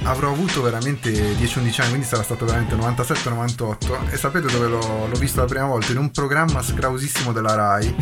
avrò 0.04 0.32
avuto 0.32 0.62
veramente 0.62 1.12
10-11 1.12 1.80
anni, 1.82 1.90
quindi 1.90 2.06
sarà 2.08 2.24
stato 2.24 2.46
veramente 2.46 2.76
97-98. 3.24 4.10
E 4.12 4.18
sapete 4.18 4.48
dove 4.48 4.68
l'ho, 4.68 5.08
l'ho 5.08 5.18
visto 5.20 5.40
la 5.42 5.48
prima 5.48 5.66
volta? 5.66 5.92
In 5.92 5.98
un 5.98 6.12
programma 6.12 6.62
scrausissimo 6.62 7.32
della 7.32 7.56
Rai. 7.56 7.96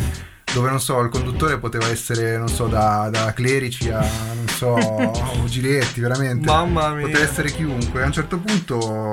Dove 0.50 0.70
non 0.70 0.80
so, 0.80 0.98
il 1.00 1.10
conduttore 1.10 1.58
poteva 1.58 1.88
essere, 1.88 2.38
non 2.38 2.48
so, 2.48 2.68
da, 2.68 3.08
da 3.12 3.34
Clerici 3.34 3.90
a 3.90 3.98
non 4.00 4.48
so, 4.48 4.74
Giletti, 5.44 6.00
veramente. 6.00 6.46
Mamma 6.46 6.94
mia. 6.94 7.06
Poteva 7.06 7.22
essere 7.24 7.50
chiunque. 7.50 8.02
A 8.02 8.06
un 8.06 8.12
certo 8.12 8.38
punto 8.38 9.12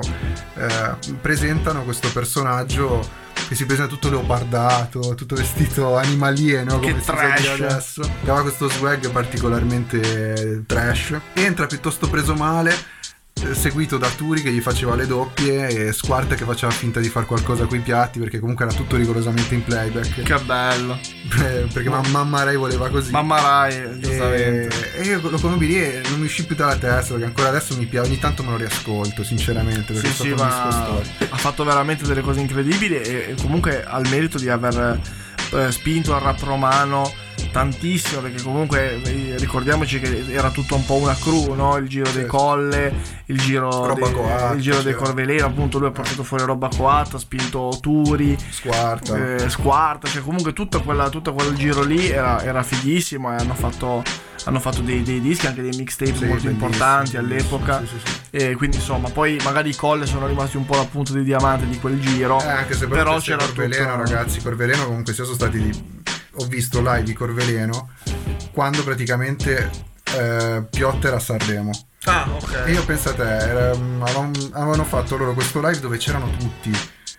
eh, 0.54 1.14
presentano 1.20 1.82
questo 1.82 2.10
personaggio 2.10 3.06
che 3.48 3.54
si 3.54 3.66
presenta 3.66 3.92
tutto 3.92 4.08
leopardato, 4.08 5.14
tutto 5.14 5.34
vestito 5.36 5.96
animalieno, 5.96 6.78
Che 6.80 6.90
come 6.90 7.00
si 7.00 7.06
trash. 7.06 7.46
adesso. 7.48 8.00
Che 8.00 8.08
aveva 8.30 8.40
questo 8.40 8.68
swag 8.70 9.10
particolarmente 9.10 10.64
trash. 10.66 11.16
Entra 11.34 11.66
piuttosto 11.66 12.08
preso 12.08 12.34
male. 12.34 12.74
Seguito 13.52 13.98
da 13.98 14.08
Turi 14.08 14.40
che 14.42 14.50
gli 14.50 14.60
faceva 14.60 14.96
le 14.96 15.06
doppie 15.06 15.68
e 15.68 15.92
Squarta 15.92 16.34
che 16.34 16.44
faceva 16.44 16.72
finta 16.72 17.00
di 17.00 17.08
fare 17.08 17.26
qualcosa 17.26 17.66
coi 17.66 17.80
piatti 17.80 18.18
perché 18.18 18.38
comunque 18.40 18.64
era 18.64 18.74
tutto 18.74 18.96
rigorosamente 18.96 19.54
in 19.54 19.62
playback. 19.62 20.22
Che 20.22 20.38
bello. 20.40 20.98
Eh, 21.42 21.66
perché 21.72 21.88
ma- 21.90 22.00
mamma 22.10 22.42
Rai 22.44 22.56
voleva 22.56 22.88
così. 22.88 23.10
Mamma 23.12 23.40
Rai, 23.40 24.00
giustamente. 24.00 24.94
E, 24.94 25.00
e 25.00 25.04
io 25.04 25.20
lo 25.28 25.38
conobbi 25.38 25.66
lì 25.66 25.76
e 25.76 26.00
non 26.08 26.18
mi 26.18 26.24
uscì 26.24 26.46
più 26.46 26.56
dalla 26.56 26.76
testa 26.76 27.12
perché 27.12 27.26
ancora 27.26 27.48
adesso 27.48 27.76
mi 27.76 27.84
piace, 27.86 28.08
ogni 28.08 28.18
tanto 28.18 28.42
me 28.42 28.50
lo 28.50 28.56
riascolto 28.56 29.22
sinceramente 29.22 29.92
perché 29.92 30.08
Sì, 30.08 30.14
sì, 30.14 30.28
ma 30.30 30.86
ha 31.28 31.36
fatto 31.36 31.62
veramente 31.62 32.04
delle 32.04 32.22
cose 32.22 32.40
incredibili 32.40 32.96
e, 32.96 33.26
e 33.28 33.34
comunque 33.40 33.84
ha 33.84 33.98
il 33.98 34.08
merito 34.08 34.38
di 34.38 34.48
aver 34.48 34.98
eh, 35.52 35.70
spinto 35.72 36.14
il 36.14 36.20
rap 36.20 36.42
romano 36.42 37.12
tantissimo 37.56 38.20
perché 38.20 38.42
comunque 38.42 39.00
eh, 39.02 39.36
ricordiamoci 39.38 39.98
che 39.98 40.26
era 40.28 40.50
tutto 40.50 40.74
un 40.74 40.84
po' 40.84 40.96
una 40.96 41.14
crew, 41.14 41.54
no? 41.54 41.78
Il 41.78 41.88
giro 41.88 42.10
dei 42.10 42.26
colle, 42.26 42.92
il 43.26 43.40
giro, 43.40 43.94
dei, 43.94 44.12
coatta, 44.12 44.52
il 44.52 44.60
giro 44.60 44.82
dei 44.82 44.92
certo. 44.92 45.04
Corveleno, 45.04 45.46
appunto 45.46 45.78
lui 45.78 45.88
ha 45.88 45.90
portato 45.90 46.22
fuori 46.22 46.44
roba 46.44 46.68
coatta, 46.68 47.16
ha 47.16 47.18
spinto 47.18 47.78
Turi, 47.80 48.36
Squarta. 48.50 49.36
eh, 49.36 49.48
Squarta, 49.48 50.06
cioè 50.06 50.20
comunque 50.20 50.52
tutta 50.52 50.80
quella, 50.80 51.08
tutto 51.08 51.32
quel 51.32 51.54
giro 51.54 51.82
lì 51.82 52.10
era, 52.10 52.42
era 52.42 52.62
fighissimo 52.62 53.32
e 53.32 53.36
hanno 53.36 53.54
fatto, 53.54 54.02
hanno 54.44 54.60
fatto 54.60 54.82
dei, 54.82 55.02
dei 55.02 55.22
dischi, 55.22 55.46
anche 55.46 55.62
dei 55.62 55.74
mixtape 55.74 56.14
Sì, 56.14 56.24
molto 56.26 56.50
importanti 56.50 57.16
all'epoca. 57.16 57.80
Sì, 57.86 57.86
sì. 58.04 58.14
E 58.36 58.54
quindi 58.54 58.76
insomma, 58.76 59.08
poi 59.08 59.40
magari 59.42 59.70
i 59.70 59.74
colle 59.74 60.04
sono 60.04 60.26
rimasti 60.26 60.58
un 60.58 60.66
po' 60.66 60.76
la 60.76 60.84
punta 60.84 61.14
di 61.14 61.24
diamante 61.24 61.66
di 61.66 61.80
quel 61.80 61.98
giro. 62.00 62.38
Eh, 62.38 62.48
anche 62.48 62.74
se 62.74 62.86
però 62.86 63.04
però 63.04 63.18
c'era 63.18 63.42
Corveleno, 63.46 63.96
tutto... 63.96 64.12
ragazzi, 64.12 64.42
Corveleno 64.42 64.84
comunque 64.84 65.14
sia 65.14 65.24
sono 65.24 65.36
stati 65.36 66.04
ho 66.38 66.44
visto 66.46 66.80
live 66.80 67.02
di 67.02 67.12
Corveleno 67.12 67.90
quando 68.52 68.82
praticamente 68.84 69.70
eh, 70.16 70.64
Piotta 70.70 71.08
era 71.08 71.16
a 71.16 71.20
Sanremo. 71.20 71.70
Ah, 72.04 72.26
ok. 72.30 72.62
E 72.66 72.72
io 72.72 72.84
pensate, 72.84 73.22
era- 73.22 73.70
avevano, 73.70 74.30
avevano 74.52 74.84
fatto 74.84 75.16
loro 75.16 75.34
questo 75.34 75.60
live 75.60 75.80
dove 75.80 75.96
c'erano 75.98 76.30
tutti. 76.38 76.70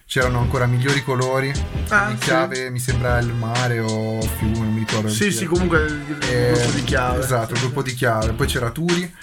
C'erano 0.06 0.40
ancora 0.40 0.66
migliori 0.68 1.04
colori. 1.04 1.52
Ah, 1.90 2.08
di 2.10 2.14
sì. 2.18 2.24
chiave, 2.24 2.70
mi 2.70 2.80
sembra 2.80 3.20
il 3.20 3.34
mare 3.34 3.80
o 3.80 4.22
fiume, 4.22 4.60
non 4.60 4.74
mi 4.74 4.80
ricordo. 4.80 5.10
Sì, 5.10 5.32
sì, 5.32 5.46
comunque 5.46 5.82
il, 5.84 6.18
Eh, 6.30 6.52
gruppo 6.54 6.72
di 6.72 6.84
chiave. 6.86 7.20
Esatto, 7.24 7.54
il 7.54 7.60
gruppo 7.60 7.82
di 7.84 7.94
chiave. 7.94 8.32
Poi 8.32 8.48
c'era 8.48 8.70
Turi. 8.72 9.14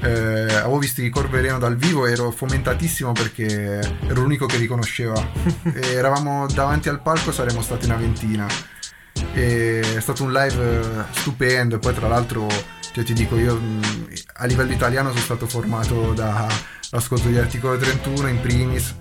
eh, 0.00 0.10
avevo 0.10 0.78
visto 0.78 1.02
i 1.02 1.08
Corveleno 1.10 1.58
dal 1.58 1.76
vivo 1.76 2.06
ero 2.06 2.30
fomentatissimo 2.32 3.12
perché 3.12 3.78
ero 4.08 4.20
l'unico 4.22 4.46
che 4.46 4.56
riconosceva. 4.56 5.14
e 5.72 5.92
eravamo 5.92 6.46
davanti 6.48 6.88
al 6.88 7.00
palco, 7.00 7.30
saremmo 7.30 7.62
stati 7.62 7.84
una 7.84 7.96
ventina. 7.96 8.46
E 9.34 9.96
è 9.96 10.00
stato 10.00 10.22
un 10.22 10.32
live 10.32 10.80
eh, 10.80 11.04
stupendo. 11.10 11.76
E 11.76 11.78
poi, 11.78 11.94
tra 11.94 12.08
l'altro, 12.08 12.46
cioè, 12.92 13.04
ti 13.04 13.12
dico, 13.12 13.36
io 13.36 13.56
mh, 13.56 14.12
a 14.34 14.46
livello 14.46 14.72
italiano 14.72 15.08
sono 15.10 15.20
stato 15.20 15.46
formato 15.46 16.12
dall'ascolto 16.12 17.28
di 17.28 17.38
Articolo 17.38 17.76
31 17.76 18.28
in 18.28 18.40
primis. 18.40 18.94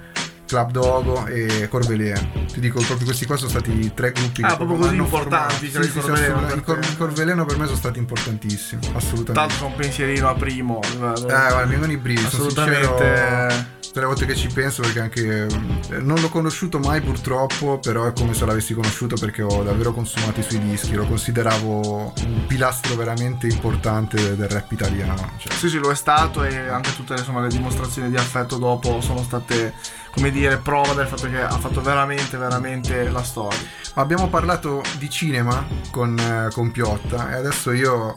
Club 0.54 0.70
Dogo 0.70 1.26
e 1.26 1.68
Corveleno. 1.68 2.30
Ti 2.46 2.60
dico, 2.60 2.80
proprio 2.82 3.06
questi 3.08 3.26
qua 3.26 3.38
sono 3.38 3.50
stati 3.50 3.92
tre 3.96 4.12
gruppi 4.12 4.44
Ah, 4.44 4.50
che 4.50 4.56
proprio 4.58 4.78
così 4.78 4.96
importanti, 4.98 5.66
i 5.66 5.72
Sì, 5.72 5.82
sì, 5.82 5.90
sì, 5.90 6.00
Corveleno, 6.00 6.36
assolutamente. 6.36 6.54
I 6.60 6.64
Cor- 6.64 6.76
perché- 6.78 6.94
i 6.94 6.98
Corveleno 6.98 7.46
per 7.46 7.58
me 7.58 7.66
sono 7.66 7.78
stati 7.78 7.98
importantissimi, 7.98 8.82
assolutamente. 8.94 9.34
Tanto 9.34 9.54
sono 9.56 9.70
un 9.70 9.76
pensierino 9.76 10.30
a 10.30 10.36
primo. 10.36 10.80
Eh, 10.84 10.98
guarda, 10.98 11.64
mi 11.66 11.72
vengono 11.72 11.92
i 11.92 11.98
brividi, 11.98 12.28
Assolutamente. 12.28 13.72
tutte 13.82 14.00
le 14.00 14.06
volte 14.06 14.26
che 14.28 14.36
ci 14.36 14.48
penso 14.48 14.82
perché 14.84 15.00
anche 15.00 15.46
eh, 15.48 15.98
non 16.02 16.20
l'ho 16.20 16.30
conosciuto 16.30 16.78
mai 16.80 17.02
purtroppo, 17.02 17.80
però 17.80 18.06
è 18.06 18.14
come 18.14 18.34
se 18.36 18.46
l'avessi 18.46 18.74
conosciuto 18.76 19.16
perché 19.20 19.42
ho 19.42 19.64
davvero 19.64 19.92
consumato 19.92 20.40
i 20.40 20.44
suoi 20.44 20.60
dischi, 20.62 20.94
lo 20.94 21.06
consideravo 21.06 22.14
un 22.26 22.46
pilastro 22.48 22.96
veramente 22.96 23.48
importante 23.48 24.36
del 24.36 24.50
rap 24.50 24.72
italiano. 24.72 25.32
Cioè. 25.38 25.52
Sì, 25.54 25.70
sì, 25.70 25.78
lo 25.80 25.90
è 25.90 25.96
stato 25.96 26.44
e 26.44 26.56
anche 26.70 26.96
tutte 26.96 27.14
insomma, 27.14 27.42
le 27.42 27.50
dimostrazioni 27.50 28.10
di 28.10 28.18
affetto 28.18 28.58
dopo 28.58 29.00
sono 29.02 29.22
state, 29.24 29.74
come 30.14 30.30
dire, 30.32 30.58
prova 30.58 30.94
del 30.94 31.08
fatto 31.08 31.28
che 31.28 31.42
ha 31.42 31.58
fatto 31.58 31.82
veramente, 31.82 32.38
veramente 32.38 33.10
la 33.10 33.24
storia. 33.24 33.58
Abbiamo 33.96 34.28
parlato 34.28 34.82
di 34.98 35.10
cinema 35.10 35.66
con, 35.92 36.18
eh, 36.18 36.52
con 36.54 36.72
Piotta 36.72 37.32
e 37.32 37.36
adesso 37.36 37.72
io 37.72 38.14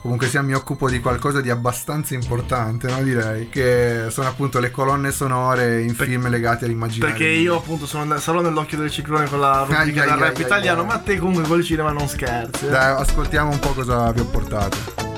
comunque 0.00 0.28
sia 0.28 0.42
mi 0.42 0.54
occupo 0.54 0.88
di 0.88 1.00
qualcosa 1.00 1.40
di 1.40 1.50
abbastanza 1.50 2.14
importante, 2.14 2.88
no? 2.88 3.02
direi, 3.02 3.48
che 3.48 4.06
sono 4.10 4.28
appunto 4.28 4.58
le 4.60 4.70
colonne 4.70 5.10
sonore 5.10 5.82
in 5.82 5.94
film 5.94 6.28
legati 6.28 6.64
all'immaginario. 6.64 7.16
Perché 7.16 7.30
io 7.30 7.56
appunto 7.56 7.86
sono, 7.86 8.18
sarò 8.18 8.40
nell'occhio 8.40 8.78
del 8.78 8.90
ciclone 8.90 9.28
con 9.28 9.40
la 9.40 9.60
rubrica 9.60 9.80
Ai, 9.80 10.08
ai, 10.08 10.08
del 10.08 10.24
rap 10.26 10.36
ai, 10.36 10.42
italiano, 10.42 10.84
ma 10.84 10.98
te 10.98 11.18
comunque 11.18 11.44
col 11.44 11.64
cinema 11.64 11.90
non 11.90 12.08
scherzi. 12.08 12.66
eh. 12.66 12.70
Dai, 12.70 13.00
ascoltiamo 13.00 13.50
un 13.50 13.58
po' 13.58 13.72
cosa 13.72 14.10
vi 14.12 14.20
ho 14.20 14.24
portato. 14.24 15.09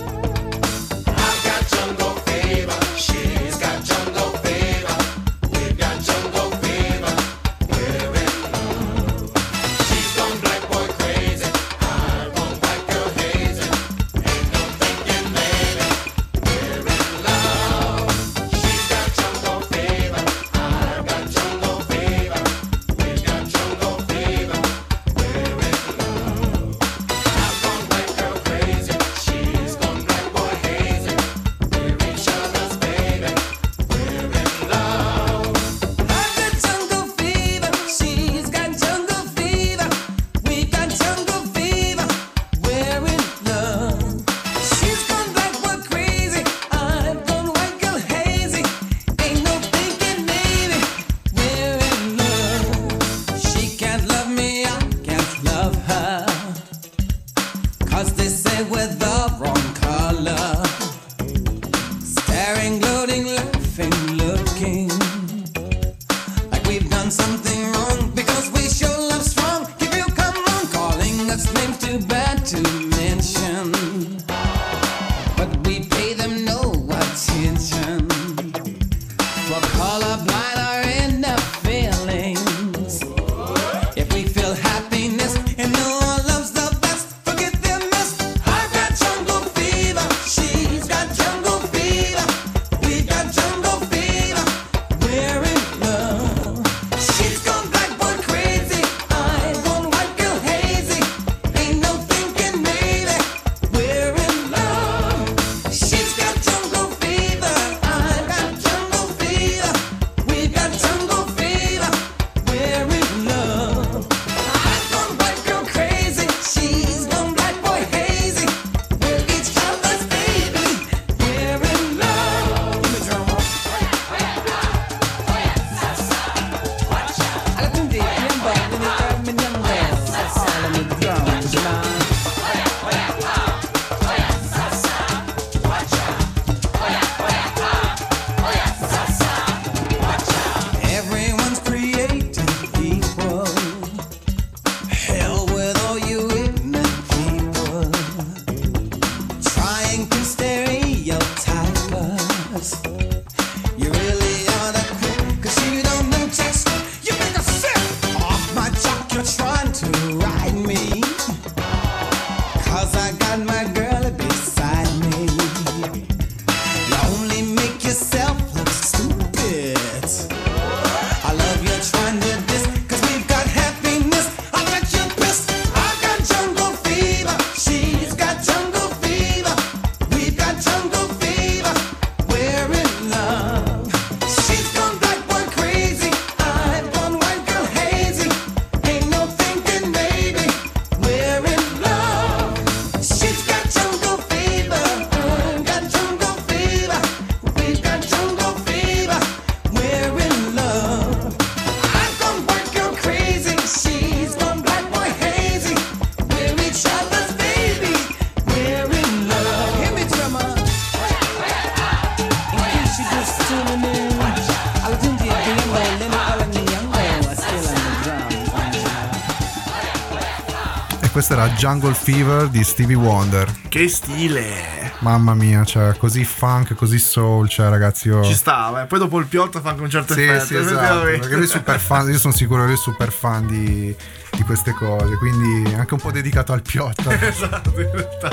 E 221.13 221.15
questo 221.15 221.35
era 221.35 221.47
Jungle 221.51 221.93
Fever 221.93 222.49
di 222.49 222.65
Stevie 222.65 222.97
Wonder. 222.97 223.47
Che 223.69 223.87
stile! 223.87 224.95
Mamma 225.01 225.35
mia, 225.35 225.63
cioè, 225.63 225.95
così 225.99 226.25
funk, 226.25 226.75
così 226.75 226.99
soul, 226.99 227.51
cioè, 227.51 227.69
ragazzi, 227.69 228.09
io... 228.09 228.25
Ci 228.25 228.33
stava, 228.33 228.85
eh. 228.85 228.87
poi 228.87 228.99
dopo 228.99 229.19
il 229.19 229.27
piotto 229.27 229.61
fa 229.61 229.69
anche 229.69 229.83
un 229.83 229.91
certo 229.91 230.15
Sì, 230.15 230.23
effetto. 230.23 230.47
sì, 230.47 230.57
esatto. 230.57 231.03
Perché 231.03 231.35
lui 231.35 231.45
è 231.45 231.49
super 231.49 231.79
fan, 231.79 232.09
io 232.09 232.19
sono 232.19 232.33
sicuro 232.33 232.61
che 232.61 232.69
lui 232.69 232.77
è 232.77 232.79
super 232.79 233.13
fan 233.13 233.47
di, 233.47 233.95
di 234.31 234.43
queste 234.45 234.73
cose, 234.73 235.19
quindi 235.19 235.75
anche 235.75 235.93
un 235.93 236.01
po' 236.01 236.11
dedicato 236.11 236.55
al 236.55 236.63
piotto. 236.63 237.11
esatto, 237.13 237.79
in 237.79 237.91
realtà. 237.93 238.31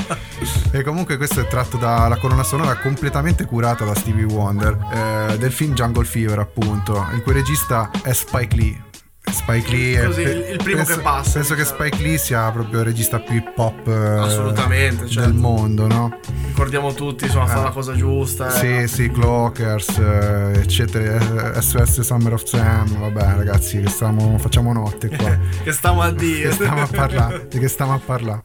E 0.72 0.82
comunque 0.82 1.18
questo 1.18 1.42
è 1.42 1.48
tratto 1.48 1.76
dalla 1.76 2.16
colonna 2.16 2.44
sonora 2.44 2.78
completamente 2.78 3.44
curata 3.44 3.84
da 3.84 3.94
Stevie 3.94 4.24
Wonder 4.24 4.78
eh, 4.94 5.38
del 5.38 5.52
film 5.52 5.74
Jungle 5.74 6.06
Fever, 6.06 6.40
appunto, 6.40 7.06
il 7.14 7.24
cui 7.24 7.34
regista 7.34 7.92
è 8.04 8.14
Spike 8.14 8.56
Lee. 8.56 8.88
Spike 9.32 9.70
Lee 9.72 10.02
è 10.02 10.06
Così, 10.06 10.22
il- 10.22 10.46
il 10.52 10.58
primo 10.64 10.78
penso, 10.78 10.96
che 10.96 11.02
passa, 11.02 11.32
Penso 11.34 11.54
che 11.56 11.62
diciamo. 11.64 11.80
Spike 11.84 12.04
Lee 12.04 12.18
sia 12.18 12.52
proprio 12.52 12.80
il 12.80 12.86
regista 12.86 13.20
più 13.20 13.36
hip 13.36 13.58
hop 13.58 13.88
eh, 13.88 13.92
Assolutamente, 14.20 15.04
del 15.04 15.10
certo. 15.12 15.34
mondo, 15.34 15.88
no? 15.88 16.18
Ricordiamo 16.48 16.94
tutti, 16.94 17.26
insomma, 17.26 17.46
fa 17.46 17.60
Eh. 17.60 17.64
la 17.64 17.70
cosa 17.70 17.94
giusta. 17.96 18.48
eh. 18.62 18.88
Sì, 18.88 18.94
sì, 18.94 19.12
Clockers, 19.12 19.98
eh, 19.98 20.52
eccetera, 20.60 21.60
SOS 21.62 22.02
Summer 22.02 22.34
of 22.34 22.44
Sam, 22.44 23.00
vabbè 23.00 23.36
ragazzi, 23.38 23.80
che 23.82 23.88
stiamo, 23.90 24.38
facciamo 24.38 24.74
notte 24.74 25.08
qua. 25.10 25.38
Che 25.64 25.72
stiamo 25.72 26.02
a 26.02 26.12
dire. 26.12 26.50
che 26.50 26.54
stiamo 26.56 26.82
a 26.82 26.88
parlare, 26.88 27.48
di 27.50 27.60
che 27.60 27.68
stiamo 27.68 27.94
a 27.94 28.00
parlare. 28.04 28.42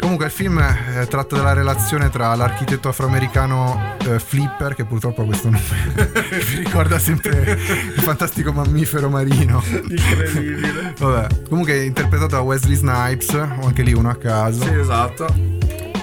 Comunque 0.00 0.26
il 0.26 0.32
film 0.32 0.60
è 0.60 1.06
tratto 1.08 1.36
dalla 1.36 1.52
relazione 1.52 2.10
tra 2.10 2.34
l'architetto 2.34 2.88
afroamericano 2.88 3.96
eh, 4.06 4.18
Flipper, 4.18 4.74
che 4.74 4.84
purtroppo 4.84 5.22
ha 5.22 5.24
questo 5.24 5.50
nome, 5.50 5.62
mi 5.94 6.56
ricorda 6.56 6.98
sempre 6.98 7.58
il 7.94 8.02
fantastico 8.02 8.52
mammifero 8.52 9.08
marino. 9.08 9.62
Incredibile. 9.66 10.94
Vabbè, 10.98 11.44
comunque 11.48 11.74
è 11.74 11.80
interpretato 11.80 12.36
da 12.36 12.40
Wesley 12.40 12.76
Snipes, 12.76 13.32
o 13.32 13.66
anche 13.66 13.82
lì 13.82 13.92
uno 13.92 14.10
a 14.10 14.16
caso. 14.16 14.62
Sì, 14.62 14.74
esatto. 14.74 15.26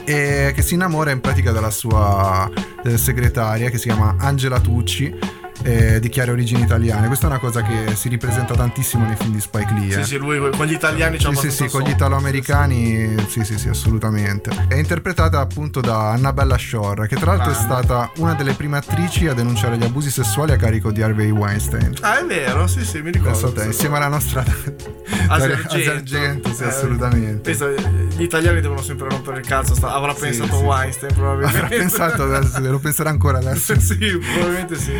E 0.03 0.51
che 0.53 0.61
si 0.61 0.73
innamora 0.73 1.11
in 1.11 1.21
pratica 1.21 1.51
della 1.51 1.69
sua 1.69 2.49
eh, 2.83 2.97
segretaria 2.97 3.69
che 3.69 3.77
si 3.77 3.87
chiama 3.87 4.15
Angela 4.19 4.59
Tucci. 4.59 5.39
Eh, 5.63 5.99
di 5.99 6.09
chiare 6.09 6.31
origini 6.31 6.61
italiane. 6.61 7.07
Questa 7.07 7.25
è 7.27 7.29
una 7.29 7.39
cosa 7.39 7.61
che 7.61 7.95
si 7.95 8.09
ripresenta 8.09 8.53
tantissimo 8.55 9.05
nei 9.05 9.15
film 9.15 9.33
di 9.33 9.41
Spike 9.41 9.73
Lee. 9.73 9.91
Sì, 9.91 9.99
eh. 9.99 10.03
sì, 10.03 10.17
lui 10.17 10.39
con 10.51 10.65
gli 10.65 10.73
italiani 10.73 11.17
c'ha 11.17 11.29
Sì, 11.29 11.35
sì, 11.35 11.39
abbastanza 11.47 11.65
sì, 11.65 11.69
con 11.69 11.81
gli 11.83 11.89
italo-americani, 11.91 13.15
sì, 13.27 13.43
sì, 13.43 13.57
sì, 13.57 13.69
assolutamente. 13.69 14.49
È 14.67 14.75
interpretata 14.75 15.39
appunto 15.39 15.81
da 15.81 16.11
Annabella 16.11 16.57
Shore, 16.57 17.07
che 17.07 17.15
tra 17.15 17.35
l'altro 17.35 17.51
è 17.51 17.53
Grande. 17.55 17.73
stata 17.83 18.11
una 18.17 18.33
delle 18.33 18.53
prime 18.53 18.77
attrici 18.77 19.27
a 19.27 19.33
denunciare 19.33 19.77
gli 19.77 19.83
abusi 19.83 20.09
sessuali 20.09 20.51
a 20.51 20.55
carico 20.57 20.91
di 20.91 21.01
Harvey 21.01 21.29
Weinstein. 21.29 21.93
Ah, 22.01 22.19
è 22.19 22.25
vero, 22.25 22.67
sì, 22.67 22.83
sì, 22.85 23.01
mi 23.01 23.11
ricordo. 23.11 23.31
Penso 23.31 23.51
te, 23.53 23.65
insieme 23.65 23.97
alla 23.97 24.07
nostra. 24.07 24.43
Argento, 25.27 26.53
sì, 26.53 26.63
Eh, 26.63 26.67
assolutamente. 26.67 27.39
pensa, 27.51 27.69
gli 27.69 28.23
italiani 28.23 28.61
devono 28.61 28.81
sempre 28.81 29.09
rompere 29.09 29.39
il 29.39 29.45
cazzo. 29.45 29.75
sta- 29.75 29.93
avrà 29.93 30.13
Sì, 30.13 30.21
pensato 30.21 30.57
sì. 30.57 30.63
Weinstein, 30.63 31.13
probabilmente. 31.13 31.57
Avrà 31.57 31.67
pensato 31.77 32.23
adesso, 32.23 32.59
lo 32.59 32.79
penserà 32.79 33.09
ancora 33.09 33.37
adesso. 33.39 33.77
sì, 33.79 33.95
probabilmente 33.97 34.75
sì. 34.75 34.93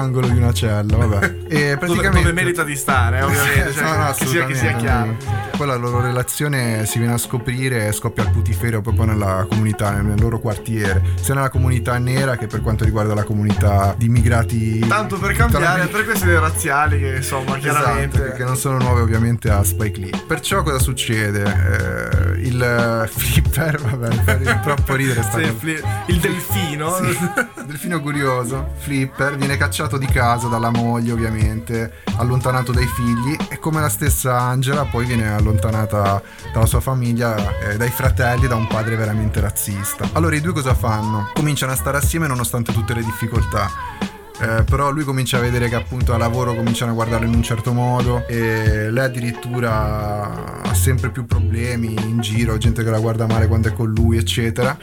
Nell'angolo 0.00 0.28
di 0.28 0.38
una 0.38 0.52
cella, 0.52 0.96
vabbè. 0.96 1.24
E 1.48 1.74
Dove, 1.74 1.76
praticamente 1.76 2.28
dove 2.28 2.32
merita 2.32 2.64
di 2.64 2.74
stare, 2.74 3.18
eh, 3.18 3.22
ovviamente. 3.22 3.48
Cioè, 3.80 3.84
No, 3.84 3.96
no, 3.96 4.14
che, 4.16 4.26
sia, 4.26 4.46
che 4.46 4.54
sia 4.54 4.72
chiaro. 4.76 5.16
Poi 5.56 5.66
la 5.66 5.74
loro 5.76 6.00
relazione 6.00 6.86
si 6.86 6.98
viene 6.98 7.14
a 7.14 7.18
scoprire 7.18 7.88
e 7.88 7.92
scoppia 7.92 8.22
il 8.22 8.30
putiferio 8.30 8.80
proprio 8.80 9.04
nella 9.04 9.44
comunità, 9.48 9.90
nel 9.90 10.18
loro 10.18 10.38
quartiere, 10.38 11.02
sia 11.20 11.34
nella 11.34 11.50
comunità 11.50 11.98
nera 11.98 12.36
che 12.36 12.46
per 12.46 12.62
quanto 12.62 12.84
riguarda 12.84 13.12
la 13.14 13.24
comunità 13.24 13.94
di 13.96 14.06
immigrati. 14.06 14.78
Tanto 14.80 15.18
per 15.18 15.34
cambiare, 15.34 15.86
per 15.88 16.04
questioni 16.04 16.34
razziali, 16.34 16.98
che 16.98 17.16
insomma, 17.16 17.58
chiaramente. 17.58 18.22
Esatto, 18.22 18.36
che 18.36 18.44
non 18.44 18.56
sono 18.56 18.78
nuove 18.78 19.02
ovviamente 19.02 19.50
a 19.50 19.62
Spike 19.62 20.00
Lee. 20.00 20.22
Perciò 20.26 20.62
cosa 20.62 20.78
succede? 20.78 21.42
Eh, 21.42 22.40
il 22.40 22.62
eh, 22.62 23.06
flipper, 23.12 23.80
vabbè, 23.80 24.60
troppo 24.62 24.94
ridere 24.94 25.22
Sì, 25.30 25.40
il 25.40 25.54
fli- 25.58 25.82
il 26.06 26.18
delfino. 26.18 26.94
Sì, 26.94 27.18
delfino 27.66 28.00
curioso, 28.00 28.72
flipper, 28.78 29.36
viene 29.36 29.56
cacciato 29.58 29.89
di 29.98 30.06
casa 30.06 30.48
dalla 30.48 30.70
moglie 30.70 31.12
ovviamente, 31.12 31.92
allontanato 32.16 32.72
dai 32.72 32.86
figli 32.86 33.36
e 33.48 33.58
come 33.58 33.80
la 33.80 33.88
stessa 33.88 34.38
Angela 34.38 34.84
poi 34.84 35.06
viene 35.06 35.32
allontanata 35.32 36.22
dalla 36.52 36.66
sua 36.66 36.80
famiglia, 36.80 37.58
eh, 37.60 37.76
dai 37.76 37.90
fratelli, 37.90 38.46
da 38.46 38.54
un 38.56 38.66
padre 38.66 38.96
veramente 38.96 39.40
razzista. 39.40 40.08
Allora 40.12 40.36
i 40.36 40.40
due 40.40 40.52
cosa 40.52 40.74
fanno? 40.74 41.30
Cominciano 41.34 41.72
a 41.72 41.76
stare 41.76 41.96
assieme 41.96 42.26
nonostante 42.26 42.72
tutte 42.72 42.94
le 42.94 43.02
difficoltà. 43.02 44.19
Eh, 44.40 44.64
però 44.64 44.90
lui 44.90 45.04
comincia 45.04 45.36
a 45.36 45.40
vedere 45.40 45.68
che 45.68 45.74
appunto 45.74 46.14
a 46.14 46.16
lavoro 46.16 46.54
cominciano 46.54 46.92
a 46.92 46.94
guardarlo 46.94 47.26
in 47.26 47.34
un 47.34 47.42
certo 47.42 47.72
modo 47.72 48.26
e 48.26 48.90
lei 48.90 49.04
addirittura 49.04 50.62
ha 50.62 50.74
sempre 50.74 51.10
più 51.10 51.26
problemi 51.26 51.94
in 52.08 52.20
giro, 52.20 52.56
gente 52.56 52.82
che 52.82 52.90
la 52.90 53.00
guarda 53.00 53.26
male 53.26 53.46
quando 53.46 53.68
è 53.68 53.72
con 53.72 53.92
lui, 53.92 54.16
eccetera. 54.16 54.76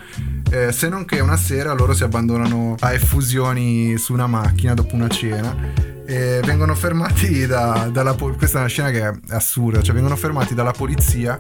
Eh, 0.52 0.72
se 0.72 0.90
non 0.90 1.06
che 1.06 1.20
una 1.20 1.38
sera 1.38 1.74
loro 1.74 1.94
si 1.94 2.04
abbandonano 2.04 2.76
a 2.80 2.94
effusioni 2.94 3.98
su 3.98 4.14
una 4.14 4.28
macchina 4.28 4.74
dopo 4.74 4.96
una 4.96 5.10
cena 5.10 5.97
e 6.08 6.40
vengono 6.46 6.74
fermati 6.74 7.46
da- 7.46 7.90
dalla 7.92 8.14
po- 8.14 8.34
questa 8.34 8.60
è 8.60 8.62
una 8.62 8.70
scena 8.70 8.92
che 8.92 9.08
è 9.10 9.14
assurda, 9.30 9.82
cioè 9.82 9.94
vengono 9.94 10.16
fermati 10.16 10.56
dalla 10.56 10.72
polizia 10.72 11.38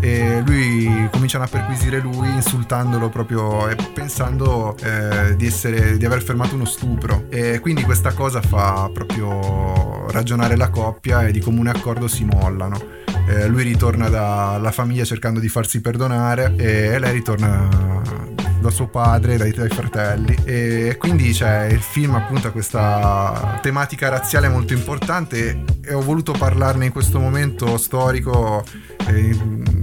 e 0.00 0.40
lui 0.46 1.08
cominciano 1.10 1.42
a 1.44 1.48
perquisire 1.48 1.98
lui 1.98 2.32
insultandolo 2.32 3.08
proprio 3.08 3.68
e 3.68 3.76
pensando 3.92 4.76
eh, 4.82 5.34
di, 5.34 5.46
essere, 5.46 5.96
di 5.96 6.04
aver 6.04 6.22
fermato 6.22 6.54
uno 6.54 6.64
stupro. 6.64 7.24
E 7.28 7.58
quindi 7.58 7.82
questa 7.82 8.12
cosa 8.12 8.40
fa 8.40 8.88
proprio 8.94 10.08
ragionare 10.10 10.56
la 10.56 10.70
coppia 10.70 11.26
e 11.26 11.32
di 11.32 11.40
comune 11.40 11.70
accordo 11.70 12.06
si 12.06 12.24
mollano. 12.24 12.80
Eh, 13.26 13.48
lui 13.48 13.64
ritorna 13.64 14.08
dalla 14.08 14.70
famiglia 14.70 15.04
cercando 15.04 15.40
di 15.40 15.48
farsi 15.48 15.80
perdonare 15.80 16.54
e 16.56 16.98
lei 17.00 17.12
ritorna 17.14 18.33
da 18.64 18.70
suo 18.70 18.86
padre, 18.86 19.36
dai, 19.36 19.52
dai 19.52 19.68
fratelli 19.68 20.34
e 20.44 20.96
quindi 20.98 21.34
cioè, 21.34 21.68
il 21.70 21.80
film 21.80 22.14
appunto 22.14 22.48
ha 22.48 22.50
questa 22.50 23.58
tematica 23.60 24.08
razziale 24.08 24.48
molto 24.48 24.72
importante 24.72 25.64
e 25.84 25.92
ho 25.92 26.00
voluto 26.00 26.32
parlarne 26.32 26.86
in 26.86 26.92
questo 26.92 27.20
momento 27.20 27.76
storico 27.76 28.64
eh, 29.06 29.82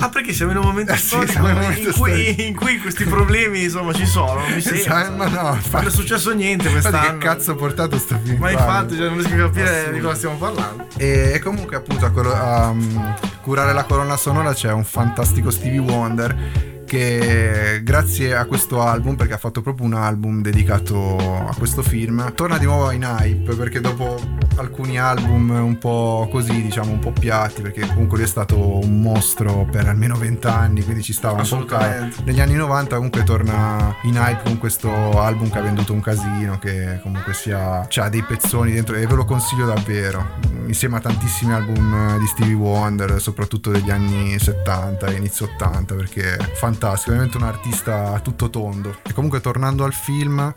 Ah, 0.00 0.10
perché 0.10 0.32
siamo 0.32 0.52
in 0.52 0.58
un 0.58 0.64
momento 0.64 0.92
Eh 0.92 0.96
sì, 0.96 1.06
storico 1.06 1.32
siamo 1.32 1.48
in 1.48 1.54
momento 1.54 1.90
cui, 1.92 2.46
in 2.46 2.54
cui 2.54 2.78
questi 2.78 3.02
problemi 3.04 3.62
insomma 3.64 3.92
ci 3.92 4.06
sono. 4.06 4.34
Non 4.40 4.50
mi 4.52 4.58
Esatto, 4.58 4.76
sembra. 4.76 5.10
ma 5.16 5.26
no, 5.28 5.58
non 5.72 5.86
è 5.86 5.90
successo 5.90 6.32
niente 6.32 6.68
Infatti 6.68 6.88
quest'anno. 6.90 7.18
che 7.18 7.24
cazzo 7.26 7.50
ha 7.50 7.54
portato 7.56 7.98
sto 7.98 8.16
film? 8.22 8.38
Ma 8.38 8.50
infatti 8.52 8.94
cioè, 8.94 9.06
non 9.08 9.14
riesco 9.18 9.34
a 9.34 9.36
capire 9.38 9.68
Assurdo. 9.70 9.92
di 9.96 10.00
cosa 10.00 10.14
stiamo 10.14 10.36
parlando. 10.36 10.86
E, 10.98 11.40
comunque 11.42 11.74
appunto 11.76 12.04
a, 12.04 12.10
colo- 12.10 12.32
a, 12.34 12.72
mm, 12.72 12.98
curare 13.40 13.72
la 13.72 13.82
colonna 13.84 14.16
sonora 14.16 14.52
c'è 14.52 14.70
un 14.70 14.84
fantastico 14.84 15.50
Stevie 15.50 15.78
Wonder 15.80 16.76
che 16.88 17.80
grazie 17.84 18.34
a 18.34 18.46
questo 18.46 18.80
album, 18.80 19.14
perché 19.14 19.34
ha 19.34 19.38
fatto 19.38 19.60
proprio 19.60 19.86
un 19.86 19.92
album 19.92 20.40
dedicato 20.40 21.18
a 21.46 21.54
questo 21.54 21.82
film, 21.82 22.32
torna 22.34 22.56
di 22.56 22.64
nuovo 22.64 22.90
in 22.90 23.02
hype 23.02 23.54
perché 23.54 23.80
dopo 23.80 24.18
alcuni 24.56 24.98
album 24.98 25.50
un 25.50 25.76
po' 25.78 26.28
così, 26.30 26.62
diciamo 26.62 26.90
un 26.90 26.98
po' 26.98 27.12
piatti, 27.12 27.60
perché 27.60 27.86
comunque 27.86 28.16
lui 28.16 28.26
è 28.26 28.28
stato 28.28 28.78
un 28.78 29.02
mostro 29.02 29.68
per 29.70 29.86
almeno 29.86 30.16
20 30.16 30.46
anni, 30.46 30.82
quindi 30.82 31.02
ci 31.02 31.12
stava 31.12 31.42
un 31.42 31.64
po'. 31.66 31.76
Negli 32.24 32.40
anni 32.40 32.54
90 32.54 32.96
comunque 32.96 33.22
torna 33.22 33.94
in 34.04 34.16
hype 34.16 34.44
con 34.44 34.58
questo 34.58 34.90
album 35.20 35.50
che 35.50 35.58
ha 35.58 35.62
venduto 35.62 35.92
un 35.92 36.00
casino, 36.00 36.58
che 36.58 37.00
comunque 37.02 37.34
sia 37.34 37.86
ha 37.86 38.08
dei 38.08 38.22
pezzoni 38.22 38.72
dentro 38.72 38.94
e 38.96 39.06
ve 39.06 39.14
lo 39.14 39.26
consiglio 39.26 39.66
davvero. 39.66 40.36
Insieme 40.66 40.96
a 40.96 41.00
tantissimi 41.00 41.52
album 41.52 42.18
di 42.18 42.26
Stevie 42.26 42.54
Wonder, 42.54 43.20
soprattutto 43.20 43.70
degli 43.70 43.90
anni 43.90 44.38
70 44.38 45.06
e 45.06 45.14
inizio 45.14 45.50
80, 45.54 45.94
perché 45.94 46.36
è 46.36 46.54
fantastico, 46.78 47.10
veramente 47.10 47.36
un 47.36 47.42
artista 47.42 48.12
a 48.14 48.20
tutto 48.20 48.48
tondo. 48.48 48.98
E 49.02 49.12
comunque 49.12 49.40
tornando 49.40 49.84
al 49.84 49.92
film 49.92 50.54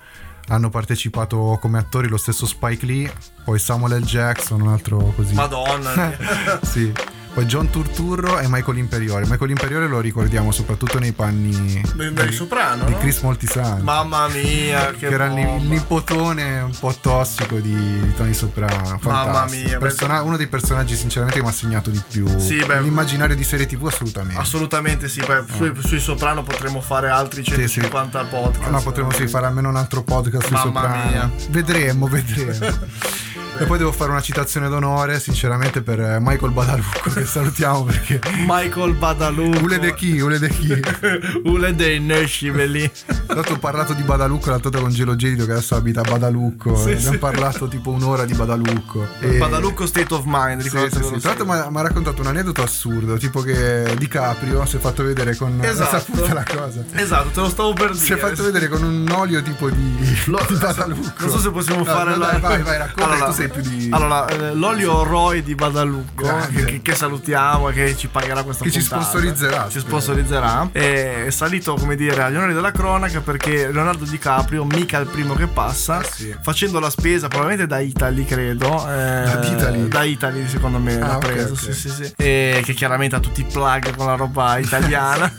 hanno 0.47 0.69
partecipato 0.69 1.57
come 1.59 1.80
attori 1.80 2.07
lo 2.07 2.17
stesso 2.17 2.45
Spike 2.45 2.86
Lee, 2.86 3.11
poi 3.43 3.57
Samuel 3.57 4.01
L. 4.01 4.03
Jackson, 4.03 4.61
un 4.61 4.67
altro 4.69 5.13
così. 5.15 5.34
Madonna. 5.34 6.13
sì. 6.61 6.93
Poi 7.34 7.45
John 7.45 7.69
Turturro 7.69 8.39
e 8.39 8.47
Michael 8.49 8.77
Imperiore. 8.77 9.25
Michael 9.25 9.51
Imperiore 9.51 9.88
lo 9.88 10.01
ricordiamo 10.01 10.51
soprattutto 10.51 10.99
nei 10.99 11.13
panni 11.13 11.82
Del- 11.95 12.11
del 12.11 12.34
soprano, 12.34 12.84
di? 12.84 12.93
Chris 12.97 13.21
Moltisanti. 13.21 13.84
Mamma 13.84 14.27
mia, 14.27 14.88
che, 14.91 14.97
che 14.97 15.05
era 15.07 15.27
il 15.27 15.61
nipotone 15.65 16.59
un 16.59 16.73
po' 16.77 16.93
tossico 16.99 17.59
di 17.59 18.13
Tony 18.17 18.34
Soprano. 18.34 18.99
Mamma 19.01 19.32
Fantastico. 19.34 19.67
mia, 19.69 19.77
Persona- 19.77 20.21
uno 20.23 20.36
dei 20.36 20.47
personaggi, 20.47 20.95
sinceramente, 20.97 21.39
che 21.39 21.45
mi 21.45 21.51
ha 21.51 21.55
segnato 21.55 21.89
di 21.89 22.01
più. 22.05 22.27
Sì, 22.38 22.61
beh. 22.65 22.82
L'immaginario 22.82 23.36
di 23.36 23.43
serie 23.45 23.65
TV, 23.65 23.86
assolutamente. 23.88 24.38
Assolutamente 24.39 25.07
sì, 25.07 25.21
poi 25.25 25.41
sui, 25.55 25.71
sui 25.86 25.99
soprano 26.01 26.43
potremmo 26.43 26.82
fare 26.82 27.09
altri 27.09 27.43
Sì, 27.45 27.51
sì. 27.51 27.57
150 27.79 28.23
podcast. 28.25 28.69
No, 28.69 28.82
potremmo 28.82 29.11
sì, 29.11 29.27
fare 29.27 29.45
almeno 29.45 29.69
un 29.69 29.77
altro 29.77 30.03
podcast 30.03 30.47
sui 30.47 30.55
Mamma 30.57 30.82
Soprano. 30.82 31.09
mia. 31.09 31.32
Vedremo, 31.49 32.07
vedremo. 32.07 32.77
e 33.58 33.66
poi 33.66 33.78
devo 33.78 33.91
fare 33.91 34.10
una 34.12 34.22
citazione 34.22 34.70
d'onore, 34.70 35.20
sinceramente, 35.20 35.82
per 35.82 36.18
Michael 36.20 36.52
Badalucco, 36.52 37.10
che 37.12 37.26
salutiamo 37.26 37.84
perché. 37.84 38.20
Michael 38.47 38.93
Badalucco. 38.93 39.60
Ule 39.64 39.80
de 39.80 39.93
chi, 39.93 40.20
ule 40.20 40.39
de 40.39 40.49
chi. 40.49 40.80
Ule 41.45 41.76
dei 41.76 41.99
Nesciveli. 41.99 42.89
Dato 43.28 43.54
ho 43.54 43.58
parlato 43.60 43.93
di 43.93 44.02
Badalucco 44.04 44.49
l'altra 44.49 44.70
volta 44.70 44.86
con 44.86 44.93
Gelo 44.95 45.16
Gelido 45.16 45.45
che 45.45 45.52
adesso 45.52 45.76
abita 45.76 46.02
a 46.02 46.04
Badalucco. 46.10 46.76
Sì, 46.76 46.91
abbiamo 46.91 47.12
sì. 47.12 47.18
parlato 47.18 47.68
tipo 47.68 47.91
un'ora 47.91 48.26
di 48.26 48.34
Badalucco. 48.34 49.06
E- 49.20 49.38
Badalucco 49.38 49.86
State 49.86 50.14
of 50.14 50.24
Mind, 50.26 50.62
Sì, 50.62 50.70
ricordatelo 50.70 51.08
sì, 51.08 51.14
sì. 51.16 51.20
Tra 51.20 51.30
l'altro 51.34 51.72
mi 51.72 51.78
ha 51.80 51.82
raccontato 51.82 52.22
un 52.22 52.28
aneddoto 52.28 52.64
assurdo, 52.64 53.18
tipo 53.18 53.41
che 53.41 53.93
DiCaprio 53.97 54.66
si 54.66 54.78
è 54.78 54.80
fatto 54.80 55.04
vedere 55.04 55.36
con... 55.36 55.60
Esatto. 55.64 56.26
La 56.34 56.43
cosa. 56.43 56.84
Esatto, 56.93 57.30
te 57.30 57.39
lo 57.41 57.49
stavo 57.49 57.74
per 57.74 57.91
dire. 57.91 58.04
Si 58.06 58.14
è 58.14 58.18
fatto 58.18 58.43
vedere 58.43 58.68
con 58.68 58.84
un 58.84 59.10
olio 59.16 59.41
tipo 59.41 59.70
di, 59.70 59.95
di 59.97 60.18
Badalucco. 60.60 61.12
Non 61.26 61.30
so 61.30 61.39
se 61.39 61.49
possiamo 61.52 61.80
No, 61.80 61.86
fare 61.86 62.12
no, 62.12 62.18
la- 62.18 62.28
dai, 62.32 62.39
vai, 62.41 62.64
vai, 62.64 62.78
racconta 62.80 63.12
Allora, 63.12 63.32
sei 63.42 63.50
più 63.50 63.62
di... 63.62 63.89
Allora, 63.92 64.28
eh, 64.28 64.54
l'olio 64.54 65.04
Roy 65.04 65.42
di 65.42 65.56
Badalucco, 65.56 66.28
che, 66.54 66.66
che- 66.66 66.82
che 66.82 66.96
salutiamo 66.96 67.70
e 67.70 67.74
che 67.74 67.98
ci 67.98 68.08
pagherà 68.08 68.44
questa 68.44 68.64
Che 68.64 68.72
ci 68.72 68.80
puntata. 68.80 69.02
sponsorizzerà, 69.02 69.68
Ci 69.70 69.80
sponsorizzerà. 69.80 70.70
È 70.72 71.26
salito, 71.30 71.74
come 71.76 71.96
dire, 71.96 72.22
agli 72.22 72.36
onori 72.36 72.54
della 72.54 72.72
cronaca 72.72 73.22
perché 73.22 73.72
Leonardo 73.72 74.06
DiCaprio, 74.06 74.64
mica 74.66 75.00
il 75.00 75.08
primo 75.08 75.34
che 75.34 75.48
passa, 75.48 76.02
facendo 76.42 76.80
la 76.80 76.89
spesa, 76.89 77.28
probabilmente 77.28 77.68
da 77.68 77.80
Italy, 77.80 78.26
credo. 78.26 78.88
eh, 78.88 79.24
Da 79.24 79.42
Italy? 79.44 79.88
Da 79.88 80.04
Italy, 80.04 80.48
secondo 80.48 80.78
me, 80.80 80.96
Ah, 81.00 81.08
l'ha 81.08 81.16
ok, 81.18 81.26
preso. 81.26 81.54
ok. 81.54 81.60
Sì, 81.60 81.74
sì, 81.74 81.89
sì. 81.89 82.14
E 82.18 82.62
che 82.64 82.74
chiaramente 82.74 83.16
ha 83.16 83.20
tutti 83.20 83.42
i 83.42 83.46
plug 83.52 83.96
con 83.96 84.06
la 84.06 84.16
roba 84.16 84.58
italiana. 84.60 85.32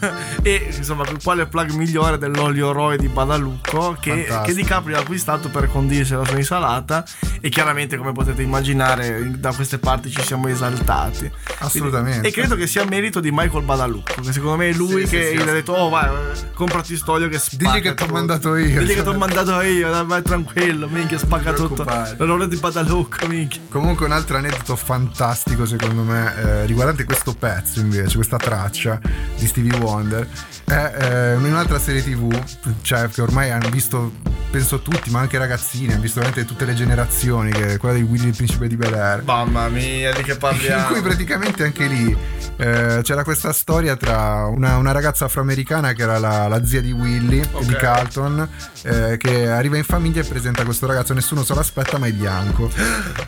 e 0.42 0.72
insomma, 0.76 1.04
quale 1.22 1.46
plug 1.46 1.70
migliore 1.72 2.18
dell'olio 2.18 2.72
Roy 2.72 2.96
di 2.98 3.08
Badalucco 3.08 3.96
che, 4.00 4.26
che 4.44 4.54
DiCaprio 4.54 4.96
ha 4.96 5.00
acquistato 5.00 5.48
per 5.48 5.70
condirsi 5.70 6.14
la 6.14 6.24
sua 6.24 6.36
insalata. 6.36 7.04
E 7.40 7.48
chiaramente, 7.48 7.91
come 7.96 8.12
potete 8.12 8.42
immaginare, 8.42 9.30
da 9.38 9.52
queste 9.52 9.78
parti 9.78 10.10
ci 10.10 10.22
siamo 10.22 10.48
esaltati. 10.48 11.30
Assolutamente. 11.58 12.28
E 12.28 12.30
credo 12.30 12.56
che 12.56 12.66
sia 12.66 12.84
merito 12.84 13.20
di 13.20 13.30
Michael 13.32 13.64
Badalucco, 13.64 14.20
che 14.20 14.32
secondo 14.32 14.56
me 14.56 14.70
è 14.70 14.72
lui 14.72 15.06
Sì, 15.06 15.16
che 15.16 15.30
sì, 15.30 15.38
sì, 15.38 15.44
gli 15.44 15.48
ha 15.48 15.52
detto: 15.52 15.72
Oh, 15.72 15.88
vai, 15.88 16.10
comprati 16.54 16.96
sto 16.96 17.12
olio 17.12 17.28
che 17.28 17.38
spacca. 17.38 17.70
Digli 17.72 17.82
che 17.82 17.94
ti 17.94 18.02
ho 18.02 18.06
tutto." 18.06 18.12
mandato 18.12 18.56
io. 18.56 18.78
Digli 18.80 18.94
che 18.94 19.02
ti 19.02 19.08
ho 19.08 19.16
mandato 19.16 19.60
io, 19.60 20.06
vai 20.06 20.22
tranquillo, 20.22 20.88
minchia, 20.88 21.18
spacca 21.18 21.52
tutto. 21.52 21.84
L'olio 22.18 22.46
di 22.46 22.56
Badalucco, 22.56 23.26
minchia. 23.26 23.60
Comunque 23.68 24.06
un 24.06 24.12
altro 24.12 24.36
aneddoto 24.36 24.76
fantastico 24.76 25.66
secondo 25.66 26.02
me 26.02 26.34
eh, 26.36 26.66
riguardante 26.66 27.04
questo 27.04 27.34
pezzo 27.34 27.80
invece, 27.80 28.16
questa 28.16 28.36
traccia 28.36 29.00
di 29.36 29.46
Stevie 29.46 29.76
Wonder 29.78 30.28
è 30.64 30.92
eh, 31.34 31.34
in 31.34 31.44
un'altra 31.44 31.78
serie 31.78 32.02
tv, 32.02 32.38
cioè 32.82 33.08
che 33.08 33.20
ormai 33.20 33.50
hanno 33.50 33.68
visto 33.68 34.12
penso 34.50 34.82
tutti, 34.82 35.10
ma 35.10 35.20
anche 35.20 35.38
ragazzini, 35.38 35.92
hanno 35.92 36.02
visto 36.02 36.20
veramente 36.20 36.46
tutte 36.46 36.66
le 36.66 36.74
generazioni, 36.74 37.50
che 37.50 37.78
quella 37.82 37.96
di 37.96 38.02
Willy 38.02 38.28
il 38.28 38.36
principe 38.36 38.68
di 38.68 38.76
Bel 38.76 38.94
Air. 38.94 39.24
Mamma 39.24 39.68
mia, 39.68 40.14
di 40.14 40.22
che 40.22 40.32
In 40.32 40.38
parliamo. 40.38 40.86
cui 40.86 41.00
praticamente 41.00 41.64
anche 41.64 41.86
lì 41.86 42.16
eh, 42.56 43.00
c'era 43.02 43.24
questa 43.24 43.52
storia 43.52 43.96
tra 43.96 44.46
una, 44.46 44.76
una 44.76 44.92
ragazza 44.92 45.24
afroamericana 45.24 45.92
che 45.92 46.02
era 46.02 46.18
la, 46.20 46.46
la 46.46 46.64
zia 46.64 46.80
di 46.80 46.92
Willy 46.92 47.40
e 47.40 47.64
di. 47.64 47.74
Carlton 47.74 48.48
eh, 48.82 49.16
che 49.18 49.48
arriva 49.48 49.76
in 49.76 49.82
famiglia 49.82 50.20
e 50.20 50.24
presenta 50.24 50.64
questo 50.64 50.86
ragazzo, 50.86 51.12
nessuno 51.12 51.42
se 51.42 51.54
l'aspetta 51.54 51.98
ma 51.98 52.06
è 52.06 52.12
bianco. 52.12 52.70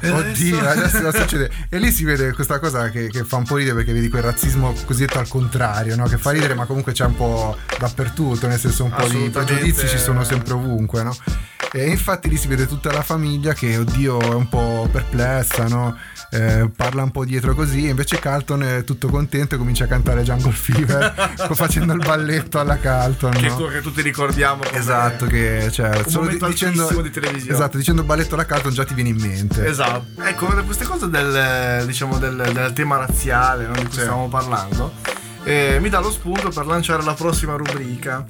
Oddio, 0.02 0.60
adesso 0.68 1.00
cosa 1.02 1.20
succede? 1.20 1.50
E 1.68 1.78
lì 1.78 1.90
si 1.90 2.04
vede 2.04 2.32
questa 2.32 2.60
cosa 2.60 2.90
che, 2.90 3.08
che 3.08 3.24
fa 3.24 3.36
un 3.36 3.44
po' 3.44 3.56
ridere 3.56 3.74
perché 3.74 3.92
vedi 3.92 4.08
quel 4.08 4.22
razzismo 4.22 4.72
cosiddetto 4.84 5.18
al 5.18 5.26
contrario, 5.26 5.96
no? 5.96 6.06
che 6.06 6.16
fa 6.16 6.30
ridere 6.30 6.54
ma 6.54 6.64
comunque 6.66 6.92
c'è 6.92 7.04
un 7.04 7.16
po' 7.16 7.56
dappertutto, 7.76 8.46
nel 8.46 8.60
senso 8.60 8.84
un 8.84 8.90
po' 8.90 9.08
di 9.08 9.30
pregiudizi 9.30 9.88
ci 9.88 9.98
sono 9.98 10.22
sempre 10.22 10.52
ovunque. 10.52 11.02
No? 11.02 11.16
E 11.76 11.88
infatti 11.88 12.28
lì 12.28 12.36
si 12.36 12.46
vede 12.46 12.68
tutta 12.68 12.92
la 12.92 13.02
famiglia 13.02 13.52
che, 13.52 13.76
oddio, 13.76 14.20
è 14.20 14.34
un 14.34 14.48
po' 14.48 14.88
perplessa, 14.92 15.66
no? 15.66 15.96
Eh, 16.30 16.70
parla 16.74 17.02
un 17.02 17.10
po' 17.10 17.24
dietro 17.24 17.52
così, 17.56 17.86
e 17.86 17.90
invece 17.90 18.20
Carlton 18.20 18.62
è 18.62 18.84
tutto 18.84 19.08
contento 19.08 19.56
e 19.56 19.58
comincia 19.58 19.84
a 19.84 19.86
cantare 19.88 20.22
Jungle 20.22 20.52
Fever 20.52 21.34
facendo 21.54 21.92
il 21.94 21.98
balletto 21.98 22.60
alla 22.60 22.78
Carlton. 22.78 23.32
Che, 23.32 23.48
no? 23.48 23.66
che 23.66 23.80
tutti 23.80 24.02
ricordiamo 24.02 24.62
Esatto, 24.72 25.26
che 25.26 25.68
cioè, 25.72 25.96
un 25.96 26.04
solo 26.06 26.24
momento 26.26 26.46
dicendo, 26.46 27.02
di 27.02 27.10
televisione. 27.10 27.52
esatto, 27.54 27.76
dicendo 27.76 28.04
balletto 28.04 28.34
alla 28.34 28.46
Carlton 28.46 28.72
già 28.72 28.84
ti 28.84 28.94
viene 28.94 29.08
in 29.10 29.20
mente. 29.20 29.66
Esatto. 29.66 30.22
Ecco, 30.22 30.46
queste 30.64 30.84
cose 30.84 31.08
del, 31.08 31.84
diciamo, 31.86 32.18
del, 32.18 32.50
del 32.52 32.72
tema 32.72 32.98
razziale 32.98 33.66
no, 33.66 33.72
di 33.72 33.82
cui 33.84 33.92
stiamo 33.92 34.28
parlando. 34.28 34.92
eh, 35.42 35.78
mi 35.80 35.88
dà 35.88 35.98
lo 35.98 36.12
spunto 36.12 36.50
per 36.50 36.66
lanciare 36.66 37.02
la 37.02 37.14
prossima 37.14 37.56
rubrica. 37.56 38.24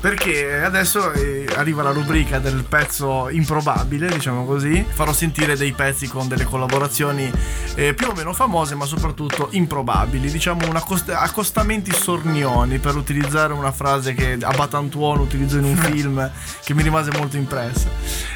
Perché 0.00 0.62
adesso 0.62 1.12
eh, 1.12 1.46
arriva 1.56 1.82
la 1.82 1.90
rubrica 1.90 2.38
del 2.38 2.64
pezzo 2.68 3.28
improbabile, 3.28 4.08
diciamo 4.08 4.44
così. 4.44 4.84
Farò 4.88 5.12
sentire 5.12 5.56
dei 5.56 5.72
pezzi 5.72 6.06
con 6.06 6.28
delle 6.28 6.44
collaborazioni 6.44 7.30
eh, 7.74 7.94
più 7.94 8.08
o 8.08 8.12
meno 8.14 8.32
famose, 8.32 8.74
ma 8.74 8.84
soprattutto 8.84 9.48
improbabili. 9.50 10.30
Diciamo 10.30 10.68
un 10.68 10.76
accost- 10.76 11.10
accostamenti 11.10 11.92
sornioni, 11.92 12.78
per 12.78 12.94
utilizzare 12.96 13.52
una 13.52 13.72
frase 13.72 14.14
che 14.14 14.38
a 14.40 14.52
Batantuono 14.52 15.22
utilizzo 15.22 15.58
in 15.58 15.64
un 15.64 15.76
film 15.82 16.30
che 16.64 16.74
mi 16.74 16.82
rimase 16.82 17.10
molto 17.12 17.36
impressa. 17.36 17.88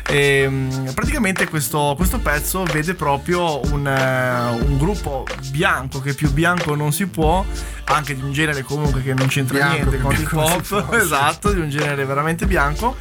E, 0.07 0.47
mm, 0.49 0.89
praticamente 0.95 1.49
questo, 1.49 1.95
questo 1.97 2.19
pezzo 2.19 2.65
vede 2.65 2.95
proprio 2.95 3.61
un, 3.71 3.87
eh, 3.87 4.65
un 4.65 4.77
gruppo 4.77 5.27
bianco, 5.51 6.01
che 6.01 6.15
più 6.15 6.33
bianco 6.33 6.75
non 6.75 6.93
si 6.93 7.07
può, 7.07 7.45
anche 7.85 8.15
di 8.15 8.23
un 8.23 8.33
genere 8.33 8.63
comunque 8.63 9.03
che 9.03 9.15
non 9.15 9.27
c'entra 9.27 9.57
Bianco, 9.59 9.75
niente 9.75 9.99
con 10.01 10.27
può, 10.29 10.63
sì. 10.63 10.97
esatto, 10.97 11.50
di 11.53 11.61
un 11.61 11.69
genere 11.71 12.05
veramente 12.05 12.47
bianco. 12.47 12.97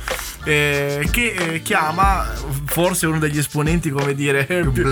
eh, 0.46 1.08
che 1.12 1.34
eh, 1.34 1.62
chiama 1.62 2.26
forse 2.66 3.06
uno 3.08 3.20
degli 3.20 3.38
esponenti, 3.38 3.90
come 3.90 4.16
dire, 4.16 4.46
più, 4.46 4.84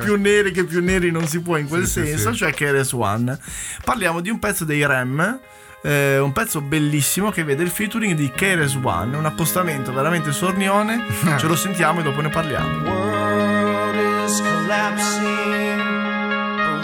più 0.00 0.16
neri 0.20 0.52
che 0.52 0.64
più 0.64 0.82
neri 0.82 1.10
non 1.10 1.26
si 1.26 1.40
può 1.40 1.56
in 1.56 1.66
quel 1.68 1.86
Sì, 1.86 2.00
sì, 2.02 2.06
senso, 2.08 2.32
sì. 2.32 2.38
cioè 2.38 2.52
KRS 2.52 2.92
One. 2.92 3.38
Parliamo 3.84 4.20
di 4.20 4.28
un 4.30 4.38
pezzo 4.38 4.64
dei 4.64 4.86
Rem. 4.86 5.38
eh, 5.82 6.18
un 6.18 6.32
pezzo 6.32 6.60
bellissimo 6.60 7.30
che 7.30 7.42
vede 7.44 7.62
il 7.62 7.70
featuring 7.70 8.14
di 8.14 8.30
KRS 8.30 8.78
One, 8.82 9.16
un 9.16 9.24
accostamento 9.24 9.90
veramente 9.92 10.32
sornione. 10.32 11.02
Ce 11.38 11.46
lo 11.46 11.56
sentiamo 11.56 12.00
e 12.00 12.02
dopo 12.02 12.20
ne 12.20 12.28
parliamo. 12.28 12.88
world 12.90 13.94
is 14.28 14.40
collapsing 14.42 15.80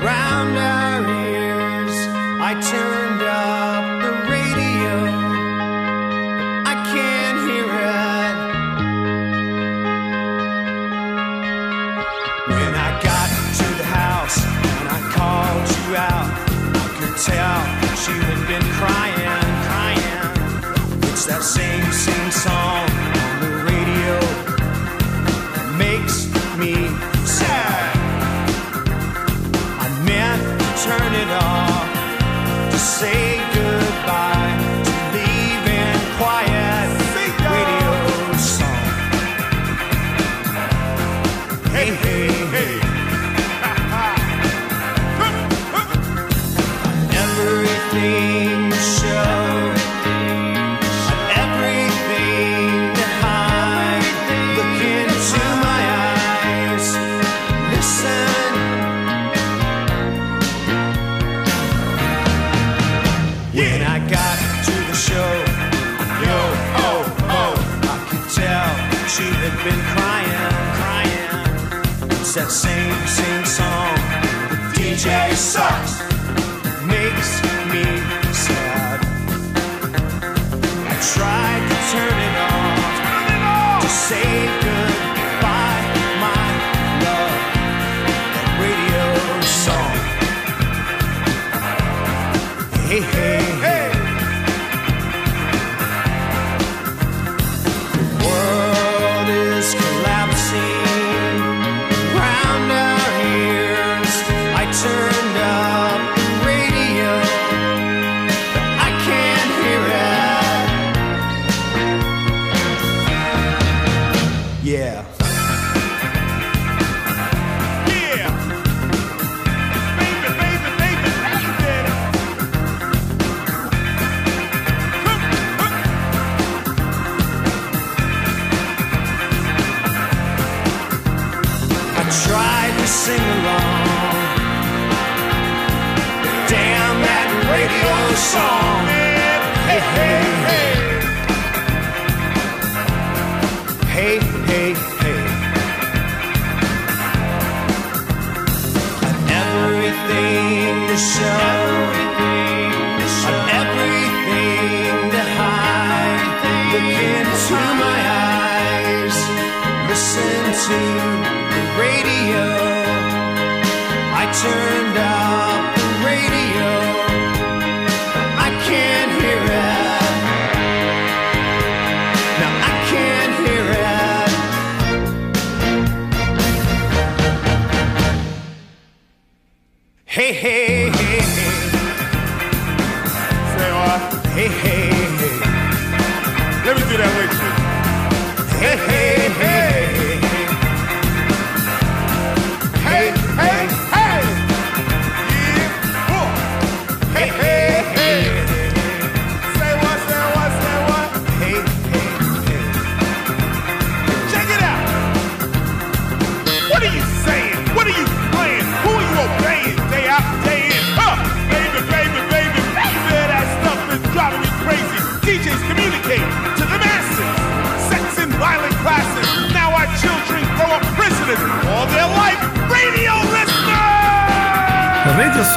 around 0.00 0.56
our 0.56 1.06
ears. 1.08 2.08
I 2.40 2.54
turned 2.60 3.20
up 3.22 3.84
tell 17.24 17.64
you 18.08 18.20
had 18.20 18.46
been 18.46 18.62
crying, 18.72 19.46
crying. 19.66 21.10
It's 21.10 21.24
that 21.24 21.42
same, 21.42 21.90
same 21.90 22.30
song 22.30 22.84
on 23.24 23.40
the 23.40 23.52
radio 23.64 24.20
that 25.54 25.68
makes 25.78 26.28
me 26.60 26.74
sad. 27.24 27.96
I 29.80 29.88
meant 30.04 30.42
to 30.60 30.68
turn 30.84 31.12
it 31.14 31.30
off 31.40 32.70
to 32.70 32.78
say 32.78 33.35
that 72.36 72.50
same, 72.50 72.92
same 73.06 73.44
song. 73.46 73.96
The 74.50 74.58
DJ 74.76 75.32
sucks, 75.34 76.02
makes 76.84 77.55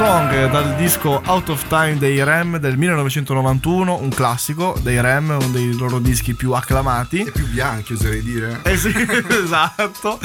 Song 0.00 0.32
eh, 0.32 0.48
dal 0.48 0.76
disco 0.76 1.20
Out 1.26 1.50
of 1.50 1.66
Time 1.68 1.98
dei 1.98 2.24
Rem 2.24 2.56
del 2.56 2.78
1991, 2.78 4.00
un 4.00 4.08
classico 4.08 4.74
dei 4.80 4.98
Rem, 4.98 5.28
uno 5.28 5.48
dei 5.48 5.76
loro 5.76 5.98
dischi 5.98 6.32
più 6.32 6.52
acclamati. 6.52 7.20
E 7.20 7.30
più 7.30 7.46
bianchi, 7.46 7.92
oserei 7.92 8.22
dire. 8.22 8.60
Eh 8.62 8.78
sì, 8.78 8.90
esatto. 9.28 10.18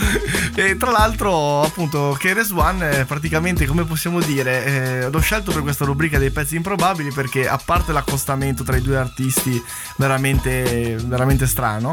E 0.55 0.77
tra 0.77 0.91
l'altro, 0.91 1.63
appunto, 1.63 2.15
KRS 2.17 2.51
One 2.51 3.03
praticamente, 3.05 3.65
come 3.65 3.83
possiamo 3.83 4.21
dire, 4.21 4.65
eh, 4.65 5.09
l'ho 5.09 5.19
scelto 5.19 5.51
per 5.51 5.61
questa 5.61 5.83
rubrica 5.83 6.17
dei 6.17 6.31
pezzi 6.31 6.55
improbabili 6.55 7.11
perché 7.11 7.45
a 7.45 7.59
parte 7.63 7.91
l'accostamento 7.91 8.63
tra 8.63 8.77
i 8.77 8.81
due 8.81 8.95
artisti 8.95 9.61
veramente, 9.97 10.97
veramente 11.03 11.47
strano. 11.47 11.91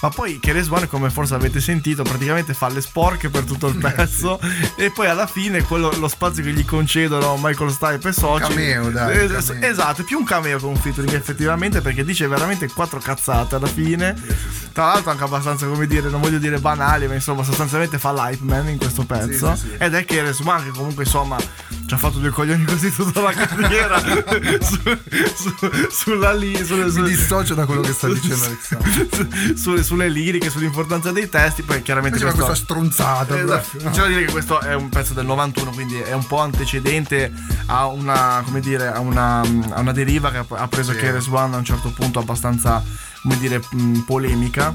Ma 0.00 0.10
poi 0.10 0.38
Keres 0.38 0.68
One, 0.68 0.86
come 0.86 1.10
forse 1.10 1.34
avete 1.34 1.60
sentito, 1.60 2.02
praticamente 2.04 2.54
fa 2.54 2.68
le 2.68 2.80
sporche 2.80 3.30
per 3.30 3.42
tutto 3.44 3.66
il 3.66 3.76
pezzo. 3.82 4.38
e 4.76 4.90
poi 4.90 5.08
alla 5.08 5.26
fine 5.26 5.62
quello, 5.62 5.90
lo 5.98 6.06
spazio 6.08 6.42
che 6.44 6.52
gli 6.52 6.64
concedono 6.64 7.36
Michael 7.40 7.70
Stipe 7.72 8.08
e 8.08 8.12
soci. 8.12 8.42
Cameo, 8.48 8.90
dai, 8.90 9.16
Es- 9.16 9.46
cameo. 9.48 9.68
Esatto, 9.68 10.04
più 10.04 10.18
un 10.18 10.24
cameo 10.24 10.58
che 10.58 10.64
un 10.66 10.76
featuring 10.76 11.12
effettivamente 11.14 11.80
perché 11.80 12.04
dice 12.04 12.26
veramente 12.28 12.68
quattro 12.72 13.00
cazzate 13.00 13.56
alla 13.56 13.66
fine. 13.66 14.14
Tra 14.72 14.86
l'altro 14.86 15.10
anche 15.10 15.24
abbastanza, 15.24 15.66
come 15.66 15.86
dire, 15.88 16.08
non 16.08 16.20
voglio 16.20 16.38
dire 16.38 16.58
banali, 16.60 17.08
ma 17.08 17.14
insomma 17.14 17.42
sostanzialmente 17.42 17.98
fa 17.98 18.12
l'hype 18.12 18.44
man 18.44 18.68
in 18.68 18.78
questo 18.78 19.04
pezzo. 19.04 19.54
Sì, 19.56 19.62
sì, 19.62 19.68
sì. 19.70 19.76
Ed 19.82 19.94
è 19.94 20.04
Keres 20.04 20.38
One 20.44 20.62
che 20.62 20.70
comunque 20.70 21.02
insomma 21.04 21.36
ci 21.88 21.94
ha 21.94 21.96
fatto 21.96 22.18
due 22.18 22.28
coglioni 22.28 22.64
così 22.66 22.92
tutta 22.92 23.22
la 23.22 23.32
carriera 23.32 23.98
su, 24.60 24.78
su- 25.34 25.88
sulla 25.90 26.34
lì. 26.34 26.54
Sulle, 26.62 26.84
Mi 26.84 26.90
sulle- 26.90 27.08
dissocio 27.08 27.54
da 27.54 27.64
quello 27.64 27.80
che 27.80 27.92
sta 27.94 28.08
dicendo 28.08 28.36
su- 28.36 28.44
Alexandro. 28.44 29.56
sulle, 29.56 29.82
sulle 29.82 30.08
liriche, 30.10 30.50
sull'importanza 30.50 31.12
dei 31.12 31.30
testi, 31.30 31.62
poi 31.62 31.80
chiaramente 31.80 32.18
questo, 32.18 32.36
questa 32.36 32.54
stronzata. 32.54 33.38
Esatto. 33.40 33.68
proprio. 33.78 33.90
C'è 33.90 34.00
da 34.02 34.06
dire 34.06 34.24
che 34.26 34.32
questo 34.32 34.60
è 34.60 34.74
un 34.74 34.90
pezzo 34.90 35.14
del 35.14 35.24
91, 35.24 35.70
quindi 35.70 35.96
è 35.96 36.12
un 36.12 36.26
po' 36.26 36.40
antecedente 36.40 37.32
a 37.66 37.86
una, 37.86 38.42
come 38.44 38.60
dire, 38.60 38.88
a 38.88 39.00
una, 39.00 39.40
a 39.40 39.80
una 39.80 39.92
deriva 39.92 40.30
che 40.30 40.44
ha- 40.46 40.68
preso 40.68 40.92
Sì. 40.92 40.98
Keres 40.98 41.26
One 41.28 41.54
a 41.54 41.58
un 41.58 41.64
certo 41.64 41.90
punto 41.90 42.18
abbastanza, 42.18 42.82
come 43.22 43.38
dire, 43.38 43.62
polemica. 44.04 44.74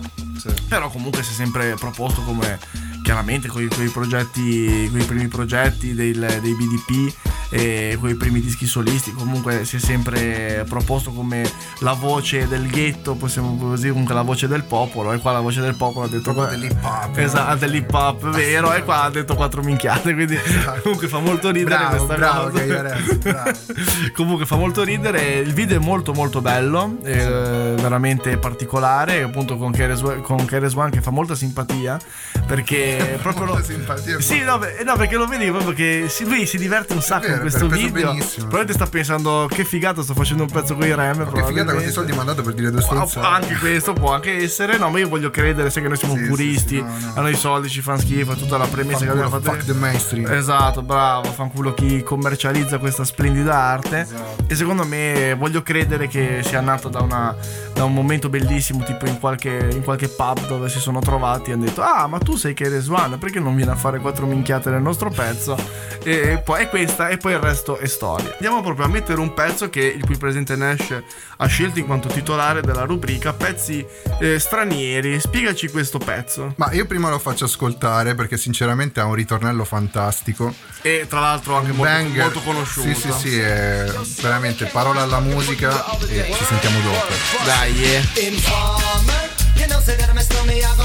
Però 0.68 0.90
comunque 0.90 1.22
si 1.22 1.32
è 1.32 1.36
sempre 1.36 1.76
proposto 1.76 2.22
come 2.24 2.58
chiaramente 3.04 3.48
con 3.48 3.62
i 3.62 3.90
progetti, 3.90 4.90
coi 4.92 5.04
primi 5.04 5.28
progetti 5.28 5.94
del- 5.94 6.40
dei 6.42 6.56
BDP 6.56 7.14
e 7.50 7.98
con 8.00 8.10
i 8.10 8.16
primi 8.16 8.42
dischi 8.42 8.66
solisti, 8.66 9.12
comunque 9.12 9.64
si 9.66 9.76
è 9.76 9.80
sempre 9.80 10.66
proposto 10.68 11.12
come 11.12 11.48
la 11.80 11.94
voce 11.94 12.48
del 12.48 12.68
ghetto, 12.68 13.14
possiamo 13.14 13.56
così, 13.58 13.90
comunque 13.90 14.16
la 14.16 14.24
voce 14.24 14.48
del 14.48 14.64
popolo, 14.64 15.12
e 15.12 15.20
qua 15.20 15.34
la 15.34 15.40
voce 15.40 15.62
del 15.62 15.76
popolo 15.76 16.06
ha 16.06 16.10
detto 16.10 16.34
Proprio 16.34 16.48
dell'hip 16.48 16.84
hop. 16.84 17.18
Esatto, 17.24 17.58
dell'hip 17.58 17.94
hop, 17.94 18.30
vero, 18.30 18.74
e 18.74 18.84
qua 18.84 19.04
ha 19.04 19.10
detto 19.12 19.36
quattro 19.36 19.62
minchiate, 19.62 20.14
quindi 20.16 20.36
comunque 20.82 21.08
fa 21.08 21.20
molto 21.20 21.52
ridere 21.52 21.76
Bravo, 21.76 21.96
questa 21.98 22.16
bravo, 22.16 22.50
cosa. 22.50 22.64
Gagliarezza, 22.64 23.16
bravo. 23.16 23.52
comunque 24.16 24.46
fa 24.48 24.56
molto 24.56 24.84
ridere, 24.84 25.36
il 25.36 25.54
video 25.54 25.78
è 25.78 25.84
molto 25.84 26.14
molto 26.14 26.42
bello, 26.42 26.98
eh, 27.04 27.76
veramente 27.76 28.38
particolare, 28.38 29.22
appunto 29.22 29.58
con 29.58 29.72
con 29.74 30.46
Keres 30.46 30.74
One 30.74 30.90
che 30.90 31.02
fa 31.02 31.12
molta 31.12 31.36
simpatia, 31.36 32.00
perché 32.48 32.93
proprio 33.22 33.46
lo... 33.46 33.62
Simpatia. 33.64 34.20
Sì, 34.20 34.42
no, 34.42 34.58
beh, 34.58 34.84
no, 34.84 34.96
perché 34.96 35.16
lo 35.16 35.26
vedi 35.26 35.50
proprio 35.50 35.74
che 35.74 36.06
si- 36.10 36.26
lui 36.26 36.46
si 36.46 36.58
diverte 36.58 36.94
un 36.94 37.02
sacco 37.02 37.22
vero, 37.24 37.34
in 37.36 37.40
questo 37.42 37.68
video. 37.68 38.12
benissimo. 38.12 38.48
Probabilmente 38.48 38.74
sta 38.74 38.86
pensando 38.88 39.48
che 39.50 39.64
figata 39.66 40.02
sto 40.02 40.14
facendo 40.14 40.44
un 40.44 40.50
pezzo 40.50 40.76
con 40.76 40.86
i 40.86 40.94
Rem. 40.96 41.18
Ma 41.18 41.32
che 41.32 41.44
figata 41.46 41.72
questi 41.74 41.92
soldi 41.92 42.12
mi 42.12 42.18
hanno 42.20 42.28
dato 42.34 42.42
per 42.44 42.54
dire 42.54 42.72
due 42.72 42.82
stronzate. 42.82 43.26
Anche 43.26 43.56
questo 43.58 43.94
può 43.94 44.14
anche 44.14 44.32
essere, 44.44 44.78
no, 44.78 44.90
ma 44.90 45.00
io 45.00 45.08
voglio 45.08 45.30
credere, 45.30 45.70
sai 45.70 45.82
che 45.82 45.88
noi 45.88 45.98
siamo 45.98 46.16
Sì, 46.16 46.24
puristi, 46.24 46.68
sì, 46.68 46.76
sì, 46.76 46.82
no, 46.82 46.88
no. 47.08 47.14
a 47.16 47.22
noi 47.22 47.32
i 47.32 47.36
soldi 47.36 47.70
ci 47.70 47.82
fanno 47.82 48.00
schifo, 48.00 48.34
tutta 48.36 48.58
la 48.58 48.68
premessa 48.68 49.06
che 49.06 49.12
abbiamo 49.12 49.30
fatto. 49.30 49.52
fuck 49.52 49.66
the 49.66 49.74
mainstream. 49.74 50.32
Esatto, 50.32 50.82
bravo, 50.82 51.32
fanculo 51.32 51.74
chi 51.74 52.04
commercializza 52.04 52.78
questa 52.78 53.04
splendida 53.04 53.56
arte. 53.58 54.02
Esatto. 54.02 54.44
E 54.48 54.56
secondo 54.56 54.84
me 54.86 55.36
voglio 55.38 55.62
credere 55.64 56.08
che 56.08 56.42
sia 56.44 56.62
nato 56.62 56.90
da, 56.90 57.02
una- 57.02 57.36
da 57.74 57.84
un 57.86 57.94
momento 57.94 58.30
bellissimo, 58.30 58.84
tipo 58.84 59.06
in 59.06 59.20
qualche, 59.20 59.70
in 59.72 59.84
qualche 59.84 60.08
pub 60.08 60.48
dove 60.48 60.70
si 60.70 60.80
sono 60.80 61.00
trovati 61.00 61.50
e 61.50 61.54
hanno 61.54 61.66
detto: 61.66 61.82
Ah, 61.82 62.08
ma 62.08 62.18
tu 62.20 62.36
sei 62.36 62.54
Keres 62.84 62.88
One, 62.90 63.18
perché 63.18 63.40
non 63.40 63.56
vieni 63.56 63.72
a 63.72 63.76
fare 63.76 64.00
quattro 64.00 64.26
minchiate 64.26 64.70
nel 64.70 64.82
nostro 64.82 65.10
pezzo? 65.10 65.58
E 66.04 66.42
poi 66.44 66.64
è 66.64 66.70
questa, 66.70 67.08
e 67.08 67.18
poi 67.18 67.34
il 67.34 67.40
resto 67.40 67.78
è 67.78 67.88
storia. 67.88 68.34
Andiamo 68.34 68.62
proprio 68.62 68.86
a 68.86 68.90
mettere 68.90 69.20
un 69.20 69.34
pezzo 69.34 69.70
che 69.70 69.82
il 69.82 70.04
qui 70.04 70.18
presente 70.18 70.56
Nash 70.56 71.02
ha 71.38 71.46
scelto 71.48 71.80
in 71.80 71.86
quanto 71.86 72.10
titolare 72.10 72.62
della 72.62 72.84
rubrica 72.84 73.34
Pezzi 73.34 73.86
eh, 74.20 74.40
stranieri. 74.40 75.20
Spiegaci 75.20 75.70
questo 75.70 75.98
pezzo. 75.98 76.54
Ma 76.58 76.72
io 76.74 76.86
prima 76.86 77.10
lo 77.10 77.20
faccio 77.20 77.46
ascoltare 77.46 78.16
perché 78.16 78.38
sinceramente 78.38 79.00
ha 79.00 79.06
un 79.06 79.16
ritornello 79.16 79.64
fantastico. 79.64 80.54
E 80.82 81.06
tra 81.08 81.22
l'altro 81.22 81.56
anche 81.56 81.72
molto, 81.72 81.94
Banger. 81.94 82.24
molto 82.24 82.42
conosciuto. 82.42 82.94
Sì, 82.94 82.96
sì, 82.96 83.12
sì, 83.12 83.40
è 83.40 83.92
veramente 84.22 84.66
parola 84.66 85.02
alla 85.02 85.20
musica 85.20 85.86
e 86.08 86.34
ci 86.34 86.44
sentiamo 86.44 86.80
dopo. 86.82 87.14
Dai, 87.46 87.84
eh. 87.84 89.23
You 89.64 89.70
know, 89.70 89.80
say 89.80 89.96
that 89.96 90.10
I'm 90.12 90.18
a 90.18 90.20
stormy, 90.20 90.60
I 90.60 90.76
go. 90.76 90.84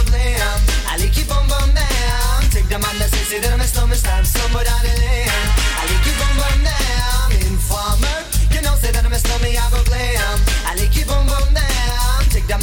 I 0.87 0.95
like 1.03 1.11
down. 1.75 2.47
Take 2.47 2.71
the 2.71 2.79
that 3.43 3.51
I'm 3.51 3.59
a 3.59 3.67
stormy, 3.67 3.99
stab 3.99 4.23
somewhere 4.23 4.63
down 4.63 4.79
the 4.87 4.95
lane. 5.03 5.27
I 5.27 5.83
like 5.91 6.07
on 6.23 6.35
bum 6.39 6.63
down. 6.63 7.27
Informer, 7.43 8.23
you 8.55 8.63
know, 8.63 8.79
say 8.79 8.95
that 8.95 9.03
I'm 9.03 9.11
a 9.11 9.19
stormy, 9.19 9.59
I 9.59 9.67
go. 9.75 9.83
I 9.83 10.79
like 10.79 10.95
down. 10.95 12.23
Take 12.31 12.47
the 12.47 12.55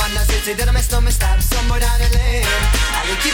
that 0.55 0.69
I'm 0.71 0.79
a 0.79 0.79
stormy, 0.79 1.11
stab 1.11 1.43
down 1.83 1.99
the 1.99 2.07
lane. 2.15 2.47
I 2.47 3.11
like 3.11 3.27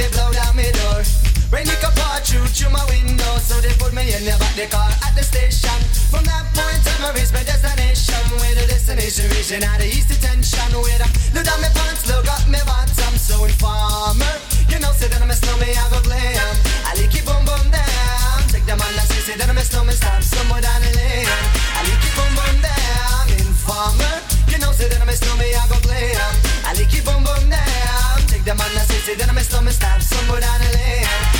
they 0.00 0.08
blow 0.08 0.32
down 0.32 0.56
my 0.56 0.72
door. 0.72 1.27
Rain 1.48 1.64
it 1.64 1.80
can 1.80 1.88
pour 1.96 2.20
through 2.20 2.44
through 2.52 2.68
my 2.68 2.84
window, 2.92 3.40
so 3.40 3.56
they 3.64 3.72
put 3.80 3.96
me 3.96 4.04
in 4.12 4.20
the 4.20 4.36
back 4.36 4.52
the 4.52 4.68
car 4.68 4.92
at 5.00 5.16
the 5.16 5.24
station. 5.24 5.72
From 6.12 6.20
that 6.28 6.44
point 6.52 6.84
on, 6.92 7.08
I 7.08 7.16
reached 7.16 7.32
my 7.32 7.40
destination. 7.40 8.20
Where 8.36 8.52
the 8.52 8.68
destination 8.68 9.32
region 9.32 9.64
out 9.64 9.80
of 9.80 9.88
east 9.88 10.12
detention. 10.12 10.68
Where 10.76 11.00
I 11.00 11.08
look 11.32 11.48
down 11.48 11.56
my 11.64 11.72
pants, 11.72 12.04
look 12.04 12.28
up 12.28 12.44
my 12.52 12.60
bottom. 12.68 13.16
So 13.16 13.48
informer, 13.48 14.28
you 14.68 14.76
know, 14.76 14.92
say 14.92 15.08
that 15.08 15.24
I'm 15.24 15.32
a 15.32 15.36
snowman, 15.40 15.72
I 15.72 15.88
go 15.88 16.04
glam. 16.04 16.52
I 16.84 16.92
like 17.00 17.08
keep 17.08 17.24
on 17.24 17.40
bum 17.48 17.64
down. 17.72 18.44
Take 18.52 18.68
the 18.68 18.76
man 18.76 18.92
that 19.00 19.08
say, 19.08 19.32
say 19.32 19.36
that 19.40 19.48
I'm 19.48 19.56
a 19.56 19.64
snowman, 19.64 19.96
stop 19.96 20.20
somewhere 20.20 20.60
down 20.60 20.84
the 20.84 20.92
lane. 21.00 21.32
I 21.32 21.80
like 21.80 22.00
keep 22.04 22.12
on 22.20 22.28
bum 22.36 22.60
down. 22.60 23.24
Informer, 23.40 24.14
you 24.52 24.60
know, 24.60 24.68
say 24.76 24.92
that 24.92 25.00
I'm 25.00 25.08
a 25.08 25.16
snowman, 25.16 25.48
I 25.56 25.64
go 25.72 25.80
glam. 25.80 26.28
I 26.68 26.76
like 26.76 26.92
keep 26.92 27.08
on 27.08 27.24
bum 27.24 27.48
down. 27.48 28.20
Take 28.28 28.44
the 28.44 28.52
man 28.52 28.68
that 28.76 28.84
say, 28.84 29.00
say 29.00 29.16
that 29.16 29.32
I'm 29.32 29.40
a 29.40 29.44
snowman, 29.48 29.72
stop 29.72 30.04
somewhere 30.04 30.44
down 30.44 30.60
the 30.60 30.76
lane. 30.76 31.37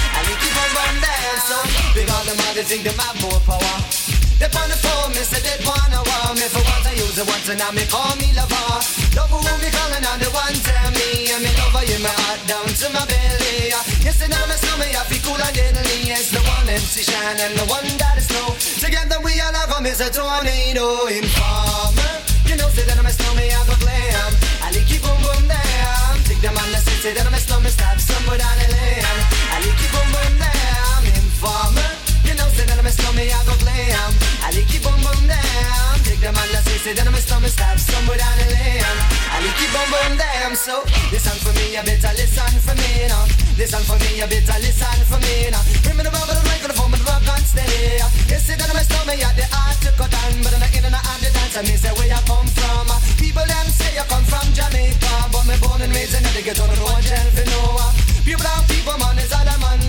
On 0.79 0.95
bum 0.95 1.03
down. 1.03 2.15
All 2.15 2.25
them 2.25 2.39
others 2.49 2.69
think 2.71 2.85
them 2.85 2.99
have 2.99 3.19
more 3.23 3.41
power. 3.43 3.77
They 4.39 4.47
on 4.47 4.71
the 4.71 4.79
phone, 4.79 5.11
me 5.19 5.23
say 5.27 5.43
they 5.43 5.59
wanna 5.67 5.99
wow 5.99 6.31
me 6.31 6.47
for 6.47 6.63
once 6.63 6.87
I 6.87 6.95
use 6.95 7.19
it 7.19 7.27
once 7.27 7.51
and 7.51 7.59
now 7.59 7.75
me 7.75 7.83
call 7.91 8.15
me 8.23 8.31
lover. 8.39 8.79
Love 9.19 9.35
who 9.35 9.43
me 9.43 9.67
calling 9.75 10.07
on 10.07 10.19
the 10.23 10.31
one 10.31 10.55
tell 10.63 10.91
me 10.95 11.27
and 11.35 11.43
me 11.43 11.51
lover 11.59 11.83
in 11.91 11.99
my 12.07 12.15
heart 12.23 12.39
down 12.47 12.71
to 12.71 12.87
my 12.95 13.03
belly. 13.03 13.75
Yes, 14.07 14.23
and 14.23 14.31
now 14.31 14.47
me 14.47 14.55
smell 14.55 14.79
me 14.79 14.95
I 14.95 15.03
feel 15.11 15.19
cool 15.27 15.43
and 15.43 15.51
deadly. 15.51 16.07
Yes, 16.07 16.31
the 16.31 16.39
one 16.47 16.71
MC 16.71 17.03
shine 17.03 17.43
and 17.43 17.59
the 17.59 17.67
one 17.67 17.91
that 17.99 18.15
is 18.15 18.31
snow. 18.31 18.55
Together 18.79 19.19
we 19.27 19.35
all 19.43 19.51
have 19.51 19.67
come 19.75 19.91
is 19.91 19.99
a 19.99 20.07
tornado 20.07 21.11
informer. 21.11 22.15
You 22.47 22.55
know 22.63 22.71
say 22.71 22.87
that 22.87 22.95
I'm 22.95 23.11
a 23.11 23.11
snowman 23.11 23.51
I 23.51 23.61
go 23.67 23.75
glam. 23.83 24.31
I 24.63 24.71
like 24.71 24.87
keep 24.87 25.03
boom 25.03 25.19
boom 25.19 25.51
down. 25.51 26.15
Take 26.31 26.39
the 26.47 26.55
man 26.55 26.71
that 26.71 26.87
say 26.87 26.95
say 27.03 27.13
that 27.19 27.27
I'm 27.27 27.35
a 27.35 27.43
snowman 27.43 27.75
stop 27.75 27.99
somewhere 27.99 28.39
down 28.39 28.55
the 28.63 28.71
lane. 28.71 29.03
I 29.51 29.67
like 29.67 29.75
keep 29.83 29.91
boom 29.91 30.07
boom 30.15 30.35
down. 30.39 30.58
Informer. 31.39 31.95
You 32.27 32.35
know, 32.35 32.51
say 32.51 32.67
that 32.67 32.83
I'm 32.83 32.87
a 32.87 32.91
snowman, 32.91 33.31
I 33.31 33.39
go 33.47 33.55
glam. 33.63 34.11
I 34.43 34.51
like 34.51 34.67
keep 34.67 34.83
boom 34.83 34.99
boom 34.99 35.23
down. 35.31 35.95
Take 36.03 36.19
the 36.19 36.35
man 36.35 36.51
that 36.51 36.67
say, 36.67 36.83
say 36.83 36.93
that 36.99 37.07
I'm 37.07 37.15
a 37.15 37.23
snowman, 37.23 37.47
stop 37.47 37.79
somewhere 37.79 38.19
down 38.19 38.35
the 38.43 38.59
lane. 38.59 38.83
I 38.83 39.39
like 39.47 39.55
keep 39.55 39.71
boom 39.71 39.87
boom. 39.87 40.19
So 40.59 40.83
listen 41.15 41.39
for 41.39 41.55
me, 41.55 41.79
you 41.79 41.83
better 41.87 42.11
listen 42.19 42.59
for 42.59 42.75
me 42.75 43.07
now. 43.07 43.23
Listen 43.55 43.79
for 43.87 43.95
me, 44.03 44.19
you 44.19 44.27
better 44.27 44.59
listen 44.59 44.99
for 45.07 45.23
me 45.23 45.55
now. 45.55 45.63
Bring 45.87 45.95
me 45.95 46.03
the 46.03 46.11
bubble, 46.11 46.35
the 46.35 46.43
microphone, 46.51 46.91
the 46.91 46.99
rock 47.07 47.23
and 47.23 47.47
steady. 47.47 48.03
You 48.27 48.39
say 48.43 48.59
that 48.59 48.67
I'm 48.67 48.75
a 48.75 48.83
snowman, 48.83 49.23
you 49.23 49.31
the 49.39 49.47
art 49.55 49.79
to 49.87 49.95
cut 49.95 50.11
on, 50.11 50.43
but 50.43 50.51
I'm 50.51 50.59
not 50.59 50.75
in 50.75 50.91
and 50.91 50.99
out 50.99 51.23
the 51.23 51.31
dance. 51.31 51.55
And 51.55 51.71
me 51.71 51.79
say 51.79 51.95
where 51.95 52.11
you 52.11 52.19
come 52.27 52.51
from. 52.51 52.91
Uh, 52.91 52.99
people 53.15 53.47
them 53.47 53.71
say 53.71 53.95
you 53.95 54.03
come 54.11 54.27
from 54.27 54.43
Jamaica, 54.51 55.31
but 55.31 55.47
me 55.47 55.55
born 55.63 55.87
and 55.87 55.95
raised 55.95 56.19
in 56.19 56.27
the 56.35 56.43
ghetto, 56.43 56.67
the 56.67 56.75
road, 56.83 57.07
Noah. 57.47 57.95
People 58.27 58.43
and 58.43 58.67
people, 58.67 58.99
man, 58.99 59.23
is 59.23 59.31
all 59.31 59.47
I'm 59.47 59.63
on. 59.63 59.88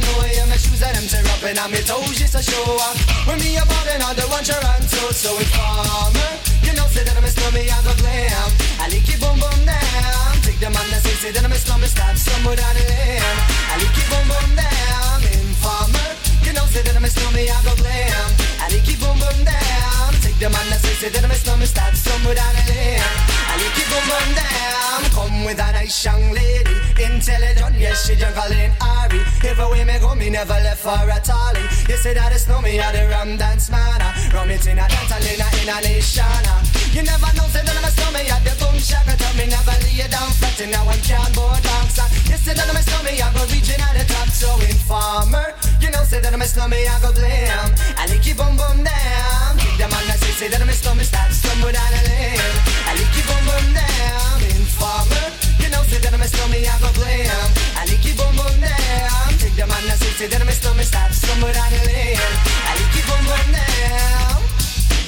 Shoes 0.79 0.87
and 0.87 0.95
them 0.95 1.07
tear 1.07 1.31
up 1.31 1.43
and 1.43 1.59
I'm 1.59 1.71
toes 1.83 2.17
just 2.17 2.35
a 2.35 2.41
show 2.41 2.63
up. 2.79 2.97
When 3.27 3.37
me 3.39 3.57
about 3.57 4.15
the 4.15 4.23
one 4.31 4.43
Toronto, 4.43 5.11
so 5.11 5.35
informer. 5.37 6.31
You 6.63 6.73
know, 6.75 6.87
say 6.87 7.03
that 7.03 7.15
I'm 7.17 7.23
a 7.23 7.27
slummy, 7.27 7.69
I 7.69 7.77
go 7.83 7.93
glam. 7.99 8.49
I 8.79 8.87
like 8.87 9.07
it 9.07 9.19
boom 9.19 9.39
boom 9.39 9.59
down. 9.65 10.31
Take 10.41 10.59
the 10.59 10.69
man 10.71 10.87
that 10.91 11.01
say, 11.03 11.15
say 11.19 11.31
that 11.31 11.43
I'm 11.43 11.51
a 11.51 11.55
slummy, 11.55 11.87
stop 11.87 12.15
somewhere 12.15 12.55
down 12.55 12.73
the 12.75 12.83
lane. 12.87 13.37
I 13.71 13.75
like 13.79 13.97
it 13.97 14.07
boom 14.07 14.25
boom 14.27 14.49
down. 14.55 15.19
Informer. 15.35 16.09
You 16.43 16.53
know, 16.53 16.65
say 16.71 16.81
that 16.81 16.95
I'm 16.95 17.05
a 17.05 17.09
slummy, 17.09 17.49
I 17.49 17.57
go 17.63 17.75
glam. 17.75 18.29
I 18.59 18.67
like 18.71 18.87
it 18.87 18.99
boom 18.99 19.17
boom 19.19 19.39
down. 19.43 20.09
Take 20.23 20.39
the 20.39 20.49
man 20.49 20.65
that 20.71 20.79
say, 20.81 20.95
say 20.95 21.09
that 21.09 21.23
I'm 21.23 21.31
a 21.31 21.35
slummy, 21.35 21.65
stop 21.65 21.93
somewhere 21.95 22.35
down 22.35 22.53
the 22.55 22.63
lane. 22.71 23.29
I 23.49 23.57
like 23.57 23.73
keep 23.73 23.89
on 23.89 24.05
run 24.13 24.29
down. 24.37 24.99
Come 25.09 25.43
with 25.43 25.59
a 25.59 25.71
nice 25.73 26.05
young 26.05 26.31
lady, 26.31 26.75
intelligent, 27.09 27.75
yes 27.77 28.05
she 28.05 28.15
juggling 28.15 28.71
Ari. 28.81 29.21
If 29.41 29.59
away 29.59 29.83
me 29.83 29.97
go, 29.99 30.15
me 30.15 30.29
never 30.29 30.59
left 30.61 30.81
for 30.81 30.93
a 30.93 31.19
tally. 31.19 31.65
You 31.89 31.97
say 31.97 32.13
that 32.13 32.31
it's 32.31 32.47
no 32.47 32.61
me, 32.61 32.79
I 32.79 32.91
the 32.91 33.09
rum 33.09 33.37
dance 33.37 33.69
man. 33.69 34.01
Rum 34.33 34.49
it 34.49 34.65
in 34.67 34.77
a 34.77 34.85
dance, 34.87 35.11
in 35.17 35.41
a 35.41 35.47
in 35.61 35.69
a 35.69 35.77
nation. 35.81 36.23
Ah. 36.25 36.61
You 36.93 37.03
never 37.03 37.29
know, 37.37 37.45
say 37.49 37.61
that 37.61 37.75
I'm 37.75 37.85
a 37.85 37.91
snowman, 37.91 38.25
I 38.25 38.37
the 38.45 38.53
boom 38.57 38.77
shaka. 38.77 39.13
Tell 39.17 39.33
me 39.37 39.45
never 39.49 39.75
lay 39.85 39.93
you 39.93 40.09
down 40.09 40.29
flat, 40.37 40.57
and 40.61 40.71
now 40.71 40.85
I'm 40.85 41.01
cardboard 41.01 41.61
box. 41.65 41.97
Ah. 42.01 42.09
You 42.29 42.37
say 42.37 42.53
that 42.53 42.67
I'm 42.69 42.77
a 42.77 42.81
snowman, 42.81 43.17
I 43.17 43.27
go 43.33 43.43
reaching 43.49 43.81
at 43.81 43.93
the 43.97 44.05
top, 44.05 44.29
so 44.29 44.49
informer. 44.65 45.53
You 45.81 45.89
know, 45.91 46.03
say 46.05 46.21
that 46.21 46.33
I'm 46.33 46.41
a 46.41 46.47
snowman, 46.47 46.85
I 46.85 46.97
go 47.01 47.13
blame. 47.13 47.73
I 47.97 48.05
lick 48.09 48.25
you 48.25 48.35
boom 48.35 48.57
boom 48.57 48.85
down. 48.85 49.57
Kick 49.57 49.77
them 49.77 49.93
on, 49.93 50.05
I 50.09 50.17
say, 50.17 50.33
say 50.33 50.47
that 50.49 50.61
I'm 50.61 50.69
a 50.69 50.73
snowman, 50.73 51.05
start 51.05 51.31
stumble 51.33 51.71
down 51.73 51.93
a 51.93 52.01
lane. 52.09 52.57
I 52.85 52.91
lick 52.97 53.13
you 53.17 53.25
boom 53.25 53.43
boom 53.45 53.65
down. 53.73 54.48
Informer. 54.79 55.27
You 55.59 55.67
know, 55.75 55.83
say 55.91 55.99
that 55.99 56.15
I'm 56.15 56.23
a 56.23 56.27
I 56.63 56.79
go 56.79 56.87
blame. 56.95 57.27
I 57.75 57.83
lick 57.91 57.99
you 58.07 58.15
boom 58.15 58.31
boom 58.31 58.63
down. 58.63 59.27
Take 59.35 59.59
them 59.59 59.67
on, 59.67 59.83
I 59.83 59.99
say, 59.99 60.07
say 60.15 60.27
that 60.31 60.39
I'm 60.39 60.47
a 60.47 60.55
stumble 60.55 61.51
down 61.51 61.67
a 61.67 61.81
lane. 61.83 62.15
I 62.63 62.79
you 62.95 63.03
boom 63.03 63.23
boom 63.27 63.47
down. 63.51 64.39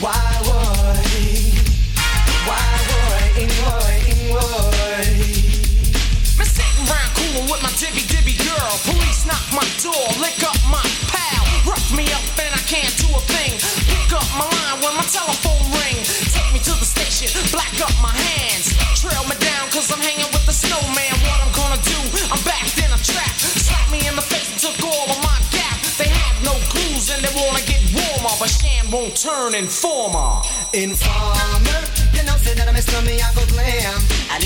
Why 0.04 0.20
he? 1.16 1.56
Why 2.44 2.60
would 2.84 3.32
Ingloy, 3.40 3.96
Ingloy? 4.12 5.08
Me 6.36 6.44
sitting 6.44 6.86
round 6.92 7.12
coolin' 7.16 7.48
with 7.48 7.64
my 7.64 7.72
dibby 7.80 8.04
dibby 8.12 8.36
girl. 8.44 8.76
Police 8.84 9.24
knock 9.24 9.46
my 9.56 9.64
door, 9.80 10.04
lick 10.20 10.44
up 10.44 10.60
my 10.68 10.84
pal. 11.08 11.48
Rough 11.64 11.96
me 11.96 12.12
up 12.12 12.28
and 12.44 12.52
I 12.52 12.62
can't 12.68 12.92
do 13.00 13.08
a 13.16 13.24
thing. 13.24 13.56
Pick 13.88 14.12
up 14.12 14.28
my 14.36 14.52
line 14.52 14.84
when 14.84 15.00
my 15.00 15.08
telephone 15.08 15.64
ring. 15.80 15.96
Take 16.28 16.52
me 16.52 16.60
to 16.60 16.76
the 16.76 16.84
station, 16.84 17.32
black 17.56 17.72
up 17.80 17.96
my 18.04 18.21
won't 28.92 29.16
turn 29.16 29.56
informer. 29.56 30.42
Informer. 30.74 31.82
You 32.14 32.24
know, 32.24 32.36
say 32.44 32.54
that 32.56 32.68
I'm 32.68 32.76
a 32.76 32.82
snowman, 32.82 33.20
I 33.20 33.32
go 33.34 33.46
glam. 33.48 34.02
I. 34.30 34.42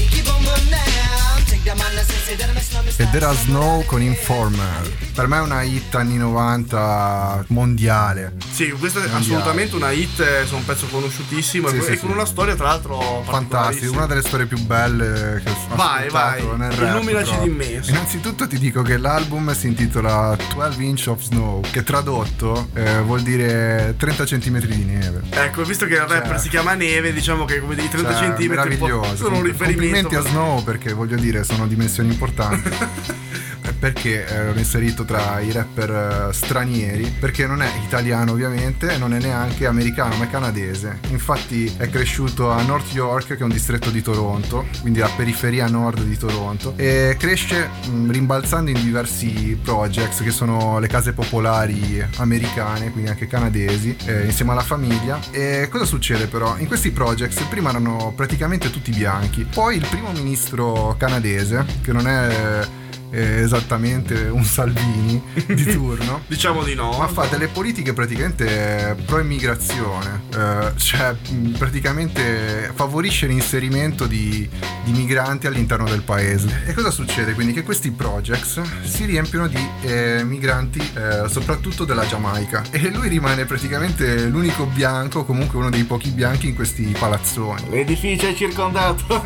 Take 1.47 1.63
them 1.63 1.79
on, 1.79 1.91
snowman. 1.99 2.93
Ed 2.97 3.13
era 3.13 3.33
Snow 3.33 3.85
con 3.85 4.01
Informer. 4.01 4.91
Per 5.13 5.27
me 5.27 5.37
è 5.37 5.41
una 5.41 5.63
hit 5.63 5.93
anni 5.95 6.17
90 6.17 7.45
mondiale. 7.47 8.33
Sì, 8.51 8.69
questa 8.71 9.03
è 9.03 9.09
assolutamente 9.09 9.75
una 9.75 9.91
hit, 9.91 10.21
è 10.21 10.45
un 10.51 10.65
pezzo 10.65 10.87
conosciutissimo 10.87 11.67
Sì, 11.69 11.77
e, 11.77 11.81
sì, 11.81 11.91
e 11.91 11.99
con 11.99 12.09
sì. 12.09 12.15
una 12.15 12.25
storia 12.25 12.55
tra 12.55 12.67
l'altro 12.67 13.23
Fantastico, 13.25 13.93
una 13.93 14.05
delle 14.05 14.21
storie 14.21 14.45
più 14.45 14.59
belle 14.59 15.41
che 15.43 15.49
ho 15.49 15.75
Vai, 15.75 16.09
vai, 16.09 16.41
illuminaci 16.41 17.37
di 17.39 17.49
me. 17.49 17.81
Innanzitutto 17.85 18.47
ti 18.47 18.57
dico 18.57 18.81
che 18.81 18.97
l'album 18.97 19.53
si 19.53 19.67
intitola 19.67 20.35
12 20.53 20.83
Inch 20.83 21.05
of 21.07 21.21
Snow, 21.21 21.61
che 21.69 21.83
tradotto 21.83 22.69
eh, 22.73 23.01
vuol 23.01 23.21
dire 23.21 23.95
30 23.97 24.23
cm 24.23 24.34
di 24.37 24.83
neve. 24.85 25.21
Ecco, 25.29 25.63
visto 25.63 25.85
che 25.85 25.93
il 25.93 25.99
rapper 26.01 26.27
Cioè- 26.27 26.37
si 26.39 26.49
chiama 26.49 26.73
Neve, 26.73 27.13
diciamo 27.13 27.45
che 27.45 27.59
come 27.59 27.75
dei 27.75 27.87
30 27.89 28.11
Cioè, 28.11 28.19
centimetri 28.19 28.77
meraviglioso. 28.77 29.15
sono 29.15 29.37
un 29.37 29.43
riferimento. 29.43 30.09
Complimenti 30.09 30.15
a 30.15 30.21
Snow 30.21 30.63
perché 30.63 30.93
voglio 30.93 31.15
dire 31.17 31.43
sono 31.43 31.67
dimensioni 31.67 32.09
importanti. 32.09 32.69
Perché 33.73 34.25
eh, 34.25 34.45
l'ho 34.45 34.57
inserito 34.57 35.05
tra 35.05 35.39
i 35.39 35.51
rapper 35.51 36.29
eh, 36.29 36.33
stranieri? 36.33 37.13
Perché 37.19 37.47
non 37.47 37.61
è 37.61 37.69
italiano 37.83 38.31
ovviamente 38.31 38.97
non 38.97 39.13
è 39.13 39.19
neanche 39.19 39.65
americano 39.65 40.15
ma 40.15 40.25
è 40.25 40.29
canadese. 40.29 40.99
Infatti 41.09 41.73
è 41.77 41.89
cresciuto 41.89 42.49
a 42.51 42.61
North 42.61 42.93
York 42.93 43.27
che 43.27 43.37
è 43.37 43.43
un 43.43 43.49
distretto 43.49 43.89
di 43.89 44.01
Toronto, 44.01 44.65
quindi 44.81 44.99
la 44.99 45.09
periferia 45.15 45.67
nord 45.67 46.01
di 46.01 46.17
Toronto 46.17 46.73
e 46.75 47.15
cresce 47.17 47.69
mh, 47.89 48.11
rimbalzando 48.11 48.69
in 48.69 48.81
diversi 48.81 49.57
projects 49.61 50.21
che 50.21 50.31
sono 50.31 50.79
le 50.79 50.87
case 50.87 51.13
popolari 51.13 52.05
americane, 52.17 52.91
quindi 52.91 53.09
anche 53.09 53.27
canadesi, 53.27 53.95
eh, 54.05 54.25
insieme 54.25 54.51
alla 54.51 54.61
famiglia. 54.61 55.19
E 55.31 55.67
cosa 55.69 55.85
succede 55.85 56.27
però? 56.27 56.57
In 56.57 56.67
questi 56.67 56.91
projects 56.91 57.41
prima 57.43 57.69
erano 57.69 58.13
praticamente 58.15 58.69
tutti 58.69 58.91
bianchi, 58.91 59.43
poi 59.43 59.77
il 59.77 59.87
primo 59.89 60.11
ministro 60.11 60.95
canadese, 60.97 61.65
che 61.81 61.91
non 61.91 62.07
è 62.07 62.67
eh, 63.11 63.41
esattamente 63.41 64.27
un 64.27 64.43
Salvini 64.43 65.21
di 65.47 65.63
turno. 65.73 66.21
diciamo 66.27 66.63
di 66.63 66.73
no. 66.75 66.97
Ma 66.97 67.07
fa 67.07 67.25
delle 67.25 67.47
politiche 67.47 67.93
praticamente 67.93 68.95
pro 69.05 69.19
immigrazione, 69.19 70.23
eh, 70.33 70.71
cioè 70.75 71.15
praticamente 71.57 72.71
favorisce 72.73 73.27
l'inserimento 73.27 74.05
di, 74.05 74.47
di 74.83 74.91
migranti 74.91 75.47
all'interno 75.47 75.85
del 75.85 76.01
paese. 76.01 76.63
E 76.65 76.73
cosa 76.73 76.91
succede 76.91 77.33
quindi? 77.33 77.53
Che 77.53 77.63
questi 77.63 77.91
projects 77.91 78.61
si 78.83 79.05
riempiono 79.05 79.47
di 79.47 79.69
eh, 79.81 80.23
migranti 80.23 80.79
eh, 80.79 81.27
soprattutto 81.29 81.85
della 81.85 82.05
Giamaica 82.05 82.63
e 82.71 82.89
lui 82.89 83.07
rimane 83.07 83.45
praticamente 83.45 84.25
l'unico 84.27 84.65
bianco, 84.65 85.23
comunque 85.25 85.57
uno 85.57 85.69
dei 85.69 85.83
pochi 85.83 86.09
bianchi 86.09 86.47
in 86.49 86.55
questi 86.55 86.95
palazzoni. 86.97 87.69
L'edificio 87.69 88.27
è 88.27 88.33
circondato. 88.33 89.23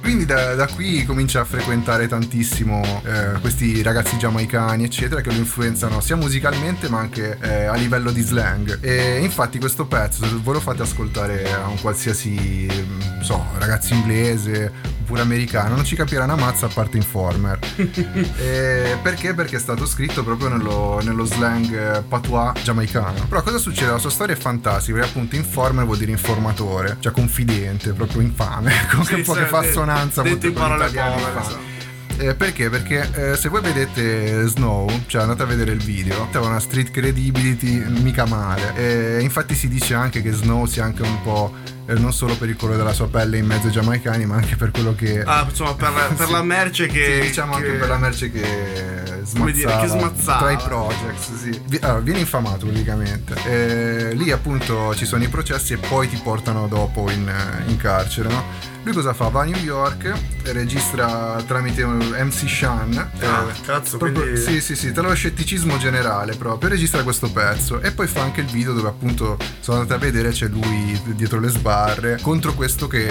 Quindi 0.00 0.24
da, 0.24 0.54
da 0.54 0.66
qui 0.66 1.04
comincia 1.04 1.40
a 1.40 1.44
frequentare 1.44 2.06
tantissimo 2.08 2.65
eh, 2.74 3.40
questi 3.40 3.82
ragazzi 3.82 4.18
giamaicani, 4.18 4.84
eccetera, 4.84 5.20
che 5.20 5.30
lo 5.30 5.36
influenzano 5.36 6.00
sia 6.00 6.16
musicalmente 6.16 6.88
ma 6.88 6.98
anche 6.98 7.38
eh, 7.40 7.64
a 7.64 7.74
livello 7.74 8.10
di 8.10 8.20
slang. 8.22 8.78
E 8.80 9.18
infatti 9.22 9.58
questo 9.58 9.86
pezzo, 9.86 10.24
se 10.24 10.34
voi 10.42 10.54
lo 10.54 10.60
fate 10.60 10.82
ascoltare 10.82 11.52
a 11.52 11.66
un 11.68 11.80
qualsiasi, 11.80 12.66
mm, 12.70 13.00
non 13.14 13.24
so, 13.24 13.44
ragazzo 13.58 13.94
inglese 13.94 14.94
oppure 15.06 15.20
americano, 15.20 15.76
non 15.76 15.84
ci 15.84 15.94
capirà 15.94 16.24
una 16.24 16.34
mazza 16.34 16.66
a 16.66 16.70
parte 16.72 16.96
Informer. 16.96 17.58
Eh, 18.38 18.96
perché? 19.02 19.34
Perché 19.34 19.56
è 19.56 19.58
stato 19.58 19.86
scritto 19.86 20.22
proprio 20.22 20.48
nello, 20.48 21.00
nello 21.02 21.24
slang 21.24 21.96
eh, 21.96 22.02
patois 22.02 22.62
giamaicano. 22.62 23.26
Però 23.28 23.42
cosa 23.42 23.58
succede? 23.58 23.90
La 23.92 23.98
sua 23.98 24.10
storia 24.10 24.34
è 24.34 24.38
fantastica, 24.38 24.96
perché 24.96 25.10
appunto 25.10 25.36
Informer 25.36 25.84
vuol 25.84 25.98
dire 25.98 26.10
informatore, 26.10 26.96
cioè 27.00 27.12
confidente, 27.12 27.92
proprio 27.92 28.20
infame, 28.20 28.72
con 28.90 29.04
Sì, 29.04 29.14
un 29.14 29.22
po' 29.22 29.34
sì, 29.34 29.40
che 29.40 29.46
fa 29.46 29.60
de- 29.60 29.68
assonanza 29.68 30.22
detto 30.22 30.46
in 30.46 30.52
parole 30.52 30.86
povere. 30.86 31.75
Eh, 32.18 32.34
perché? 32.34 32.70
Perché 32.70 33.32
eh, 33.32 33.36
se 33.36 33.48
voi 33.50 33.60
vedete 33.60 34.46
Snow, 34.46 34.88
cioè 35.06 35.22
andate 35.22 35.42
a 35.42 35.46
vedere 35.46 35.72
il 35.72 35.82
video, 35.82 36.22
aveva 36.24 36.46
una 36.46 36.60
street 36.60 36.90
credibility 36.90 37.84
mica 38.00 38.24
male. 38.24 38.72
E 38.74 39.20
infatti 39.20 39.54
si 39.54 39.68
dice 39.68 39.94
anche 39.94 40.22
che 40.22 40.32
Snow 40.32 40.64
sia 40.66 40.84
anche 40.84 41.02
un 41.02 41.20
po'. 41.22 41.52
eh, 41.88 41.94
non 41.94 42.12
solo 42.12 42.34
per 42.36 42.48
il 42.48 42.56
colore 42.56 42.78
della 42.78 42.92
sua 42.94 43.06
pelle 43.08 43.36
in 43.38 43.46
mezzo 43.46 43.66
ai 43.66 43.72
giamaicani, 43.72 44.24
ma 44.26 44.36
anche 44.36 44.56
per 44.56 44.70
quello 44.70 44.94
che. 44.94 45.20
Ah, 45.22 45.46
insomma, 45.48 45.74
per, 45.74 45.92
per 46.16 46.26
Sì. 46.26 46.32
la 46.32 46.42
merce 46.42 46.86
che. 46.86 47.18
Sì, 47.22 47.28
diciamo 47.28 47.56
che- 47.56 47.64
anche 47.66 47.78
per 47.78 47.88
la 47.88 47.98
merce 47.98 48.30
che 48.32 49.22
Come 49.36 49.52
dire, 49.52 49.76
che 49.80 49.86
smazzava. 49.86 50.38
tra 50.38 50.50
i 50.52 50.56
projects, 50.56 51.34
sì. 51.36 51.60
Allora, 51.82 52.00
viene 52.00 52.20
infamato 52.20 52.64
praticamente. 52.66 53.34
E 53.44 54.14
lì 54.14 54.30
appunto 54.32 54.94
ci 54.96 55.04
sono 55.04 55.22
i 55.22 55.28
processi 55.28 55.74
e 55.74 55.76
poi 55.76 56.08
ti 56.08 56.18
portano 56.22 56.66
dopo 56.66 57.10
in, 57.10 57.30
in 57.66 57.76
carcere, 57.76 58.28
no? 58.30 58.42
Lui 58.86 58.94
cosa 58.94 59.14
fa? 59.14 59.26
Va 59.30 59.40
a 59.40 59.44
New 59.44 59.56
York, 59.64 60.12
registra 60.44 61.42
tramite 61.44 61.82
un 61.82 61.98
MC 61.98 62.48
Shan. 62.48 62.96
Ah, 63.18 63.46
eh, 63.50 63.60
cazzo, 63.66 63.96
proprio- 63.96 64.22
quindi- 64.22 64.40
Sì, 64.40 64.60
sì, 64.60 64.76
sì, 64.76 64.92
tra 64.92 65.02
lo 65.02 65.12
scetticismo 65.12 65.76
generale 65.76 66.36
proprio, 66.36 66.68
registra 66.68 67.02
questo 67.02 67.28
pezzo 67.32 67.80
e 67.80 67.90
poi 67.90 68.06
fa 68.06 68.22
anche 68.22 68.42
il 68.42 68.46
video 68.46 68.72
dove 68.74 68.86
appunto 68.86 69.38
sono 69.58 69.80
andate 69.80 69.94
a 69.94 69.98
vedere 69.98 70.30
c'è 70.30 70.46
lui 70.46 71.00
dietro 71.16 71.40
le 71.40 71.48
sbarre 71.48 72.20
contro 72.22 72.54
questo 72.54 72.86
che, 72.86 73.08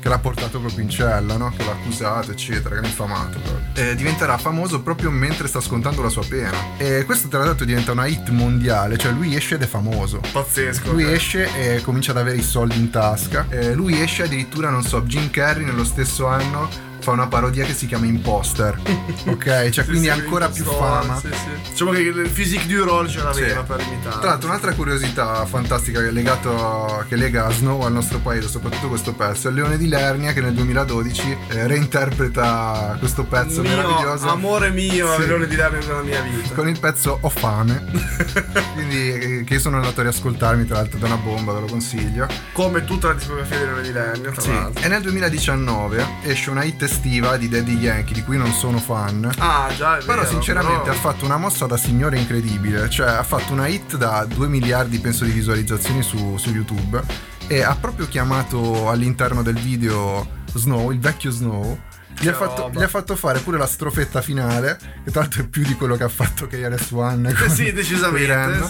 che 0.00 0.08
l'ha 0.08 0.18
portato 0.18 0.58
proprio 0.58 0.82
in 0.82 0.90
cella, 0.90 1.36
no? 1.36 1.52
Che 1.56 1.64
l'ha 1.64 1.70
accusato, 1.70 2.32
eccetera, 2.32 2.74
che 2.74 2.80
l'ha 2.80 2.88
infamato 2.88 3.38
proprio. 3.38 3.90
E 3.90 3.94
diventerà 3.94 4.38
famoso 4.38 4.80
proprio 4.80 5.12
mentre 5.12 5.46
sta 5.46 5.60
scontando 5.60 6.02
la 6.02 6.08
sua 6.08 6.24
pena. 6.28 6.56
E 6.78 7.04
questo 7.04 7.28
tra 7.28 7.44
l'altro 7.44 7.64
diventa 7.64 7.92
una 7.92 8.06
hit 8.06 8.28
mondiale, 8.30 8.96
cioè 8.98 9.12
lui 9.12 9.36
esce 9.36 9.54
ed 9.54 9.62
è 9.62 9.66
famoso. 9.68 10.20
Pazzesco. 10.32 10.90
Lui 10.90 11.04
ok. 11.04 11.10
esce 11.12 11.76
e 11.76 11.80
comincia 11.82 12.10
ad 12.10 12.16
avere 12.16 12.38
i 12.38 12.42
soldi 12.42 12.76
in 12.76 12.90
tasca. 12.90 13.46
Eh, 13.50 13.72
lui 13.72 14.00
esce 14.00 14.24
addirittura, 14.24 14.68
non 14.68 14.78
so, 14.82 15.02
Jim 15.02 15.30
Carrey 15.30 15.64
nello 15.64 15.84
stesso 15.84 16.26
anno 16.26 16.89
fa 17.00 17.10
una 17.12 17.26
parodia 17.28 17.64
che 17.64 17.74
si 17.74 17.86
chiama 17.86 18.06
Imposter. 18.06 18.78
ok, 19.26 19.68
cioè 19.70 19.84
Sì, 19.84 19.90
quindi 19.90 20.06
sì, 20.06 20.10
ancora 20.10 20.48
più 20.48 20.64
fama. 20.64 21.18
sì, 21.18 21.28
sì. 21.32 21.70
Diciamo 21.70 21.90
che 21.92 22.00
il 22.00 22.30
physique 22.30 22.66
du 22.66 22.84
role 22.84 23.08
ce 23.08 23.22
l'aveva 23.22 23.60
Sì. 23.60 23.66
per 23.66 23.80
imitare. 23.86 24.20
Tra 24.20 24.28
l'altro 24.30 24.48
un'altra 24.48 24.72
curiosità 24.74 25.44
fantastica 25.46 26.00
che, 26.00 26.10
legato, 26.10 27.04
che 27.08 27.16
lega 27.16 27.50
Snow 27.50 27.80
al 27.82 27.92
nostro 27.92 28.18
paese, 28.18 28.48
soprattutto 28.48 28.88
questo 28.88 29.12
pezzo, 29.14 29.48
è 29.48 29.50
il 29.50 29.56
Leone 29.56 29.76
di 29.78 29.88
Lernia 29.88 30.32
che 30.32 30.40
nel 30.40 30.52
2012 30.54 31.36
eh, 31.48 31.66
reinterpreta 31.66 32.96
questo 32.98 33.24
pezzo 33.24 33.62
Mio 33.62 33.70
meraviglioso. 33.76 34.28
amore 34.28 34.70
mio, 34.70 35.14
Sì. 35.14 35.20
il 35.22 35.26
leone 35.28 35.46
di 35.46 35.56
Lernia 35.56 35.80
della 35.80 36.02
mia 36.02 36.20
vita. 36.22 36.54
Con 36.54 36.68
il 36.68 36.78
pezzo 36.78 37.18
Ho 37.22 37.28
fame, 37.28 37.84
quindi 38.74 39.12
eh, 39.12 39.44
che 39.44 39.54
io 39.54 39.60
sono 39.60 39.76
andato 39.76 40.00
a 40.00 40.02
riascoltarmi, 40.04 40.64
tra 40.66 40.76
l'altro 40.76 40.98
da 40.98 41.06
una 41.06 41.16
bomba, 41.16 41.52
ve 41.52 41.60
lo 41.60 41.66
consiglio. 41.66 42.26
Come 42.52 42.84
tutta 42.84 43.08
la 43.08 43.14
discografia 43.14 43.58
di 43.58 43.64
Leone 43.64 43.82
di 43.82 43.92
Lernia, 43.92 44.30
tra 44.30 44.40
Sì. 44.40 44.52
l'altro. 44.52 44.84
E 44.84 44.88
nel 44.88 45.02
2019 45.02 46.06
esce 46.22 46.50
una 46.50 46.64
hit 46.64 46.84
estiva 46.90 47.36
di 47.36 47.48
Daddy 47.48 47.76
Yankee, 47.76 48.12
di 48.14 48.22
cui 48.24 48.36
non 48.36 48.52
sono 48.52 48.78
fan. 48.78 49.30
Ah, 49.38 49.70
già, 49.76 49.98
è 49.98 50.04
Però 50.04 50.22
vero, 50.22 50.28
sinceramente 50.28 50.80
però- 50.82 50.92
ha 50.92 50.98
fatto 50.98 51.24
una 51.24 51.36
mossa 51.36 51.66
da 51.66 51.76
signore 51.76 52.18
incredibile, 52.18 52.90
cioè 52.90 53.08
ha 53.08 53.22
fatto 53.22 53.52
una 53.52 53.66
hit 53.68 53.96
da 53.96 54.24
2 54.28 54.48
miliardi 54.48 54.98
penso 54.98 55.24
di 55.24 55.30
visualizzazioni 55.30 56.02
su, 56.02 56.36
su 56.36 56.50
YouTube 56.50 57.00
e 57.46 57.62
ha 57.62 57.74
proprio 57.76 58.06
chiamato 58.08 58.88
all'interno 58.90 59.42
del 59.42 59.56
video 59.58 60.28
Snow, 60.54 60.90
il 60.90 60.98
vecchio 61.00 61.30
Snow. 61.30 61.78
Gli 62.18 62.28
ha, 62.28 62.34
fatto, 62.34 62.70
gli 62.74 62.82
ha 62.82 62.88
fatto 62.88 63.16
fare 63.16 63.38
pure 63.38 63.56
la 63.56 63.66
strofetta 63.66 64.20
finale, 64.20 64.78
che 65.04 65.10
tra 65.10 65.20
l'altro 65.22 65.42
è 65.42 65.46
più 65.46 65.62
di 65.64 65.74
quello 65.74 65.96
che 65.96 66.02
ha 66.02 66.08
fatto 66.08 66.46
KRS 66.46 66.90
One. 66.90 67.32
con- 67.32 67.48
sì, 67.48 67.62
con 67.62 67.66
i 67.66 67.72
decisamente, 67.72 68.66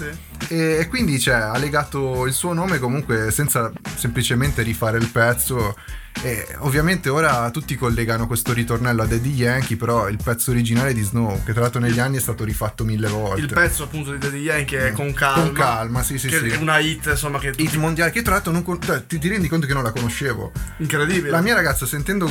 sì. 0.47 0.55
E, 0.55 0.77
e 0.81 0.87
quindi 0.89 1.19
cioè, 1.19 1.35
ha 1.35 1.57
legato 1.59 2.27
il 2.27 2.33
suo 2.33 2.53
nome 2.53 2.79
comunque 2.79 3.33
senza 3.33 3.73
semplicemente 3.97 4.63
rifare 4.63 4.99
il 4.99 5.09
pezzo. 5.09 5.75
E 6.23 6.47
ovviamente 6.59 7.09
ora 7.09 7.51
tutti 7.51 7.77
collegano 7.77 8.27
questo 8.27 8.53
ritornello 8.53 9.03
a 9.03 9.07
Daddy 9.07 9.31
Yankee, 9.31 9.77
però 9.77 10.07
il 10.09 10.19
pezzo 10.23 10.51
originale 10.51 10.93
di 10.93 11.03
Snow, 11.03 11.43
che 11.45 11.53
tra 11.53 11.62
l'altro 11.62 11.81
negli 11.81 11.99
anni 11.99 12.19
è 12.19 12.20
stato 12.20 12.45
rifatto 12.45 12.85
mille 12.85 13.09
volte. 13.09 13.41
Il 13.41 13.53
pezzo 13.53 13.85
appunto 13.85 14.12
di 14.12 14.19
Daddy 14.19 14.41
Yankee 14.41 14.89
è 14.89 14.93
con 14.93 15.15
calma. 15.15 15.43
Con 15.45 15.53
calma, 15.53 16.03
sì, 16.03 16.19
sì, 16.19 16.28
che 16.28 16.39
sì. 16.39 16.49
È 16.49 16.57
una 16.57 16.78
hit, 16.78 17.07
insomma, 17.07 17.39
che 17.39 17.55
Hit 17.57 17.74
mondiale, 17.77 18.11
che 18.11 18.20
tra 18.20 18.35
l'altro 18.35 18.53
non 18.53 18.65
cioè, 18.81 19.07
ti, 19.07 19.19
ti 19.19 19.28
rendi 19.28 19.49
conto 19.49 19.66
che 19.66 19.73
non 19.73 19.82
la 19.82 19.93
conoscevo. 19.93 20.53
Incredibile. 20.78 21.31
La 21.31 21.41
mia 21.41 21.55
ragazza 21.55 21.87
sentendo 21.87 22.27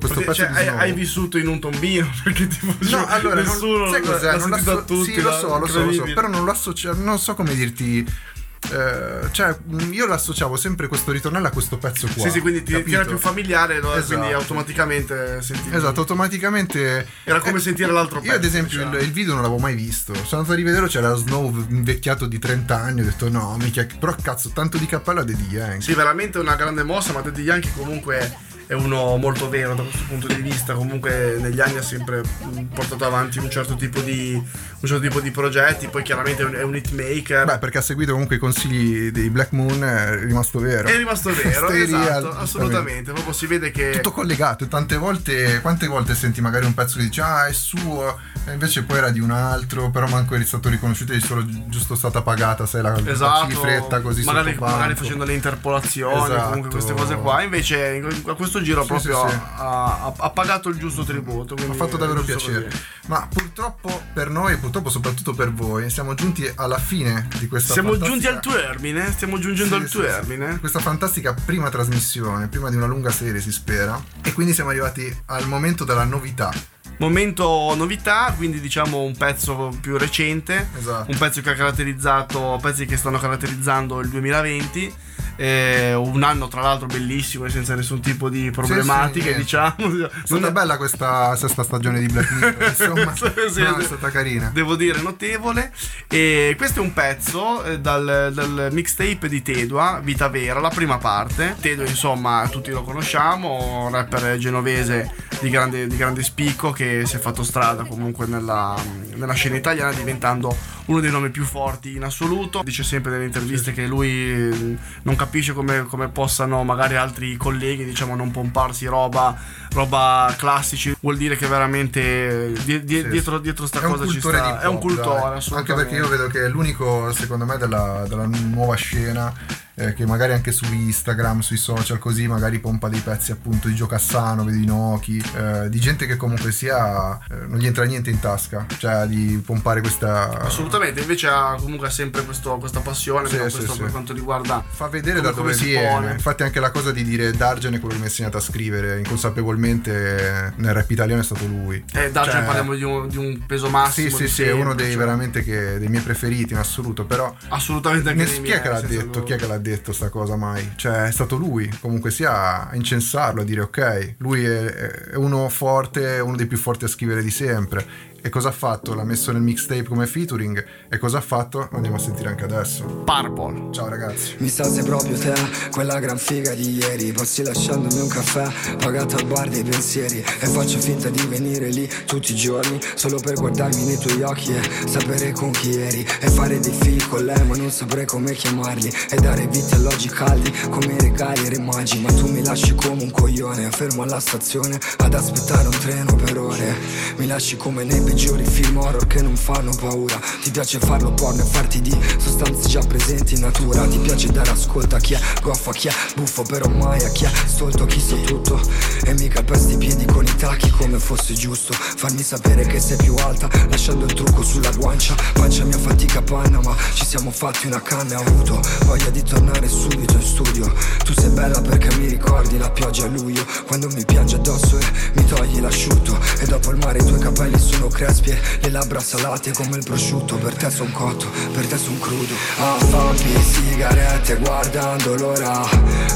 questo 0.00 0.20
Perché, 0.20 0.24
pezzo 0.24 0.42
cioè, 0.42 0.48
di 0.48 0.56
hai, 0.56 0.64
Snow 0.64 0.78
hai 0.78 0.92
vissuto 0.92 1.38
in 1.38 1.48
un 1.48 1.60
tombino 1.60 2.10
perché 2.24 2.46
tipo 2.46 2.66
No, 2.66 2.88
cioè, 2.88 3.04
allora 3.08 3.34
non, 3.34 3.44
nessuno 3.44 3.90
sai 3.90 4.00
cos'è? 4.00 4.30
Non 4.30 4.40
sentito 4.40 4.70
l'asso- 4.70 4.78
a 4.78 4.82
tutti, 4.82 5.12
sì, 5.12 5.20
lo 5.20 5.32
so, 5.32 5.58
lo 5.58 5.66
so, 5.66 5.84
lo 5.84 5.92
so, 5.92 6.04
però 6.04 6.28
non 6.28 6.44
lo 6.44 6.50
associo, 6.52 6.94
non 6.94 7.18
so 7.18 7.34
come 7.34 7.54
dirti. 7.54 8.34
Eh, 8.70 9.28
cioè, 9.30 9.56
mh, 9.64 9.92
io 9.92 10.06
l'associavo 10.06 10.56
sempre 10.56 10.88
questo 10.88 11.12
ritornello 11.12 11.46
a 11.46 11.50
questo 11.50 11.78
pezzo 11.78 12.08
qua. 12.12 12.24
Sì, 12.24 12.30
sì, 12.30 12.40
quindi 12.40 12.62
ti, 12.62 12.82
ti 12.82 12.94
era 12.94 13.04
più 13.04 13.18
familiare, 13.18 13.80
no? 13.80 13.94
Esatto. 13.94 14.14
quindi 14.18 14.32
automaticamente 14.34 15.42
sentivi. 15.42 15.76
Esatto, 15.76 16.00
automaticamente. 16.00 17.06
Era 17.24 17.40
come 17.40 17.58
eh, 17.58 17.60
sentire 17.60 17.92
l'altro 17.92 18.20
Io, 18.20 18.32
ad 18.32 18.36
pezzo, 18.36 18.48
esempio, 18.48 18.78
diciamo. 18.78 18.96
il, 18.96 19.02
il 19.02 19.12
video 19.12 19.34
non 19.34 19.42
l'avevo 19.42 19.60
mai 19.60 19.74
visto. 19.74 20.14
Sono 20.14 20.40
andato 20.42 20.52
a 20.52 20.54
rivederlo, 20.56 20.86
c'era 20.88 21.14
Snow 21.14 21.66
invecchiato 21.68 22.26
di 22.26 22.38
30 22.38 22.74
anni. 22.76 23.00
Ho 23.00 23.04
detto, 23.04 23.30
no, 23.30 23.56
mica. 23.60 23.86
Però 23.98 24.14
cazzo, 24.20 24.50
tanto 24.50 24.78
di 24.78 24.86
cappello 24.86 25.20
a 25.20 25.24
Daddy 25.24 25.46
Yankee. 25.48 25.82
Sì, 25.82 25.94
veramente 25.94 26.38
una 26.38 26.56
grande 26.56 26.82
mossa, 26.82 27.12
ma 27.12 27.20
Daddy 27.20 27.42
Yankee 27.42 27.72
comunque 27.76 28.54
è 28.66 28.72
uno 28.72 29.16
molto 29.16 29.48
vero 29.48 29.74
da 29.74 29.82
questo 29.82 30.04
punto 30.08 30.26
di 30.26 30.40
vista. 30.40 30.74
Comunque 30.74 31.38
negli 31.40 31.60
anni 31.60 31.78
ha 31.78 31.82
sempre 31.82 32.20
mh, 32.20 32.62
portato 32.74 33.04
avanti 33.04 33.38
un 33.38 33.50
certo 33.50 33.74
tipo 33.76 34.00
di, 34.00 34.32
un 34.34 34.88
certo 34.88 35.00
tipo 35.00 35.20
di 35.20 35.30
progetti, 35.30 35.88
poi 35.88 36.02
chiaramente 36.02 36.42
è 36.42 36.62
un, 36.62 36.74
hitmaker. 36.74 37.44
Beh, 37.44 37.58
perché 37.58 37.78
ha 37.78 37.82
seguito 37.82 38.12
comunque 38.12 38.36
i 38.36 38.38
consigli 38.38 39.10
dei 39.10 39.30
Black 39.30 39.52
Moon, 39.52 39.82
è 39.84 40.18
rimasto 40.24 40.58
vero. 40.58 40.88
È 40.88 40.96
rimasto 40.96 41.32
vero, 41.32 41.68
esatto, 41.70 41.72
real, 41.72 42.36
assolutamente. 42.38 43.12
Proprio 43.12 43.32
si 43.32 43.46
vede 43.46 43.70
che. 43.70 43.90
tutto 43.90 44.12
collegato 44.12 44.66
tante 44.66 44.96
volte 44.96 45.60
quante 45.60 45.86
volte 45.86 46.14
senti 46.14 46.40
magari 46.40 46.66
un 46.66 46.74
pezzo 46.74 46.98
che 46.98 47.04
dici 47.04 47.20
ah 47.20 47.46
è 47.46 47.52
suo 47.52 48.18
e 48.46 48.52
invece 48.52 48.82
poi 48.82 48.98
era 48.98 49.10
di 49.10 49.20
un 49.20 49.30
altro 49.30 49.90
però 49.90 50.06
manco 50.08 50.34
è 50.34 50.44
stato 50.44 50.68
riconosciuto 50.68 51.12
è 51.12 51.20
solo 51.20 51.44
gi- 51.44 51.64
giusto 51.68 51.94
stata 51.94 52.22
pagata 52.22 52.66
sai 52.66 52.82
la, 52.82 52.90
la 52.90 53.10
Esatto, 53.10 53.48
cifretta 53.48 54.00
così 54.00 54.22
magari, 54.24 54.54
magari 54.58 54.94
facendo 54.94 55.24
le 55.24 55.34
interpolazioni, 55.34 56.24
Esatto. 56.24 56.44
comunque 56.48 56.70
queste 56.70 56.94
cose 56.94 57.14
qua. 57.16 57.42
Invece 57.42 57.94
in- 57.94 58.22
a 58.26 58.34
questo 58.34 58.55
giro 58.62 58.82
Sì, 58.82 58.86
proprio 58.88 59.28
sì, 59.28 59.34
sì. 59.34 59.38
Ha, 59.56 60.12
ha- 60.18 60.30
pagato 60.30 60.68
il 60.68 60.76
giusto 60.78 61.04
tributo. 61.04 61.54
Mi 61.54 61.64
ha 61.70 61.74
fatto 61.74 61.96
davvero 61.96 62.22
piacere. 62.22 62.64
così. 62.64 62.82
Ma 63.06 63.26
purtroppo 63.32 64.02
per 64.12 64.30
noi 64.30 64.54
e 64.54 64.56
purtroppo 64.58 64.90
soprattutto 64.90 65.32
per 65.34 65.52
voi 65.52 65.88
siamo 65.90 66.14
giunti 66.14 66.50
alla 66.56 66.78
fine 66.78 67.28
di 67.38 67.46
questa 67.48 67.72
Siamo 67.72 67.90
fantastica- 67.92 68.18
giunti 68.30 68.48
al 68.48 68.54
termine, 68.62 69.12
stiamo 69.12 69.38
giungendo 69.38 69.76
al 69.76 69.88
sì. 69.88 69.98
termine. 70.00 70.58
Questa 70.58 70.80
fantastica 70.80 71.34
prima 71.34 71.68
trasmissione, 71.70 72.48
prima 72.48 72.70
di 72.70 72.76
una 72.76 72.86
lunga 72.86 73.10
serie 73.10 73.40
si 73.40 73.52
spera. 73.52 74.00
E 74.22 74.32
quindi 74.32 74.52
siamo 74.54 74.70
arrivati 74.70 75.14
al 75.26 75.46
momento 75.46 75.84
della 75.84 76.04
novità. 76.04 76.52
Momento 76.98 77.74
novità, 77.76 78.32
quindi 78.36 78.58
diciamo 78.58 79.02
un 79.02 79.14
pezzo 79.16 79.70
più 79.82 79.98
recente, 79.98 80.68
Esatto. 80.78 81.10
un 81.10 81.18
pezzo 81.18 81.42
che 81.42 81.50
ha 81.50 81.54
caratterizzato, 81.54 82.58
pezzi 82.62 82.86
che 82.86 82.96
stanno 82.96 83.18
caratterizzando 83.18 84.00
il 84.00 84.08
2020. 84.08 84.94
Eh, 85.36 85.94
un 85.94 86.22
anno 86.22 86.48
tra 86.48 86.62
l'altro 86.62 86.86
bellissimo 86.86 87.44
e 87.44 87.50
senza 87.50 87.74
nessun 87.74 88.00
tipo 88.00 88.28
di 88.28 88.50
problematiche, 88.50 89.24
niente. 89.24 89.40
diciamo. 89.42 89.74
È 90.06 90.10
stata 90.24 90.50
bella 90.50 90.76
questa 90.76 91.36
sesta 91.36 91.62
stagione 91.62 92.00
di 92.00 92.06
Black 92.06 92.30
Mirror, 92.32 92.68
insomma, 92.68 93.14
Sì, 93.14 93.62
no, 93.62 93.74
sì. 93.74 93.80
è 93.80 93.84
stata 93.84 94.10
carina. 94.10 94.50
Devo 94.52 94.74
dire 94.76 95.00
notevole. 95.00 95.72
E 96.08 96.54
questo 96.56 96.80
è 96.80 96.82
un 96.82 96.92
pezzo 96.92 97.62
eh, 97.64 97.80
dal, 97.80 98.30
dal 98.32 98.68
mixtape 98.72 99.28
di 99.28 99.42
Tedua, 99.42 100.00
Vita 100.02 100.28
Vera, 100.28 100.60
la 100.60 100.70
prima 100.70 100.98
parte. 100.98 101.56
Tedua, 101.60 101.86
insomma, 101.86 102.48
tutti 102.50 102.70
lo 102.70 102.82
conosciamo, 102.82 103.84
un 103.84 103.90
rapper 103.90 104.38
genovese 104.38 105.12
di 105.40 105.50
grande, 105.50 105.86
di 105.86 105.96
grande 105.96 106.22
spicco 106.22 106.70
che 106.70 107.02
si 107.04 107.16
è 107.16 107.18
fatto 107.18 107.42
strada 107.42 107.84
comunque 107.84 108.26
nella, 108.26 108.74
nella 109.14 109.34
scena 109.34 109.56
italiana 109.56 109.92
diventando 109.92 110.56
uno 110.86 111.00
dei 111.00 111.10
nomi 111.10 111.30
più 111.30 111.44
forti 111.44 111.94
in 111.94 112.04
assoluto. 112.04 112.62
Dice 112.64 112.82
sempre 112.82 113.12
nelle 113.12 113.24
interviste 113.26 113.72
che 113.72 113.86
lui 113.86 114.08
eh, 114.08 114.76
non 115.02 115.14
capisce 115.14 115.25
come, 115.52 115.84
come 115.84 116.08
possano 116.08 116.62
magari 116.64 116.96
altri 116.96 117.36
colleghi, 117.36 117.84
diciamo, 117.84 118.14
non 118.16 118.30
pomparsi 118.30 118.86
roba, 118.86 119.36
roba 119.72 120.34
classici. 120.36 120.94
Vuol 121.00 121.16
dire 121.16 121.36
che 121.36 121.46
veramente 121.46 122.52
die- 122.64 122.84
die- 122.84 123.02
Sì, 123.02 123.08
dietro, 123.08 123.38
dietro 123.38 123.66
sta 123.66 123.80
cosa 123.80 124.06
ci 124.06 124.20
sta. 124.20 124.30
di 124.58 124.64
è 124.64 124.66
un 124.66 124.78
pop, 124.78 124.80
cultore, 124.80 125.20
dai. 125.20 125.36
assolutamente. 125.36 125.72
Anche 125.72 125.74
perché 125.74 125.94
io 125.96 126.08
vedo 126.08 126.26
che 126.28 126.44
è 126.44 126.48
l'unico, 126.48 127.12
secondo 127.12 127.44
me, 127.44 127.56
della, 127.58 128.04
della 128.08 128.26
nuova 128.26 128.74
scena 128.76 129.32
eh, 129.76 129.92
che 129.94 130.06
magari 130.06 130.32
anche 130.32 130.52
su 130.52 130.64
Instagram, 130.72 131.40
sui 131.40 131.56
social, 131.56 131.98
così 131.98 132.26
magari 132.26 132.58
pompa 132.58 132.88
dei 132.88 133.00
pezzi 133.00 133.30
appunto 133.30 133.68
di 133.68 133.74
Gio 133.74 133.86
Cassano, 133.86 134.42
vedi 134.44 134.64
Noki, 134.64 135.22
eh, 135.36 135.68
di 135.68 135.78
gente 135.78 136.06
che 136.06 136.16
comunque 136.16 136.50
sia 136.50 137.18
eh, 137.30 137.46
non 137.46 137.58
gli 137.58 137.66
entra 137.66 137.84
niente 137.84 138.10
in 138.10 138.18
tasca, 138.18 138.66
cioè 138.78 139.06
di 139.06 139.40
pompare 139.44 139.80
questa. 139.80 140.30
Assolutamente, 140.40 141.00
invece 141.00 141.28
ha 141.28 141.56
comunque 141.58 141.90
sempre 141.90 142.24
questo- 142.24 142.56
questa 142.58 142.80
passione 142.80 143.28
Sì, 143.28 143.36
questo 143.36 143.72
sì. 143.72 143.80
per 143.80 143.90
quanto 143.90 144.12
riguarda 144.12 144.64
Fa 144.66 144.88
vedere 144.88 145.18
come- 145.20 145.30
da 145.30 145.36
dove 145.36 145.54
viene. 145.54 146.12
Infatti, 146.12 146.42
anche 146.42 146.60
la 146.60 146.70
cosa 146.70 146.90
di 146.92 147.04
dire 147.04 147.30
Dargen 147.32 147.74
è 147.74 147.78
quello 147.78 147.94
che 147.94 147.98
mi 148.00 148.06
ha 148.06 148.08
insegnato 148.08 148.36
a 148.38 148.40
scrivere 148.40 148.98
inconsapevolmente 148.98 150.52
nel 150.56 150.72
rap 150.74 150.90
italiano 150.90 151.20
è 151.20 151.24
stato 151.24 151.46
lui. 151.46 151.82
Eh, 151.92 152.10
Dargen 152.10 152.32
Cioè, 152.36 152.44
parliamo 152.44 152.74
di 152.74 152.82
un, 152.82 153.08
di 153.08 153.16
un 153.16 153.44
peso 153.46 153.68
massimo. 153.68 154.08
Sì, 154.08 154.14
sì, 154.16 154.22
di 154.22 154.28
sì, 154.28 154.42
è 154.44 154.52
uno 154.52 154.74
dei 154.74 154.88
cioè, 154.92 154.96
veramente 154.96 155.42
che, 155.44 155.78
dei 155.78 155.88
miei 155.88 156.02
preferiti 156.02 156.52
in 156.52 156.58
assoluto, 156.58 157.04
però 157.04 157.34
Assolutamente 157.48 158.08
anche 158.10 158.22
Ness- 158.22 158.32
dei 158.34 158.42
chi 158.42 158.50
è 158.50 158.60
miei, 158.60 158.62
che 158.62 158.68
l'ha 158.68 158.80
detto? 158.80 159.22
Chi 159.22 159.32
è 159.32 159.36
che 159.36 159.46
l'ha 159.46 159.58
detto 159.58 159.64
sta 159.92 160.08
cosa 160.08 160.36
mai? 160.36 160.72
Cioè, 160.76 161.06
è 161.06 161.10
stato 161.12 161.36
lui, 161.36 161.68
comunque 161.80 162.10
sia 162.10 162.68
a 162.68 162.74
incensarlo, 162.74 163.42
a 163.42 163.44
dire 163.44 163.62
ok, 163.62 164.14
lui 164.18 164.44
è, 164.44 164.64
è 164.64 165.14
uno 165.16 165.48
forte, 165.48 166.18
uno 166.20 166.36
dei 166.36 166.46
più 166.46 166.58
forti 166.58 166.84
a 166.84 166.88
scrivere 166.88 167.22
di 167.22 167.30
sempre. 167.30 168.14
E 168.26 168.28
cosa 168.28 168.48
ha 168.48 168.52
fatto? 168.52 168.92
L'ha 168.92 169.04
messo 169.04 169.30
nel 169.30 169.40
mixtape 169.40 169.84
come 169.84 170.04
featuring. 170.04 170.64
E 170.88 170.98
cosa 170.98 171.18
ha 171.18 171.20
fatto? 171.20 171.68
Lo 171.70 171.76
andiamo 171.76 171.94
a 171.94 172.00
sentire 172.00 172.28
anche 172.28 172.42
adesso. 172.42 172.84
Purple. 173.04 173.68
Ciao 173.70 173.88
ragazzi. 173.88 174.34
Mi 174.38 174.48
sa 174.48 174.64
sei 174.64 174.82
proprio 174.82 175.16
te, 175.16 175.32
quella 175.70 176.00
gran 176.00 176.18
figa 176.18 176.52
di 176.52 176.78
ieri 176.78 177.12
Passi 177.12 177.44
lasciandomi 177.44 178.00
un 178.00 178.08
caffè, 178.08 178.50
pagato 178.78 179.14
al 179.14 179.26
bar 179.26 179.48
dei 179.48 179.62
pensieri 179.62 180.18
E 180.18 180.46
faccio 180.46 180.78
finta 180.78 181.08
di 181.08 181.24
venire 181.26 181.68
lì 181.68 181.88
tutti 182.04 182.32
i 182.32 182.34
giorni 182.34 182.80
Solo 182.96 183.20
per 183.20 183.34
guardarmi 183.34 183.84
nei 183.84 183.98
tuoi 183.98 184.22
occhi 184.22 184.52
e 184.54 184.88
sapere 184.88 185.30
con 185.30 185.52
chi 185.52 185.78
eri 185.78 186.04
E 186.20 186.28
fare 186.28 186.58
dei 186.58 186.72
figli 186.72 187.06
con 187.06 187.24
lei 187.24 187.46
ma 187.46 187.54
non 187.54 187.70
saprei 187.70 188.06
come 188.06 188.32
chiamarli 188.32 188.92
E 189.10 189.16
dare 189.20 189.46
vita 189.46 189.76
a 189.76 189.78
alloggi 189.78 190.08
caldi 190.08 190.50
come 190.68 190.98
regali 190.98 191.46
e 191.46 191.50
rimagi 191.50 192.00
Ma 192.00 192.12
tu 192.12 192.28
mi 192.28 192.42
lasci 192.42 192.74
come 192.74 193.04
un 193.04 193.10
coglione, 193.12 193.70
fermo 193.70 194.02
alla 194.02 194.18
stazione 194.18 194.80
Ad 194.96 195.14
aspettare 195.14 195.68
un 195.68 195.78
treno 195.78 196.16
per 196.16 196.38
ore 196.38 196.74
Mi 197.16 197.26
lasci 197.26 197.56
come 197.56 197.84
nei 197.84 198.00
peggiori 198.16 198.46
film 198.46 198.78
horror 198.78 199.06
che 199.06 199.20
non 199.20 199.36
fanno 199.36 199.76
paura. 199.78 200.18
Ti 200.42 200.50
piace 200.50 200.78
farlo 200.78 201.12
porno 201.12 201.42
e 201.42 201.44
farti 201.44 201.82
di 201.82 201.94
sostanze 202.16 202.66
già 202.66 202.80
presenti 202.80 203.34
in 203.34 203.40
natura. 203.40 203.86
Ti 203.86 203.98
piace 203.98 204.32
dare 204.32 204.48
ascolto 204.48 204.96
a 204.96 204.98
chi 204.98 205.12
è 205.12 205.20
goffo, 205.42 205.68
a 205.68 205.72
chi 205.74 205.88
è 205.88 205.92
buffo 206.14 206.42
Però 206.42 206.66
mai 206.66 207.04
a 207.04 207.10
chi 207.10 207.24
è 207.24 207.30
stolto, 207.44 207.84
chi 207.84 208.00
sa 208.00 208.16
tutto 208.16 208.58
E 209.04 209.12
mi 209.14 209.28
calpesti 209.28 209.74
i 209.74 209.76
piedi 209.76 210.06
con 210.06 210.24
i 210.24 210.34
tacchi 210.34 210.70
come 210.70 210.98
fosse 210.98 211.34
giusto. 211.34 211.74
Farmi 211.74 212.22
sapere 212.22 212.64
che 212.64 212.80
sei 212.80 212.96
più 212.96 213.14
alta 213.16 213.50
Lasciando 213.68 214.06
il 214.06 214.14
trucco 214.14 214.42
sulla 214.42 214.70
guancia. 214.70 215.14
Pancia 215.34 215.64
mia 215.64 215.78
fatica 215.78 216.22
panna 216.22 216.58
ma 216.62 216.74
ci 216.94 217.04
siamo 217.04 217.30
fatti 217.30 217.66
una 217.66 217.82
canna. 217.82 218.18
Ho 218.18 218.22
avuto 218.22 218.58
voglia 218.86 219.10
di 219.10 219.22
tornare 219.22 219.68
subito 219.68 220.14
in 220.14 220.22
studio. 220.22 220.72
Tu 221.04 221.12
sei 221.12 221.28
bella 221.30 221.60
perché 221.60 221.94
mi 221.96 222.06
ricordi 222.06 222.45
pioggia 222.76 223.06
a 223.06 223.08
luglio 223.08 223.44
Quando 223.66 223.88
mi 223.88 224.04
piange 224.04 224.36
addosso 224.36 224.78
e 224.78 224.84
mi 225.14 225.24
togli 225.24 225.60
l'asciutto 225.60 226.16
E 226.38 226.46
dopo 226.46 226.70
il 226.70 226.76
mare 226.76 226.98
i 226.98 227.04
tuoi 227.04 227.18
capelli 227.18 227.58
sono 227.58 227.88
crespi 227.88 228.30
e 228.30 228.38
le 228.60 228.70
labbra 228.70 229.00
salate 229.00 229.52
come 229.52 229.76
il 229.76 229.84
prosciutto 229.84 230.36
Per 230.36 230.54
te 230.54 230.70
son 230.70 230.92
cotto, 230.92 231.26
per 231.52 231.66
te 231.66 231.78
son 231.78 231.98
crudo. 231.98 232.34
Affampi 232.58 233.42
sigarette 233.42 234.36
guardando 234.36 235.16
l'ora 235.16 235.64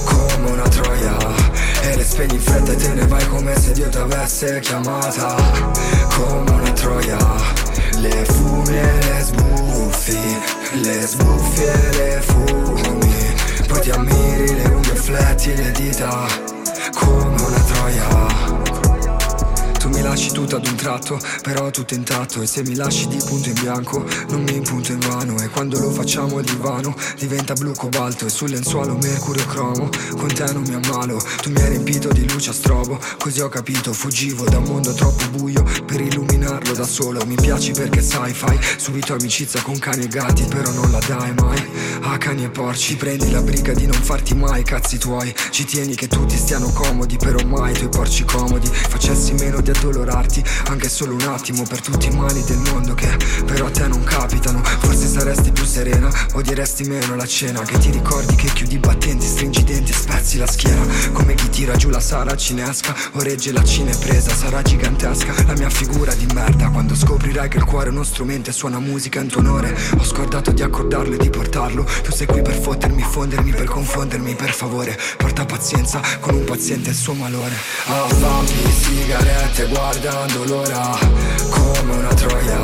come 0.05 0.51
una 0.51 0.69
troia 0.69 1.17
E 1.81 1.97
le 1.97 2.05
spegni 2.05 2.35
in 2.35 2.41
fretta 2.41 2.73
e 2.73 2.77
te 2.77 2.89
ne 2.93 3.07
vai 3.07 3.27
come 3.29 3.59
se 3.59 3.73
Dio 3.73 3.89
t'avesse 3.89 4.61
chiamata 4.61 5.35
Come 6.15 6.51
una 6.51 6.73
troia. 6.73 7.19
Le 7.97 8.25
fumi 8.25 8.77
e 8.79 8.93
le 9.05 9.23
sbuffi 9.23 10.39
Le 10.83 11.07
sbuffi 11.07 11.63
e 11.63 11.97
le 11.97 12.23
fumi 12.23 13.35
Poi 13.67 13.81
ti 13.81 13.91
ammiri 13.91 14.55
le 14.55 14.69
unghie 14.69 14.95
fletti 14.95 15.55
le 15.55 15.71
dita 15.73 16.50
Come 17.01 17.43
una 17.43 17.61
troia 17.61 18.60
tu 19.81 19.89
mi 19.89 20.03
lasci 20.03 20.31
tutto 20.31 20.57
ad 20.57 20.67
un 20.67 20.75
tratto 20.75 21.19
Però 21.43 21.71
tutto 21.71 21.95
intatto. 21.95 22.43
E 22.43 22.47
se 22.47 22.63
mi 22.63 22.75
lasci 22.75 23.09
di 23.09 23.17
punto 23.17 23.49
in 23.49 23.55
bianco 23.55 24.05
Non 24.29 24.43
mi 24.43 24.55
impunto 24.55 24.93
in 24.93 24.99
vano. 25.01 25.41
E 25.41 25.49
quando 25.49 25.81
lo 25.81 25.91
facciamo 25.91 26.41
di 26.43 26.55
vano 26.61 26.95
Diventa 27.19 27.55
blu 27.55 27.73
cobalto. 27.73 28.27
E 28.27 28.29
sul 28.29 28.51
lenzuolo 28.51 28.97
mercurio 29.01 29.45
cromo 29.47 29.89
Con 30.17 30.29
te 30.33 30.53
non 30.53 30.63
mi 30.63 30.75
ammalo. 30.75 31.19
Tu 31.41 31.51
mi 31.51 31.63
hai 31.63 31.71
riempito 31.71 32.13
di 32.13 32.31
luce 32.31 32.51
a 32.51 32.53
strobo 32.53 33.01
Così 33.19 33.41
ho 33.41 33.49
capito. 33.49 33.93
Fuggivo 33.95 34.45
da 34.45 34.59
un 34.59 34.65
mondo 34.65 34.93
troppo 34.93 35.27
buio 35.31 35.65
Per 35.87 36.01
illuminarlo 36.01 36.75
da 36.75 36.85
solo. 36.85 37.25
Mi 37.25 37.37
piaci 37.37 37.73
perché 37.73 38.03
sai 38.03 38.35
fai 38.35 38.59
Subito 38.77 39.15
amicizia 39.15 39.63
con 39.63 39.79
cani 39.79 40.05
e 40.05 40.09
gatti 40.09 40.45
Però 40.45 40.71
non 40.73 40.91
la 40.91 41.01
dai 41.07 41.33
mai 41.41 41.65
A 42.03 42.19
cani 42.19 42.45
e 42.45 42.51
porci. 42.51 42.97
Prendi 42.97 43.31
la 43.31 43.41
briga 43.41 43.73
di 43.73 43.87
non 43.87 44.01
farti 44.03 44.35
mai 44.35 44.63
cazzi 44.63 44.99
tuoi. 44.99 45.35
Ci 45.51 45.65
tieni 45.65 45.95
che 45.95 46.07
tutti 46.07 46.37
stiano 46.37 46.71
comodi 46.71 47.17
Però 47.17 47.43
mai 47.47 47.73
i 47.73 47.75
tuoi 47.75 47.89
porci 47.89 48.25
comodi. 48.25 48.67
Facessi 48.67 49.33
meno 49.33 49.61
di 49.63 49.70
addolorarti 49.71 50.43
Anche 50.69 50.89
solo 50.89 51.15
un 51.15 51.23
attimo 51.23 51.63
Per 51.63 51.81
tutti 51.81 52.07
i 52.07 52.17
mali 52.17 52.43
del 52.45 52.59
mondo 52.59 52.95
che 52.95 53.17
però 53.47 53.67
a 53.67 53.71
te 53.71 53.87
non 53.89 54.03
capitano. 54.05 54.63
Forse 54.63 55.07
saresti 55.07 55.51
più 55.51 55.65
serena 55.65 56.11
Odieresti 56.35 56.85
meno 56.85 57.17
la 57.17 57.27
cena. 57.27 57.61
Che 57.63 57.79
ti 57.79 57.91
ricordi 57.91 58.35
che 58.35 58.49
chiudi 58.53 58.75
i 58.75 58.79
battenti 58.79 59.27
Stringi 59.27 59.61
i 59.61 59.65
denti 59.65 59.93
e 59.93 59.95
spezzi 59.95 60.39
la 60.39 60.47
schiena. 60.47 60.83
Come 61.13 61.35
chi 61.35 61.49
tira 61.49 61.77
giù 61.77 61.89
la 61.89 62.01
sara 62.01 62.37
cinesca 62.37 62.95
O 63.13 63.23
regge 63.23 63.53
la 63.53 63.65
cinepresa 63.65 64.35
Sarà 64.35 64.63
gigantesca. 64.63 65.35
La 65.47 65.55
mia 65.55 65.71
figura 65.71 66.15
di 66.15 66.27
merda 66.33 66.69
Quando 66.69 66.95
scoprirai 66.95 67.49
che 67.49 67.59
il 67.59 67.65
cuore 67.65 67.89
è 67.89 67.91
uno 67.91 68.05
strumento 68.05 68.51
E 68.51 68.53
suona 68.53 68.79
musica 68.79 69.21
in 69.21 69.29
tuo 69.29 69.41
onore. 69.41 69.77
Ho 69.97 70.05
scordato 70.05 70.53
di 70.53 70.63
accordarlo 70.63 71.15
e 71.15 71.19
di 71.19 71.31
portarlo. 71.31 71.85
Tu 72.03 72.13
sei 72.13 72.27
qui 72.27 72.43
per 72.43 72.55
fottermi, 72.55 73.03
fondermi, 73.03 73.51
per 73.51 73.67
confondermi 73.67 74.35
Per 74.35 74.53
favore, 74.53 74.99
porta 75.17 75.45
pazienza 75.45 76.01
Con 76.21 76.35
un 76.35 76.45
paziente 76.45 76.89
e 76.89 76.93
il 76.93 76.99
suo 76.99 77.15
malore. 77.15 77.55
Affampi 77.87 78.71
sigarette 78.71 79.60
guardando 79.69 80.45
l'ora 80.45 80.97
Come 81.51 81.95
una 81.95 82.15
troia. 82.15 82.63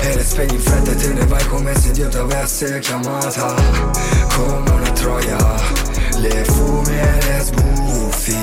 E 0.00 0.14
le 0.16 0.24
spegni 0.24 0.54
in 0.54 0.60
fretta 0.60 0.90
e 0.90 0.94
te 0.96 1.12
ne 1.12 1.26
vai 1.26 1.44
come 1.46 1.74
se 1.78 1.90
Dio 1.92 2.08
ti 2.08 2.16
avesse 2.16 2.78
chiamata. 2.80 3.54
Come 4.34 4.70
una 4.70 4.90
troia. 4.92 5.36
Le 6.18 6.44
fumi 6.44 6.98
e 6.98 7.18
le 7.26 7.40
sbuffi 7.42 8.36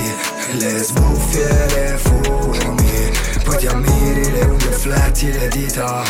Le 0.58 0.84
sbuffi 0.84 1.40
e 1.40 1.68
le 1.68 1.98
fumi. 1.98 3.12
Poi 3.44 3.58
ti 3.58 3.68
ammiri 3.68 4.32
le 4.32 4.42
unghie 4.42 4.72
fletti 4.72 5.32
le 5.32 5.48
dita 5.48 6.04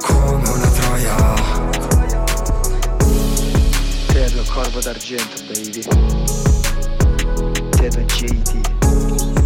Come 0.00 0.48
una 0.48 0.68
troia. 0.68 1.34
Tedo 4.06 4.42
corvo 4.52 4.80
d'argento, 4.80 5.42
baby. 5.48 5.84
Tedo 7.70 8.00
JD. 8.00 9.41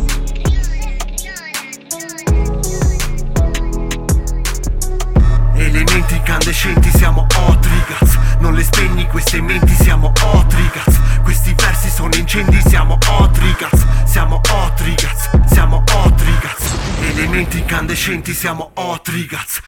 Elementi 5.76 6.16
incandescenti 6.16 6.90
siamo 6.96 7.26
Otrigaz 7.36 8.16
Non 8.38 8.54
le 8.54 8.64
spegni 8.64 9.06
queste 9.08 9.42
menti 9.42 9.74
siamo 9.74 10.10
Otrigaz 10.22 10.98
Questi 11.22 11.52
versi 11.54 11.90
sono 11.90 12.14
incendi 12.14 12.58
siamo 12.66 12.96
Otrigaz 13.06 13.84
Siamo 14.06 14.40
Otrigaz 14.52 15.28
Siamo 15.52 15.84
Otrigaz 15.92 16.74
Elementi 17.02 17.58
incandescenti 17.58 18.32
siamo 18.32 18.70
Otrigaz 18.72 19.60